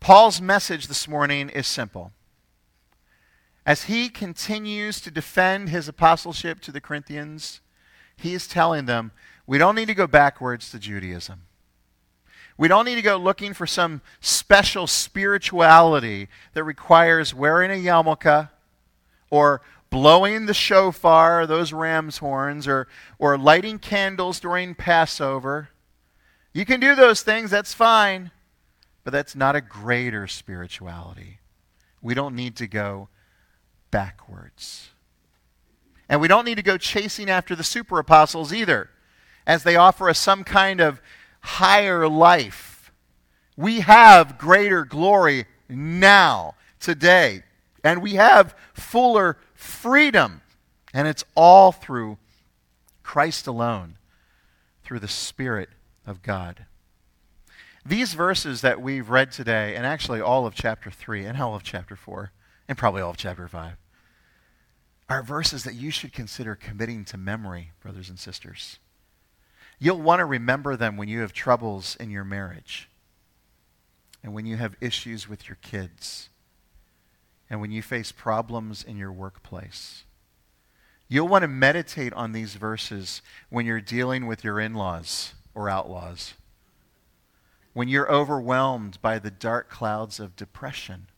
Paul's 0.00 0.40
message 0.40 0.88
this 0.88 1.06
morning 1.06 1.50
is 1.50 1.68
simple 1.68 2.10
as 3.66 3.84
he 3.84 4.08
continues 4.08 5.00
to 5.00 5.10
defend 5.10 5.70
his 5.70 5.88
apostleship 5.88 6.60
to 6.60 6.72
the 6.72 6.80
Corinthians, 6.80 7.60
he 8.16 8.34
is 8.34 8.46
telling 8.46 8.84
them, 8.84 9.12
we 9.46 9.58
don't 9.58 9.74
need 9.74 9.88
to 9.88 9.94
go 9.94 10.06
backwards 10.06 10.70
to 10.70 10.78
Judaism. 10.78 11.42
We 12.56 12.68
don't 12.68 12.84
need 12.84 12.94
to 12.94 13.02
go 13.02 13.16
looking 13.16 13.52
for 13.52 13.66
some 13.66 14.00
special 14.20 14.86
spirituality 14.86 16.28
that 16.52 16.64
requires 16.64 17.34
wearing 17.34 17.70
a 17.70 17.74
yarmulke 17.74 18.48
or 19.30 19.60
blowing 19.90 20.46
the 20.46 20.54
shofar, 20.54 21.46
those 21.46 21.72
ram's 21.72 22.18
horns, 22.18 22.68
or, 22.68 22.86
or 23.18 23.36
lighting 23.36 23.78
candles 23.78 24.40
during 24.40 24.74
Passover. 24.74 25.70
You 26.52 26.64
can 26.64 26.80
do 26.80 26.94
those 26.94 27.22
things, 27.22 27.50
that's 27.50 27.74
fine, 27.74 28.30
but 29.02 29.12
that's 29.12 29.34
not 29.34 29.56
a 29.56 29.60
greater 29.60 30.26
spirituality. 30.28 31.38
We 32.00 32.14
don't 32.14 32.36
need 32.36 32.56
to 32.56 32.66
go 32.66 33.08
backwards. 33.94 34.90
And 36.08 36.20
we 36.20 36.26
don't 36.26 36.44
need 36.44 36.56
to 36.56 36.62
go 36.62 36.76
chasing 36.76 37.30
after 37.30 37.54
the 37.54 37.62
super 37.62 38.00
apostles 38.00 38.52
either, 38.52 38.90
as 39.46 39.62
they 39.62 39.76
offer 39.76 40.08
us 40.08 40.18
some 40.18 40.42
kind 40.42 40.80
of 40.80 41.00
higher 41.42 42.08
life. 42.08 42.90
We 43.56 43.80
have 43.80 44.36
greater 44.36 44.84
glory 44.84 45.44
now, 45.68 46.56
today, 46.80 47.44
and 47.84 48.02
we 48.02 48.14
have 48.14 48.56
fuller 48.72 49.38
freedom. 49.54 50.40
And 50.92 51.06
it's 51.06 51.24
all 51.36 51.70
through 51.70 52.18
Christ 53.04 53.46
alone, 53.46 53.96
through 54.82 54.98
the 54.98 55.08
Spirit 55.08 55.68
of 56.04 56.20
God. 56.20 56.66
These 57.86 58.14
verses 58.14 58.60
that 58.60 58.82
we've 58.82 59.08
read 59.08 59.30
today, 59.30 59.76
and 59.76 59.86
actually 59.86 60.20
all 60.20 60.46
of 60.46 60.54
chapter 60.56 60.90
3 60.90 61.26
and 61.26 61.40
all 61.40 61.54
of 61.54 61.62
chapter 61.62 61.94
4, 61.94 62.32
and 62.66 62.76
probably 62.76 63.00
all 63.00 63.10
of 63.10 63.16
chapter 63.16 63.46
5, 63.46 63.76
are 65.08 65.22
verses 65.22 65.64
that 65.64 65.74
you 65.74 65.90
should 65.90 66.12
consider 66.12 66.54
committing 66.54 67.04
to 67.04 67.16
memory, 67.16 67.72
brothers 67.82 68.08
and 68.08 68.18
sisters. 68.18 68.78
You'll 69.78 70.00
want 70.00 70.20
to 70.20 70.24
remember 70.24 70.76
them 70.76 70.96
when 70.96 71.08
you 71.08 71.20
have 71.20 71.32
troubles 71.32 71.96
in 72.00 72.10
your 72.10 72.24
marriage, 72.24 72.88
and 74.22 74.32
when 74.32 74.46
you 74.46 74.56
have 74.56 74.76
issues 74.80 75.28
with 75.28 75.48
your 75.48 75.58
kids, 75.60 76.30
and 77.50 77.60
when 77.60 77.70
you 77.70 77.82
face 77.82 78.12
problems 78.12 78.82
in 78.82 78.96
your 78.96 79.12
workplace. 79.12 80.04
You'll 81.08 81.28
want 81.28 81.42
to 81.42 81.48
meditate 81.48 82.14
on 82.14 82.32
these 82.32 82.54
verses 82.54 83.20
when 83.50 83.66
you're 83.66 83.80
dealing 83.80 84.26
with 84.26 84.42
your 84.42 84.58
in 84.58 84.74
laws 84.74 85.34
or 85.54 85.68
outlaws, 85.68 86.34
when 87.74 87.88
you're 87.88 88.10
overwhelmed 88.10 89.00
by 89.02 89.18
the 89.18 89.30
dark 89.30 89.68
clouds 89.68 90.18
of 90.18 90.36
depression, 90.36 91.08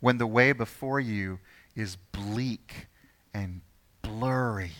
when 0.00 0.18
the 0.18 0.26
way 0.26 0.52
before 0.52 0.98
you 0.98 1.38
is 1.74 1.96
bleak 1.96 2.86
and 3.32 3.60
blurry 4.02 4.72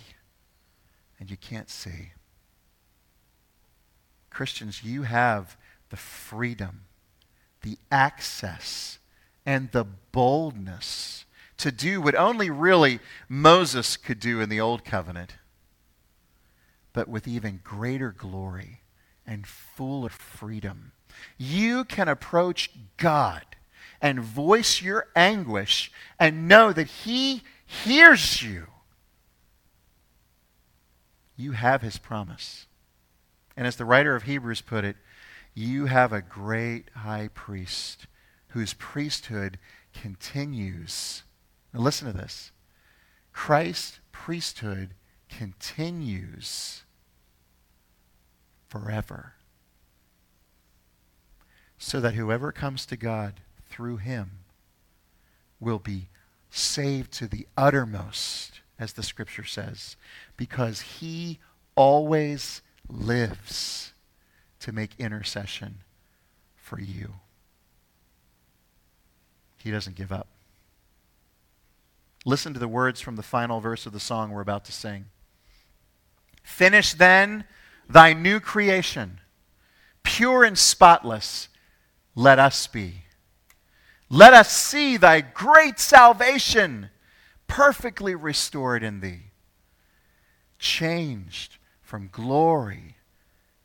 and 1.22 1.30
you 1.30 1.36
can't 1.36 1.70
see. 1.70 2.10
Christians, 4.28 4.82
you 4.82 5.02
have 5.02 5.56
the 5.90 5.96
freedom, 5.96 6.82
the 7.60 7.78
access, 7.92 8.98
and 9.46 9.70
the 9.70 9.84
boldness 9.84 11.24
to 11.58 11.70
do 11.70 12.00
what 12.00 12.16
only 12.16 12.50
really 12.50 12.98
Moses 13.28 13.96
could 13.96 14.18
do 14.18 14.40
in 14.40 14.48
the 14.48 14.60
Old 14.60 14.84
Covenant, 14.84 15.36
but 16.92 17.06
with 17.06 17.28
even 17.28 17.60
greater 17.62 18.10
glory 18.10 18.80
and 19.24 19.46
fuller 19.46 20.08
freedom. 20.08 20.90
You 21.38 21.84
can 21.84 22.08
approach 22.08 22.70
God 22.96 23.44
and 24.02 24.20
voice 24.20 24.82
your 24.82 25.06
anguish 25.14 25.92
and 26.18 26.48
know 26.48 26.72
that 26.72 26.88
He 26.88 27.42
hears 27.64 28.42
you. 28.42 28.66
You 31.36 31.52
have 31.52 31.80
His 31.80 31.96
promise. 31.96 32.66
And 33.56 33.66
as 33.66 33.76
the 33.76 33.84
writer 33.84 34.16
of 34.16 34.24
Hebrews 34.24 34.60
put 34.60 34.84
it, 34.84 34.96
you 35.54 35.86
have 35.86 36.12
a 36.12 36.20
great 36.20 36.88
high 36.96 37.28
priest 37.32 38.06
whose 38.48 38.74
priesthood 38.74 39.58
continues. 39.94 41.22
Now 41.72 41.80
listen 41.80 42.06
to 42.06 42.16
this. 42.16 42.50
Christ's 43.32 44.00
priesthood 44.10 44.90
continues 45.28 46.82
forever. 48.68 49.34
So 51.78 52.00
that 52.00 52.14
whoever 52.14 52.52
comes 52.52 52.86
to 52.86 52.96
God 52.96 53.40
through 53.72 53.96
him 53.96 54.30
will 55.58 55.78
be 55.78 56.08
saved 56.50 57.10
to 57.12 57.26
the 57.26 57.46
uttermost, 57.56 58.60
as 58.78 58.92
the 58.92 59.02
scripture 59.02 59.44
says, 59.44 59.96
because 60.36 60.80
he 60.80 61.38
always 61.74 62.60
lives 62.88 63.94
to 64.60 64.72
make 64.72 64.90
intercession 64.98 65.78
for 66.56 66.78
you. 66.78 67.14
He 69.56 69.70
doesn't 69.70 69.96
give 69.96 70.12
up. 70.12 70.28
Listen 72.24 72.52
to 72.52 72.60
the 72.60 72.68
words 72.68 73.00
from 73.00 73.16
the 73.16 73.22
final 73.22 73.60
verse 73.60 73.86
of 73.86 73.92
the 73.92 74.00
song 74.00 74.30
we're 74.30 74.42
about 74.42 74.64
to 74.66 74.72
sing. 74.72 75.06
Finish 76.42 76.92
then 76.94 77.44
thy 77.88 78.12
new 78.12 78.40
creation, 78.40 79.20
pure 80.02 80.44
and 80.44 80.58
spotless, 80.58 81.48
let 82.14 82.38
us 82.38 82.66
be. 82.66 83.04
Let 84.14 84.34
us 84.34 84.52
see 84.52 84.98
thy 84.98 85.22
great 85.22 85.78
salvation 85.78 86.90
perfectly 87.46 88.14
restored 88.14 88.82
in 88.82 89.00
thee, 89.00 89.30
changed 90.58 91.56
from 91.80 92.10
glory 92.12 92.96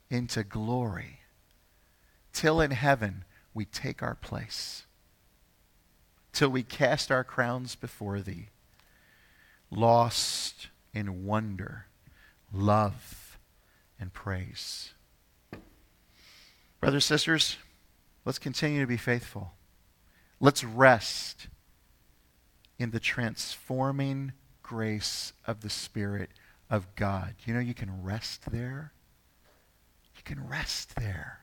into 0.09 0.45
glory, 0.45 1.19
till 2.31 2.61
in 2.61 2.71
heaven 2.71 3.25
we 3.53 3.65
take 3.65 4.01
our 4.01 4.15
place, 4.15 4.85
till 6.31 6.47
we 6.47 6.63
cast 6.63 7.11
our 7.11 7.25
crowns 7.25 7.75
before 7.75 8.21
thee, 8.21 8.47
lost 9.69 10.69
in 10.93 11.25
wonder, 11.25 11.87
love, 12.53 13.37
and 13.99 14.13
praise. 14.13 14.93
Brothers, 16.79 17.03
sisters, 17.03 17.57
let's 18.23 18.39
continue 18.39 18.79
to 18.79 18.87
be 18.87 18.95
faithful. 18.95 19.56
Let's 20.39 20.63
rest 20.63 21.47
in 22.77 22.91
the 22.91 22.99
transforming 22.99 24.33
grace 24.61 25.33
of 25.45 25.61
the 25.61 25.69
Spirit 25.69 26.29
of 26.69 26.95
God. 26.95 27.35
You 27.45 27.53
know, 27.53 27.59
you 27.59 27.73
can 27.73 28.03
rest 28.03 28.51
there. 28.51 28.93
You 30.15 30.21
can 30.23 30.47
rest 30.47 30.95
there. 30.95 31.39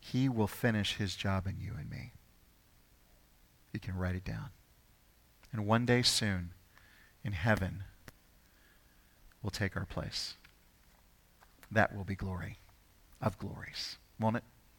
He 0.00 0.28
will 0.28 0.48
finish 0.48 0.96
his 0.96 1.14
job 1.14 1.46
in 1.46 1.58
you 1.60 1.72
and 1.78 1.88
me. 1.88 2.12
You 3.72 3.80
can 3.80 3.96
write 3.96 4.16
it 4.16 4.24
down. 4.24 4.50
And 5.52 5.66
one 5.66 5.86
day 5.86 6.02
soon, 6.02 6.50
in 7.24 7.32
heaven, 7.32 7.84
we'll 9.42 9.50
take 9.50 9.76
our 9.76 9.84
place. 9.84 10.34
That 11.70 11.94
will 11.94 12.04
be 12.04 12.14
glory 12.14 12.58
of 13.20 13.38
glories, 13.38 13.96
won't 14.18 14.36
it? 14.36 14.44